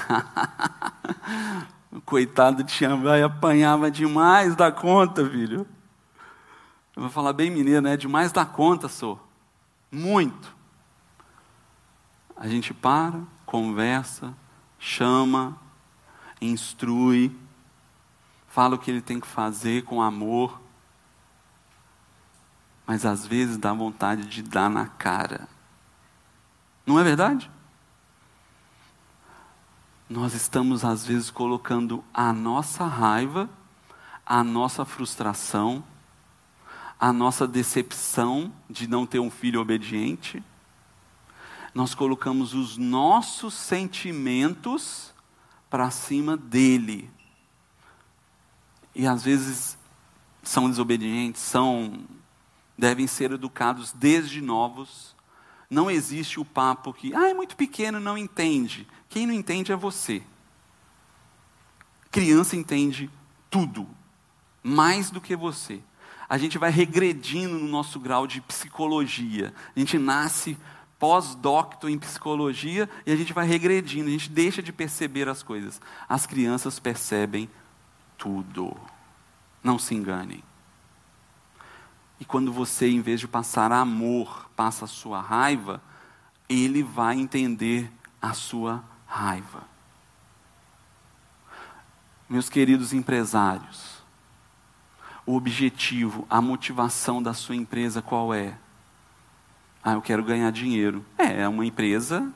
O 1.91 2.01
coitado 2.05 2.63
de 2.63 2.73
Xambai 2.73 3.23
apanhava 3.23 3.91
demais 3.91 4.55
da 4.55 4.71
conta, 4.71 5.29
filho. 5.29 5.67
Eu 6.95 7.03
vou 7.03 7.11
falar 7.11 7.33
bem 7.33 7.51
mineiro, 7.51 7.81
né? 7.81 7.97
Demais 7.97 8.33
da 8.33 8.45
conta, 8.45 8.89
sou. 8.89 9.19
Muito. 9.91 10.55
A 12.37 12.49
gente 12.49 12.75
para, 12.75 13.21
conversa, 13.47 14.35
chama, 14.79 15.57
instrui, 16.47 17.35
fala 18.49 18.75
o 18.75 18.79
que 18.79 18.91
ele 18.91 19.01
tem 19.01 19.21
que 19.21 19.27
fazer 19.27 19.85
com 19.85 20.03
amor. 20.03 20.61
Mas 22.87 23.07
às 23.07 23.27
vezes 23.27 23.57
dá 23.57 23.73
vontade 23.73 24.27
de 24.27 24.43
dar 24.43 24.69
na 24.69 24.87
cara. 24.87 25.49
Não 26.85 26.99
é 26.99 27.05
verdade? 27.05 27.51
nós 30.13 30.35
estamos 30.35 30.85
às 30.85 31.07
vezes 31.07 31.31
colocando 31.31 32.05
a 32.13 32.35
nossa 32.35 32.85
raiva, 32.85 33.49
a 34.27 34.45
nossa 34.45 34.85
frustração, 34.85 35.83
a 37.01 37.13
nossa 37.13 37.49
decepção 37.49 38.53
de 38.69 38.87
não 38.87 39.07
ter 39.07 39.19
um 39.19 39.31
filho 39.31 39.59
obediente, 39.59 40.43
nós 41.75 41.95
colocamos 41.95 42.53
os 42.53 42.77
nossos 42.77 43.55
sentimentos 43.55 45.12
para 45.73 45.91
cima 45.91 46.37
dele. 46.37 47.11
E 48.95 49.07
às 49.07 49.25
vezes 49.25 49.79
são 50.43 50.69
desobedientes, 50.69 51.41
são 51.41 52.05
devem 52.77 53.07
ser 53.07 53.33
educados 53.33 53.93
desde 53.93 54.43
novos 54.43 55.17
Não 55.71 55.91
existe 55.91 56.39
o 56.39 56.45
papo 56.45 56.93
que, 56.93 57.15
ah, 57.15 57.31
é 57.31 57.33
muito 57.33 57.57
pequeno, 57.57 57.99
não 57.99 58.19
entende. 58.19 58.87
Quem 59.09 59.27
não 59.27 59.33
entende 59.33 59.73
é 59.73 59.77
você. 59.77 60.23
Criança 62.11 62.55
entende 62.55 63.09
tudo, 63.49 63.89
mais 64.63 65.11
do 65.11 65.23
que 65.23 65.35
você. 65.35 65.81
A 66.29 66.37
gente 66.37 66.59
vai 66.59 66.71
regredindo 66.71 67.59
no 67.59 67.67
nosso 67.67 67.99
grau 67.99 68.27
de 68.27 68.43
psicologia. 68.43 69.55
A 69.75 69.79
gente 69.79 69.97
nasce 69.97 70.59
pós-docto 71.03 71.89
em 71.89 71.99
psicologia 71.99 72.89
e 73.05 73.11
a 73.11 73.17
gente 73.17 73.33
vai 73.33 73.45
regredindo, 73.45 74.07
a 74.07 74.13
gente 74.13 74.31
deixa 74.31 74.63
de 74.63 74.73
perceber 74.73 75.29
as 75.29 75.43
coisas. 75.43 75.81
As 76.09 76.27
crianças 76.27 76.79
percebem 76.79 77.51
tudo. 78.17 78.77
Não 79.65 79.81
se 79.81 79.97
enganem. 79.97 80.45
E 82.21 82.25
quando 82.25 82.53
você, 82.53 82.89
em 82.89 83.01
vez 83.01 83.19
de 83.19 83.27
passar 83.27 83.73
amor, 83.73 84.49
passa 84.55 84.85
a 84.85 84.89
sua 84.89 85.21
raiva, 85.21 85.83
ele 86.49 86.85
vai 86.85 87.19
entender 87.19 87.91
a 88.21 88.33
sua 88.33 88.85
raiva. 89.05 89.65
Meus 92.29 92.49
queridos 92.49 92.93
empresários, 92.93 94.05
o 95.27 95.35
objetivo, 95.35 96.25
a 96.31 96.41
motivação 96.41 97.21
da 97.21 97.35
sua 97.35 97.57
empresa 97.57 98.01
qual 98.01 98.33
é? 98.33 98.57
Ah, 99.85 99.95
eu 99.95 100.03
quero 100.03 100.23
ganhar 100.23 100.51
dinheiro. 100.53 101.05
É, 101.19 101.43
é, 101.43 101.49
uma 101.49 101.67
empresa 101.67 102.33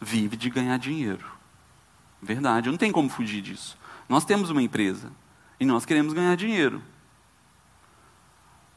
vive 0.00 0.36
de 0.36 0.48
ganhar 0.50 0.78
dinheiro. 0.78 1.26
Verdade, 2.22 2.70
não 2.70 2.76
tem 2.76 2.92
como 2.92 3.08
fugir 3.08 3.42
disso. 3.42 3.76
Nós 4.08 4.24
temos 4.24 4.50
uma 4.50 4.62
empresa 4.62 5.10
e 5.58 5.64
nós 5.66 5.84
queremos 5.84 6.12
ganhar 6.12 6.36
dinheiro. 6.36 6.80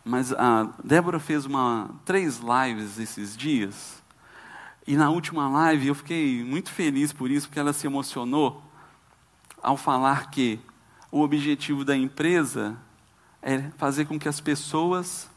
Mas 0.03 0.31
a 0.33 0.69
Débora 0.83 1.19
fez 1.19 1.45
uma, 1.45 1.89
três 2.03 2.39
lives 2.39 2.97
esses 2.97 3.35
dias. 3.37 4.01
E 4.87 4.95
na 4.95 5.09
última 5.09 5.49
live 5.49 5.87
eu 5.87 5.95
fiquei 5.95 6.43
muito 6.43 6.71
feliz 6.71 7.11
por 7.11 7.29
isso, 7.29 7.47
porque 7.47 7.59
ela 7.59 7.73
se 7.73 7.85
emocionou 7.85 8.63
ao 9.61 9.75
falar 9.75 10.31
que 10.31 10.59
o 11.11 11.21
objetivo 11.21 11.83
da 11.83 11.95
empresa 11.95 12.77
é 13.41 13.69
fazer 13.77 14.05
com 14.05 14.17
que 14.17 14.29
as 14.29 14.39
pessoas 14.39 15.29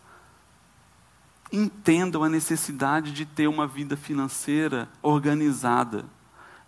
entendam 1.52 2.22
a 2.22 2.28
necessidade 2.28 3.12
de 3.12 3.26
ter 3.26 3.46
uma 3.46 3.66
vida 3.66 3.96
financeira 3.96 4.88
organizada 5.02 6.04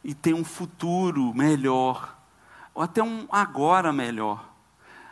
e 0.03 0.15
ter 0.15 0.35
um 0.35 0.45
futuro 0.45 1.33
melhor, 1.35 2.19
ou 2.75 2.83
até 2.83 3.03
um 3.03 3.27
agora 3.31 3.93
melhor. 3.93 4.53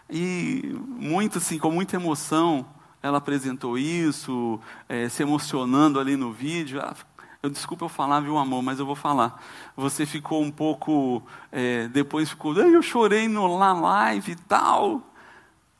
E 0.08 0.76
muito 0.88 1.38
assim, 1.38 1.58
com 1.58 1.70
muita 1.70 1.96
emoção, 1.96 2.66
ela 3.02 3.18
apresentou 3.18 3.78
isso, 3.78 4.60
é, 4.88 5.08
se 5.08 5.22
emocionando 5.22 6.00
ali 6.00 6.16
no 6.16 6.32
vídeo. 6.32 6.80
Ah, 6.82 6.94
eu 7.42 7.48
desculpa 7.48 7.84
eu 7.84 7.88
falar, 7.88 8.20
viu, 8.20 8.36
amor, 8.36 8.62
mas 8.62 8.78
eu 8.78 8.86
vou 8.86 8.96
falar. 8.96 9.42
Você 9.76 10.04
ficou 10.04 10.42
um 10.42 10.50
pouco, 10.50 11.22
é, 11.50 11.88
depois 11.88 12.28
ficou, 12.28 12.54
eu 12.56 12.82
chorei 12.82 13.28
no 13.28 13.56
lá 13.56 13.72
live 13.72 14.32
e 14.32 14.36
tal. 14.36 14.92
Eu 14.92 15.02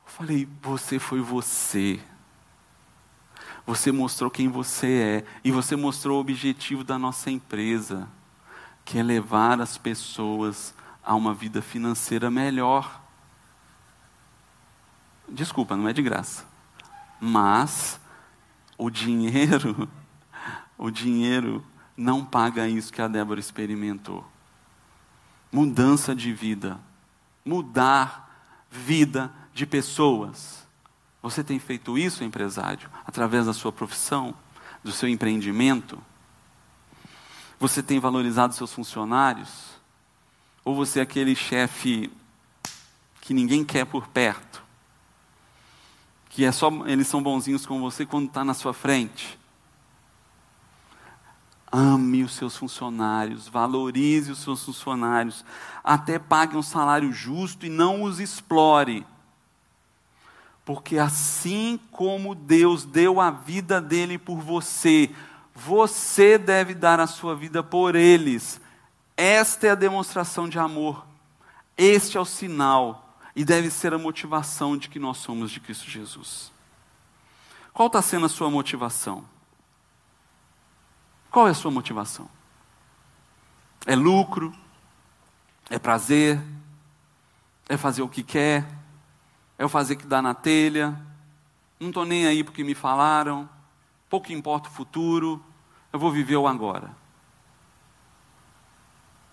falei, 0.06 0.48
você 0.62 0.98
foi 0.98 1.20
você. 1.20 2.00
Você 3.70 3.92
mostrou 3.92 4.28
quem 4.28 4.48
você 4.48 5.22
é 5.22 5.24
e 5.44 5.52
você 5.52 5.76
mostrou 5.76 6.16
o 6.16 6.20
objetivo 6.20 6.82
da 6.82 6.98
nossa 6.98 7.30
empresa, 7.30 8.08
que 8.84 8.98
é 8.98 9.02
levar 9.02 9.60
as 9.60 9.78
pessoas 9.78 10.74
a 11.04 11.14
uma 11.14 11.32
vida 11.32 11.62
financeira 11.62 12.32
melhor. 12.32 13.00
Desculpa, 15.28 15.76
não 15.76 15.86
é 15.86 15.92
de 15.92 16.02
graça. 16.02 16.44
Mas 17.20 18.00
o 18.76 18.90
dinheiro, 18.90 19.88
o 20.76 20.90
dinheiro 20.90 21.64
não 21.96 22.24
paga 22.24 22.66
isso 22.66 22.92
que 22.92 23.00
a 23.00 23.06
Débora 23.06 23.38
experimentou. 23.38 24.26
Mudança 25.52 26.12
de 26.12 26.32
vida, 26.32 26.80
mudar 27.44 28.36
vida 28.68 29.32
de 29.54 29.64
pessoas. 29.64 30.59
Você 31.22 31.44
tem 31.44 31.58
feito 31.58 31.98
isso, 31.98 32.24
empresário, 32.24 32.88
através 33.06 33.46
da 33.46 33.52
sua 33.52 33.70
profissão, 33.70 34.34
do 34.82 34.90
seu 34.90 35.08
empreendimento? 35.08 36.00
Você 37.58 37.82
tem 37.82 38.00
valorizado 38.00 38.54
seus 38.54 38.72
funcionários? 38.72 39.78
Ou 40.64 40.74
você 40.74 41.00
é 41.00 41.02
aquele 41.02 41.36
chefe 41.36 42.10
que 43.20 43.34
ninguém 43.34 43.64
quer 43.64 43.84
por 43.84 44.08
perto? 44.08 44.62
Que 46.30 46.44
é 46.44 46.52
só 46.52 46.70
eles 46.86 47.06
são 47.06 47.22
bonzinhos 47.22 47.66
com 47.66 47.80
você 47.80 48.06
quando 48.06 48.28
está 48.28 48.42
na 48.42 48.54
sua 48.54 48.72
frente? 48.72 49.38
Ame 51.70 52.24
os 52.24 52.32
seus 52.32 52.56
funcionários, 52.56 53.46
valorize 53.46 54.32
os 54.32 54.38
seus 54.38 54.64
funcionários, 54.64 55.44
até 55.84 56.18
pague 56.18 56.56
um 56.56 56.62
salário 56.62 57.12
justo 57.12 57.66
e 57.66 57.68
não 57.68 58.02
os 58.02 58.18
explore. 58.18 59.06
Porque 60.70 60.98
assim 60.98 61.80
como 61.90 62.32
Deus 62.32 62.84
deu 62.84 63.20
a 63.20 63.28
vida 63.28 63.80
dele 63.80 64.16
por 64.16 64.38
você, 64.38 65.10
você 65.52 66.38
deve 66.38 66.74
dar 66.74 67.00
a 67.00 67.08
sua 67.08 67.34
vida 67.34 67.60
por 67.60 67.96
eles. 67.96 68.60
Esta 69.16 69.66
é 69.66 69.70
a 69.70 69.74
demonstração 69.74 70.48
de 70.48 70.60
amor. 70.60 71.04
Este 71.76 72.16
é 72.16 72.20
o 72.20 72.24
sinal 72.24 73.18
e 73.34 73.44
deve 73.44 73.68
ser 73.68 73.92
a 73.92 73.98
motivação 73.98 74.76
de 74.76 74.88
que 74.88 75.00
nós 75.00 75.16
somos 75.16 75.50
de 75.50 75.58
Cristo 75.58 75.90
Jesus. 75.90 76.52
Qual 77.72 77.88
está 77.88 78.00
sendo 78.00 78.26
a 78.26 78.28
sua 78.28 78.48
motivação? 78.48 79.24
Qual 81.32 81.48
é 81.48 81.50
a 81.50 81.54
sua 81.54 81.72
motivação? 81.72 82.30
É 83.84 83.96
lucro? 83.96 84.54
É 85.68 85.80
prazer? 85.80 86.40
É 87.68 87.76
fazer 87.76 88.02
o 88.02 88.08
que 88.08 88.22
quer? 88.22 88.79
É 89.60 89.64
o 89.64 89.68
fazer 89.68 89.96
que 89.96 90.06
dá 90.06 90.22
na 90.22 90.32
telha, 90.32 90.98
não 91.78 91.88
estou 91.88 92.06
nem 92.06 92.26
aí 92.26 92.42
porque 92.42 92.64
me 92.64 92.74
falaram, 92.74 93.46
pouco 94.08 94.32
importa 94.32 94.70
o 94.70 94.72
futuro, 94.72 95.44
eu 95.92 95.98
vou 95.98 96.10
viver 96.10 96.36
o 96.36 96.48
agora. 96.48 96.90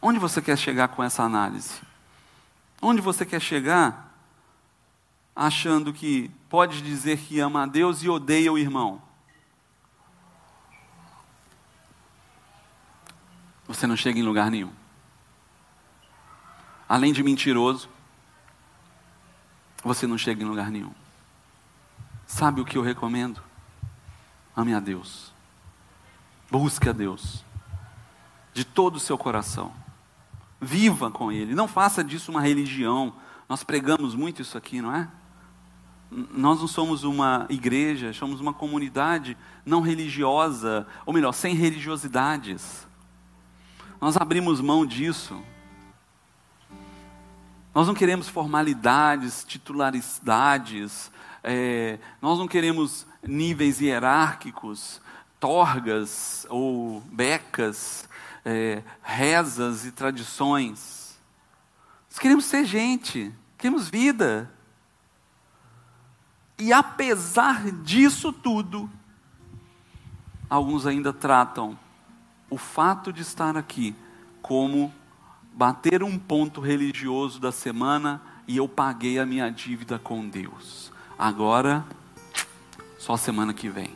Onde 0.01 0.19
você 0.19 0.41
quer 0.41 0.57
chegar 0.57 0.89
com 0.89 1.01
essa 1.01 1.23
análise? 1.23 1.79
Onde 2.81 2.99
você 2.99 3.25
quer 3.25 3.39
chegar 3.39 4.13
achando 5.33 5.93
que 5.93 6.29
pode 6.49 6.81
dizer 6.81 7.19
que 7.19 7.39
ama 7.39 7.63
a 7.63 7.65
Deus 7.65 8.03
e 8.03 8.09
odeia 8.09 8.51
o 8.51 8.57
irmão? 8.57 9.01
Você 13.65 13.87
não 13.87 13.95
chega 13.95 14.19
em 14.19 14.23
lugar 14.23 14.51
nenhum. 14.51 14.73
Além 16.89 17.13
de 17.13 17.23
mentiroso, 17.23 17.87
você 19.87 20.05
não 20.05 20.17
chega 20.17 20.43
em 20.43 20.45
lugar 20.45 20.69
nenhum. 20.69 20.91
Sabe 22.27 22.61
o 22.61 22.65
que 22.65 22.77
eu 22.77 22.81
recomendo? 22.81 23.41
Ame 24.55 24.73
a 24.73 24.79
Deus. 24.79 25.31
Busque 26.51 26.89
a 26.89 26.91
Deus. 26.91 27.43
De 28.53 28.65
todo 28.65 28.97
o 28.97 28.99
seu 28.99 29.17
coração. 29.17 29.71
Viva 30.59 31.09
com 31.09 31.31
Ele. 31.31 31.55
Não 31.55 31.67
faça 31.67 32.03
disso 32.03 32.31
uma 32.31 32.41
religião. 32.41 33.13
Nós 33.47 33.63
pregamos 33.63 34.13
muito 34.13 34.41
isso 34.41 34.57
aqui, 34.57 34.81
não 34.81 34.93
é? 34.93 35.07
Nós 36.09 36.59
não 36.59 36.67
somos 36.67 37.03
uma 37.03 37.45
igreja, 37.49 38.13
somos 38.13 38.39
uma 38.39 38.53
comunidade 38.53 39.37
não 39.65 39.81
religiosa, 39.81 40.87
ou 41.05 41.13
melhor, 41.13 41.33
sem 41.33 41.53
religiosidades. 41.53 42.87
Nós 43.99 44.15
abrimos 44.17 44.61
mão 44.61 44.85
disso. 44.85 45.41
Nós 47.77 47.85
não 47.85 47.93
queremos 47.93 48.27
formalidades, 48.27 49.45
titularidades, 49.47 51.11
é, 51.43 51.99
nós 52.19 52.39
não 52.39 52.47
queremos 52.47 53.05
níveis 53.21 53.79
hierárquicos, 53.79 54.99
torgas 55.39 56.47
ou 56.49 57.01
becas, 57.01 58.09
é, 58.43 58.81
rezas 59.03 59.85
e 59.85 59.91
tradições. 59.91 61.19
Nós 62.09 62.17
queremos 62.17 62.45
ser 62.45 62.65
gente, 62.65 63.31
queremos 63.59 63.87
vida. 63.87 64.51
E 66.57 66.73
apesar 66.73 67.69
disso 67.83 68.33
tudo, 68.33 68.89
alguns 70.49 70.87
ainda 70.87 71.13
tratam 71.13 71.77
o 72.49 72.57
fato 72.57 73.13
de 73.13 73.21
estar 73.21 73.55
aqui 73.55 73.95
como 74.41 74.91
bater 75.57 76.03
um 76.03 76.19
ponto 76.19 76.61
religioso 76.61 77.39
da 77.39 77.51
semana 77.51 78.21
e 78.47 78.57
eu 78.57 78.69
paguei 78.69 79.17
a 79.17 79.25
minha 79.25 79.49
dívida 79.49 79.97
com 79.97 80.29
Deus. 80.29 80.91
Agora, 81.17 81.83
só 82.99 83.17
semana 83.17 83.55
que 83.55 83.67
vem. 83.67 83.89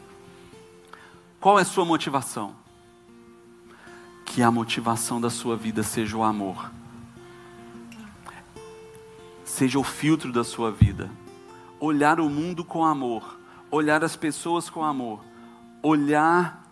Qual 1.40 1.60
é 1.60 1.62
a 1.62 1.66
sua 1.66 1.86
motivação? 1.86 2.56
Que 4.26 4.42
a 4.42 4.50
motivação 4.50 5.22
da 5.22 5.30
sua 5.30 5.56
vida 5.56 5.84
seja 5.84 6.18
o 6.18 6.24
amor, 6.24 6.72
seja 9.46 9.78
o 9.78 9.84
filtro 9.84 10.32
da 10.34 10.44
sua 10.44 10.72
vida. 10.72 11.12
Olhar 11.80 12.20
o 12.20 12.28
mundo 12.28 12.66
com 12.66 12.84
amor, 12.84 13.40
olhar 13.70 14.04
as 14.04 14.16
pessoas 14.16 14.68
com 14.68 14.84
amor, 14.84 15.24
olhar 15.84 16.68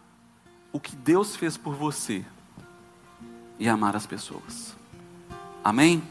o 0.74 0.80
que 0.80 0.96
Deus 0.96 1.36
fez 1.36 1.58
por 1.58 1.76
você 1.76 2.26
e 3.60 3.70
amar 3.70 3.96
as 3.96 4.08
pessoas. 4.08 4.79
Amém? 5.64 6.02